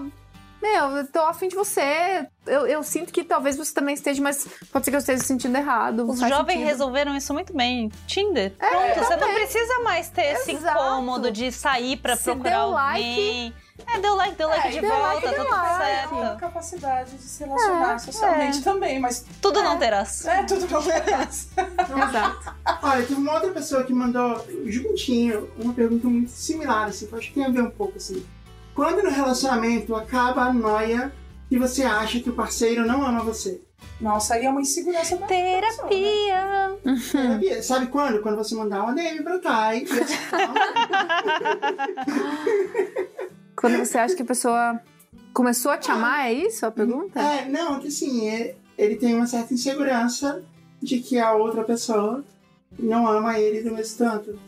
Meu, 0.61 0.97
eu 0.97 1.07
tô 1.07 1.21
afim 1.21 1.47
de 1.49 1.55
você. 1.55 2.27
Eu, 2.47 2.67
eu 2.67 2.83
sinto 2.83 3.13
que 3.13 3.23
talvez 3.23 3.57
você 3.57 3.73
também 3.73 3.95
esteja, 3.95 4.21
mas 4.21 4.47
pode 4.73 4.85
ser 4.85 4.91
que 4.91 4.97
eu 4.97 5.01
esteja 5.01 5.21
se 5.23 5.29
sentindo 5.29 5.57
errado. 5.57 6.09
Os 6.09 6.19
jovens 6.19 6.55
sentido. 6.55 6.67
resolveram 6.67 7.15
isso 7.17 7.33
muito 7.33 7.53
bem. 7.55 7.91
Tinder. 8.07 8.53
Pronto, 8.59 8.95
você 8.99 9.11
não 9.15 9.19
também. 9.19 9.35
precisa 9.37 9.81
mais 9.81 10.09
ter 10.09 10.23
esse 10.35 10.53
Exato. 10.53 10.79
incômodo 10.79 11.31
de 11.31 11.53
sair 11.53 11.97
pra 11.99 12.17
Se 12.17 12.25
procurar 12.25 12.51
deu 12.59 12.71
like- 12.71 13.09
alguém. 13.09 13.55
É, 13.87 13.99
deu 14.01 14.17
like, 14.17 14.35
deu 14.35 14.49
like 14.49 14.67
É, 14.67 14.71
de 14.73 14.81
deu 14.81 14.91
volta, 14.91 15.07
like, 15.07 15.23
tá 15.23 15.33
tudo 15.35 15.49
like. 15.51 15.83
É 15.83 16.09
certo. 16.09 16.39
capacidade 16.41 17.11
de 17.17 17.23
se 17.23 17.45
relacionar 17.45 17.95
É, 17.95 17.99
socialmente 18.01 18.61
também, 18.63 18.99
mas 18.99 19.25
Tudo 19.41 19.63
não 19.63 19.79
terás. 19.79 20.27
é 20.27 20.43
tudo 20.43 20.67
não 20.69 20.83
merece. 20.83 21.49
Exato. 22.09 22.55
Olha, 22.83 23.03
teve 23.07 23.15
uma 23.15 23.35
outra 23.35 23.51
pessoa 23.53 23.85
que 23.85 23.93
mandou 23.93 24.45
juntinho 24.67 25.49
uma 25.57 25.73
pergunta 25.73 26.09
muito 26.09 26.31
similar, 26.33 26.89
assim, 26.89 27.07
que 27.07 27.13
eu 27.13 27.19
acho 27.19 27.29
que 27.29 27.35
tem 27.35 27.45
a 27.47 27.51
ver 27.51 27.63
um 27.63 27.71
pouco, 27.71 27.97
assim. 27.99 28.27
Quando 28.79 29.03
no 29.03 29.11
relacionamento 29.11 29.93
acaba 29.97 30.43
a 30.43 30.53
noia 30.53 31.12
e 31.51 31.59
você 31.59 31.83
acha 31.83 32.20
que 32.20 32.31
o 32.31 32.33
parceiro 32.33 32.87
não 32.87 33.05
ama 33.05 33.24
você? 33.24 33.61
Nossa, 34.01 34.35
aí 34.35 34.45
é 34.47 34.49
uma 34.49 34.61
insegurança 34.61 35.16
da 35.16 35.26
pessoa, 35.26 35.49
né? 35.51 35.61
Terapia. 35.61 36.79
Terapia. 37.11 37.61
Sabe 37.61 37.89
quando? 37.89 38.22
Quando 38.22 38.37
você 38.37 38.55
mandar 38.55 38.85
uma 38.85 38.95
DM 38.95 39.20
pra 39.24 39.41
Thay. 39.41 39.85
Quando 43.57 43.79
você 43.79 43.99
acha 43.99 44.14
que 44.14 44.22
a 44.22 44.26
pessoa 44.26 44.81
começou 45.35 45.72
a 45.72 45.76
te 45.76 45.91
amar, 45.91 46.29
é 46.29 46.33
isso 46.35 46.64
a 46.64 46.70
pergunta? 46.70 47.18
É, 47.20 47.49
não, 47.49 47.81
que 47.81 47.89
assim, 47.89 48.29
é- 48.29 48.55
ele 48.79 48.95
tem 48.95 49.16
uma 49.16 49.26
certa 49.26 49.53
insegurança 49.55 50.41
de 50.81 51.01
que 51.01 51.18
a 51.18 51.33
outra 51.33 51.64
pessoa 51.64 52.24
não 52.79 53.09
ama 53.09 53.41
ele 53.41 53.68
do 53.68 53.74
mesmo 53.74 53.99
tanto. 53.99 54.39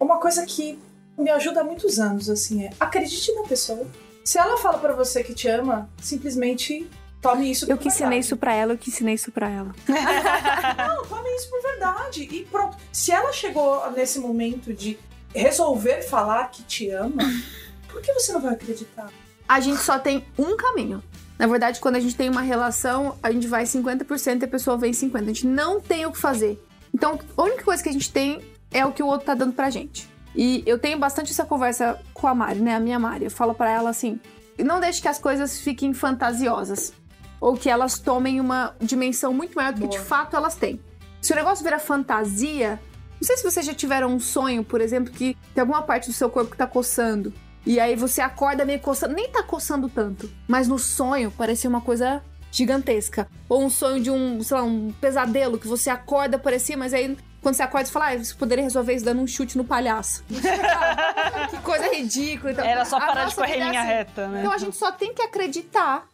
Uma 0.00 0.18
coisa 0.18 0.44
que 0.44 0.76
me 1.18 1.30
ajuda 1.30 1.60
há 1.60 1.64
muitos 1.64 1.98
anos, 1.98 2.30
assim, 2.30 2.64
é 2.64 2.70
acredite 2.78 3.32
na 3.34 3.42
pessoa. 3.42 3.86
Se 4.24 4.38
ela 4.38 4.56
fala 4.58 4.78
pra 4.78 4.92
você 4.94 5.24
que 5.24 5.34
te 5.34 5.48
ama, 5.48 5.88
simplesmente 6.00 6.88
tome 7.20 7.50
isso 7.50 7.66
por 7.66 7.72
Eu 7.72 7.78
que 7.78 7.88
ensinei 7.88 8.08
verdade. 8.10 8.26
isso 8.26 8.36
pra 8.36 8.54
ela, 8.54 8.72
eu 8.74 8.78
que 8.78 8.90
ensinei 8.90 9.14
isso 9.14 9.32
pra 9.32 9.48
ela. 9.48 9.74
Não, 10.76 11.04
tome 11.06 11.34
isso 11.34 11.48
por 11.50 11.62
verdade. 11.62 12.22
E 12.30 12.44
pronto. 12.44 12.76
Se 12.92 13.10
ela 13.10 13.32
chegou 13.32 13.90
nesse 13.92 14.18
momento 14.18 14.72
de 14.72 14.98
resolver 15.34 16.02
falar 16.02 16.50
que 16.50 16.62
te 16.62 16.90
ama, 16.90 17.22
por 17.90 18.00
que 18.02 18.12
você 18.12 18.32
não 18.32 18.40
vai 18.40 18.54
acreditar? 18.54 19.10
A 19.48 19.60
gente 19.60 19.80
só 19.80 19.98
tem 19.98 20.24
um 20.38 20.56
caminho. 20.56 21.02
Na 21.38 21.46
verdade, 21.46 21.80
quando 21.80 21.96
a 21.96 22.00
gente 22.00 22.16
tem 22.16 22.28
uma 22.28 22.42
relação, 22.42 23.16
a 23.22 23.30
gente 23.30 23.46
vai 23.46 23.64
50% 23.64 24.42
e 24.42 24.44
a 24.44 24.48
pessoa 24.48 24.76
vem 24.76 24.90
50%. 24.92 25.16
A 25.22 25.24
gente 25.26 25.46
não 25.46 25.80
tem 25.80 26.04
o 26.04 26.12
que 26.12 26.18
fazer. 26.18 26.62
Então, 26.92 27.18
a 27.36 27.42
única 27.42 27.62
coisa 27.64 27.82
que 27.82 27.88
a 27.88 27.92
gente 27.92 28.10
tem 28.12 28.40
é 28.72 28.84
o 28.84 28.92
que 28.92 29.02
o 29.02 29.06
outro 29.06 29.26
tá 29.26 29.34
dando 29.34 29.52
pra 29.52 29.70
gente. 29.70 30.08
E 30.38 30.62
eu 30.64 30.78
tenho 30.78 30.96
bastante 30.96 31.32
essa 31.32 31.44
conversa 31.44 31.98
com 32.14 32.28
a 32.28 32.34
Mari, 32.34 32.60
né? 32.60 32.76
A 32.76 32.80
minha 32.80 32.96
Mari. 32.96 33.24
Eu 33.24 33.30
falo 33.30 33.54
pra 33.54 33.68
ela 33.68 33.90
assim: 33.90 34.20
não 34.56 34.78
deixe 34.78 35.02
que 35.02 35.08
as 35.08 35.18
coisas 35.18 35.58
fiquem 35.58 35.92
fantasiosas. 35.92 36.92
Ou 37.40 37.56
que 37.56 37.68
elas 37.68 37.98
tomem 37.98 38.40
uma 38.40 38.72
dimensão 38.80 39.34
muito 39.34 39.54
maior 39.54 39.72
do 39.72 39.80
que 39.80 39.88
de 39.88 39.96
Boa. 39.96 40.08
fato 40.08 40.36
elas 40.36 40.54
têm. 40.54 40.80
Se 41.20 41.32
o 41.32 41.36
negócio 41.36 41.64
vira 41.64 41.80
fantasia, 41.80 42.80
não 43.20 43.26
sei 43.26 43.36
se 43.36 43.42
vocês 43.42 43.66
já 43.66 43.74
tiveram 43.74 44.14
um 44.14 44.20
sonho, 44.20 44.62
por 44.62 44.80
exemplo, 44.80 45.12
que 45.12 45.36
tem 45.52 45.60
alguma 45.60 45.82
parte 45.82 46.08
do 46.08 46.12
seu 46.12 46.30
corpo 46.30 46.52
que 46.52 46.56
tá 46.56 46.68
coçando. 46.68 47.34
E 47.66 47.80
aí 47.80 47.96
você 47.96 48.20
acorda 48.20 48.64
meio 48.64 48.78
coçando, 48.78 49.14
nem 49.14 49.28
tá 49.28 49.42
coçando 49.42 49.88
tanto. 49.88 50.30
Mas 50.46 50.68
no 50.68 50.78
sonho 50.78 51.32
parecia 51.32 51.68
uma 51.68 51.80
coisa 51.80 52.22
gigantesca. 52.52 53.28
Ou 53.48 53.64
um 53.64 53.70
sonho 53.70 54.00
de 54.00 54.10
um, 54.10 54.40
sei 54.42 54.56
lá, 54.56 54.62
um 54.62 54.92
pesadelo 55.00 55.58
que 55.58 55.66
você 55.66 55.90
acorda, 55.90 56.38
parecia, 56.38 56.76
mas 56.76 56.94
aí 56.94 57.16
quando 57.48 57.54
você 57.54 57.62
acorda 57.62 57.86
você 57.86 57.92
fala, 57.92 58.08
ah, 58.10 58.18
você 58.18 58.34
poderia 58.34 58.62
resolver 58.62 58.94
isso 58.94 59.04
dando 59.04 59.22
um 59.22 59.26
chute 59.26 59.56
no 59.56 59.64
palhaço. 59.64 60.22
que 61.50 61.58
coisa 61.62 61.88
ridícula. 61.88 62.52
Então, 62.52 62.64
Era 62.64 62.84
só 62.84 63.00
parar 63.00 63.24
de 63.24 63.34
correr 63.34 63.56
em 63.56 63.62
é 63.62 63.68
linha 63.68 63.80
assim. 63.80 63.88
reta, 63.88 64.28
né? 64.28 64.40
Então 64.40 64.52
a 64.52 64.58
gente 64.58 64.76
só 64.76 64.92
tem 64.92 65.14
que 65.14 65.22
acreditar 65.22 66.06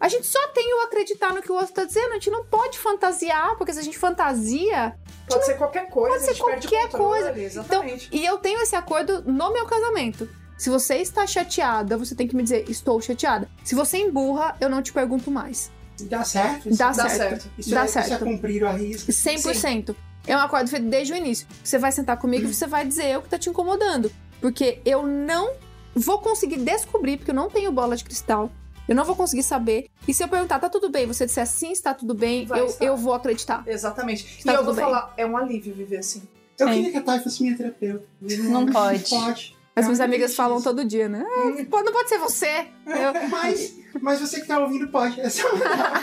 A 0.00 0.08
gente 0.08 0.26
só 0.26 0.48
tem 0.48 0.74
o 0.74 0.80
acreditar 0.80 1.32
no 1.32 1.42
que 1.42 1.52
o 1.52 1.54
outro 1.54 1.72
tá 1.74 1.84
dizendo. 1.84 2.10
A 2.10 2.14
gente 2.14 2.30
não 2.30 2.44
pode 2.44 2.78
fantasiar, 2.78 3.54
porque 3.56 3.72
se 3.72 3.78
a 3.78 3.82
gente 3.82 3.98
fantasia, 3.98 4.96
Pode 5.28 5.46
ser 5.46 5.54
qualquer 5.54 5.88
coisa. 5.88 6.16
Pode 6.16 6.24
ser 6.24 6.42
qualquer 6.42 6.88
coisa. 6.88 7.38
Exatamente. 7.38 8.08
E 8.10 8.24
eu 8.24 8.38
tenho 8.38 8.60
esse 8.60 8.74
acordo 8.74 9.22
no 9.22 9.52
meu 9.52 9.66
casamento. 9.66 10.28
Se 10.58 10.68
você 10.68 10.96
está 10.96 11.26
chateada, 11.26 11.96
você 11.96 12.14
tem 12.14 12.26
que 12.26 12.34
me 12.34 12.42
dizer, 12.42 12.68
estou 12.68 13.00
chateada. 13.00 13.48
Se 13.62 13.74
você 13.74 13.98
emburra, 13.98 14.56
eu 14.60 14.68
não 14.68 14.82
te 14.82 14.92
pergunto 14.92 15.30
mais. 15.30 15.70
Dá 16.00 16.24
certo? 16.24 16.68
Isso, 16.68 16.78
Dá, 16.78 16.86
Dá 16.86 17.08
certo. 17.08 17.42
certo. 17.42 17.50
isso 17.58 17.70
Dá 17.70 17.82
é, 17.82 17.84
Isso 17.84 17.98
é 17.98 18.02
certo. 18.02 18.24
cumprir 18.24 18.64
a 18.64 18.72
risca. 18.72 19.12
100%. 19.12 19.94
É 20.26 20.36
um 20.36 20.40
acordo 20.40 20.68
feito 20.68 20.86
desde 20.86 21.12
o 21.12 21.16
início. 21.16 21.46
Você 21.62 21.78
vai 21.78 21.90
sentar 21.92 22.16
comigo 22.18 22.44
e 22.48 22.54
você 22.54 22.66
vai 22.66 22.86
dizer 22.86 23.18
o 23.18 23.22
que 23.22 23.28
tá 23.28 23.38
te 23.38 23.48
incomodando. 23.48 24.10
Porque 24.40 24.80
eu 24.84 25.06
não 25.06 25.52
vou 25.94 26.18
conseguir 26.20 26.58
descobrir, 26.58 27.16
porque 27.16 27.30
eu 27.30 27.34
não 27.34 27.48
tenho 27.50 27.72
bola 27.72 27.96
de 27.96 28.04
cristal. 28.04 28.50
Eu 28.88 28.94
não 28.96 29.04
vou 29.04 29.14
conseguir 29.14 29.42
saber. 29.42 29.86
E 30.08 30.12
se 30.12 30.22
eu 30.24 30.28
perguntar, 30.28 30.58
tá 30.58 30.68
tudo 30.68 30.88
bem? 30.90 31.06
Você 31.06 31.24
disser 31.24 31.46
sim, 31.46 31.70
está 31.70 31.94
tudo 31.94 32.12
bem, 32.14 32.44
Vai 32.46 32.60
eu, 32.60 32.66
estar. 32.66 32.84
eu 32.84 32.96
vou 32.96 33.14
acreditar. 33.14 33.62
Exatamente. 33.66 34.42
Tá 34.44 34.52
e 34.52 34.56
eu 34.56 34.64
vou 34.64 34.74
bem. 34.74 34.84
falar, 34.84 35.14
é 35.16 35.24
um 35.24 35.36
alívio 35.36 35.72
viver 35.74 35.98
assim. 35.98 36.22
Eu 36.58 36.66
Sim. 36.68 36.74
queria 36.74 36.90
que 36.90 36.96
a 36.98 37.02
Thay 37.02 37.20
fosse 37.20 37.42
minha 37.42 37.56
terapeuta. 37.56 38.04
Não 38.20 38.66
pode. 38.66 39.08
Pode. 39.08 39.56
As 39.76 39.84
É 39.84 39.86
minhas 39.86 40.00
amigas 40.00 40.20
delícia 40.30 40.36
falam 40.36 40.60
todo 40.60 40.84
dia, 40.84 41.08
né? 41.08 41.24
Ah, 41.24 41.64
pô, 41.70 41.82
não 41.82 41.92
pode 41.92 42.08
ser 42.08 42.18
você. 42.18 42.66
Eu- 42.90 43.28
Mas, 43.28 43.74
mas 44.00 44.20
você 44.20 44.40
que 44.40 44.46
tá 44.46 44.58
ouvindo 44.58 44.88
pode. 44.88 45.20
É 45.20 45.28
só 45.30 45.50
mandar 45.54 46.02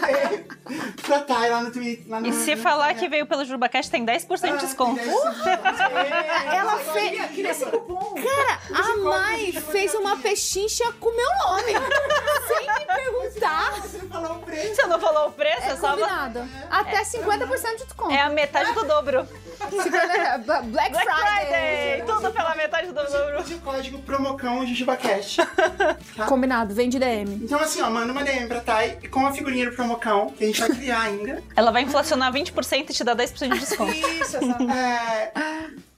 pra 1.04 1.20
Thay 1.22 1.50
lá 1.50 1.62
no 1.62 1.72
Twitter. 1.72 2.06
Lá 2.08 2.20
no, 2.22 2.28
E 2.28 2.34
se 2.34 2.56
no 2.56 2.62
falar 2.62 2.94
que 2.96 3.08
veio 3.08 3.26
pelo 3.26 3.44
JubaCast, 3.46 3.92
tem 3.92 4.06
10% 4.06 4.54
de 4.58 4.66
desconto. 4.66 5.00
Ela 6.54 6.78
fez. 6.78 7.26
Queria 7.32 7.52
esse 7.52 7.66
cupom. 7.66 8.16
A 8.74 8.98
Mai 8.98 9.52
fez 9.52 9.94
uma 9.96 10.18
pechincha 10.18 10.84
com 11.00 11.10
meu 11.16 11.30
nome. 11.46 11.74
sem 12.48 12.68
me 12.68 12.86
perguntar. 12.86 13.72
Você 13.82 13.98
não 14.00 14.10
falou 14.10 14.38
o 14.38 14.40
preço. 14.42 14.76
Você 14.76 14.86
não 14.88 15.00
falou 15.00 15.28
o 15.28 15.32
preço? 15.32 15.62
É 15.64 15.72
É, 15.72 15.76
só... 15.78 15.90
combinado. 15.92 16.48
Até 16.70 17.04
50% 17.04 17.78
de 17.78 17.84
desconto. 17.86 18.12
é 18.12 18.22
a 18.22 18.30
metade 18.30 18.74
do 18.74 18.84
dobro. 18.86 19.28
50 19.70 20.38
Black, 20.40 20.68
Black 20.68 20.96
Friday. 20.96 22.02
Friday! 22.02 22.04
Tudo 22.06 22.32
pela 22.32 22.56
metade 22.56 22.88
do 22.88 22.94
dobro. 22.94 23.42
Use 23.42 23.54
o 23.56 23.60
código 23.60 24.00
promocão 24.00 24.66
JujubaCast. 24.66 25.42
Combinado, 26.28 26.74
vem 26.78 26.88
de 26.90 26.98
DM. 26.98 27.42
Então 27.44 27.60
assim, 27.60 27.82
ó, 27.82 27.90
manda 27.90 28.12
uma 28.14 28.24
DM 28.24 28.48
pra 28.48 28.62
Thay 28.62 28.98
com 29.12 29.26
a 29.28 29.34
figurinha 29.34 29.70
do 29.70 29.76
promocão, 29.76 30.28
que 30.38 30.44
a 30.44 30.48
gente 30.48 30.60
vai 30.62 30.70
criar 30.70 31.02
ainda. 31.02 31.44
Ela 31.56 31.72
vai 31.72 31.82
inflacionar 31.82 32.32
20% 32.32 32.90
e 32.90 32.94
te 32.94 33.04
dá 33.04 33.16
10% 33.16 33.52
de 33.54 33.60
desconto. 33.60 33.92
Isso, 33.92 34.38
exatamente. 34.38 34.72
É, 34.78 35.32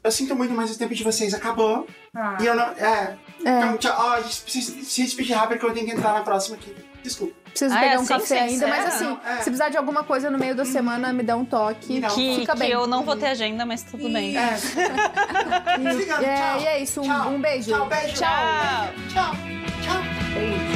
eu 0.04 0.12
sinto 0.12 0.36
muito, 0.36 0.54
mas 0.54 0.72
o 0.74 0.78
tempo 0.80 0.96
de 0.96 1.04
vocês 1.04 1.34
acabou. 1.34 1.86
Ah. 2.16 2.38
E 2.42 2.46
eu 2.46 2.56
não. 2.56 2.64
É. 2.64 3.16
É. 3.46 3.58
Então, 3.60 3.78
tchau. 3.78 3.96
Ó, 4.00 4.12
a 4.14 4.22
gente 4.22 4.42
precisa 4.42 4.84
se 4.84 5.04
despedir 5.04 5.36
rápido 5.36 5.60
que 5.60 5.66
eu 5.66 5.74
tenho 5.74 5.86
que 5.86 5.92
entrar 5.94 6.14
na 6.14 6.22
próxima 6.22 6.56
aqui. 6.56 6.74
Desculpa. 7.04 7.34
Preciso 7.50 7.74
Ah, 7.76 7.80
pegar 7.80 7.94
é 7.94 7.98
um 7.98 8.02
assim 8.02 8.14
café 8.14 8.40
ainda, 8.42 8.68
mas 8.68 8.86
assim, 8.86 9.04
Não, 9.06 9.20
é. 9.26 9.38
se 9.38 9.44
precisar 9.44 9.70
de 9.70 9.78
alguma 9.78 10.04
coisa 10.04 10.30
no 10.30 10.38
meio 10.38 10.54
da 10.54 10.64
semana, 10.66 11.12
me 11.12 11.24
dá 11.24 11.36
um 11.36 11.44
toque. 11.44 12.00
Não. 12.00 12.10
Que, 12.10 12.36
Fica 12.42 12.54
que 12.54 12.60
bem. 12.60 12.70
eu 12.70 12.86
não 12.86 13.04
vou 13.04 13.16
ter 13.16 13.28
agenda, 13.28 13.66
mas 13.66 13.82
tudo 13.84 14.08
bem. 14.10 14.38
É. 14.38 14.56
E, 15.80 15.90
Obrigado, 15.92 16.24
é, 16.24 16.36
tchau. 16.36 16.60
e 16.62 16.66
é 16.68 16.80
isso, 16.84 17.02
um, 17.02 17.06
Tchau. 17.06 17.30
um 17.30 17.42
beijo. 17.42 17.72
Tchau, 17.72 17.86
beijo. 17.88 18.14
Tchau. 18.16 18.94
Tchau. 19.14 19.32
Tchau. 19.82 20.69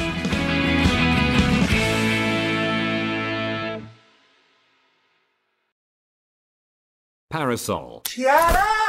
Parasol. 7.34 8.00
Tiara! 8.04 8.83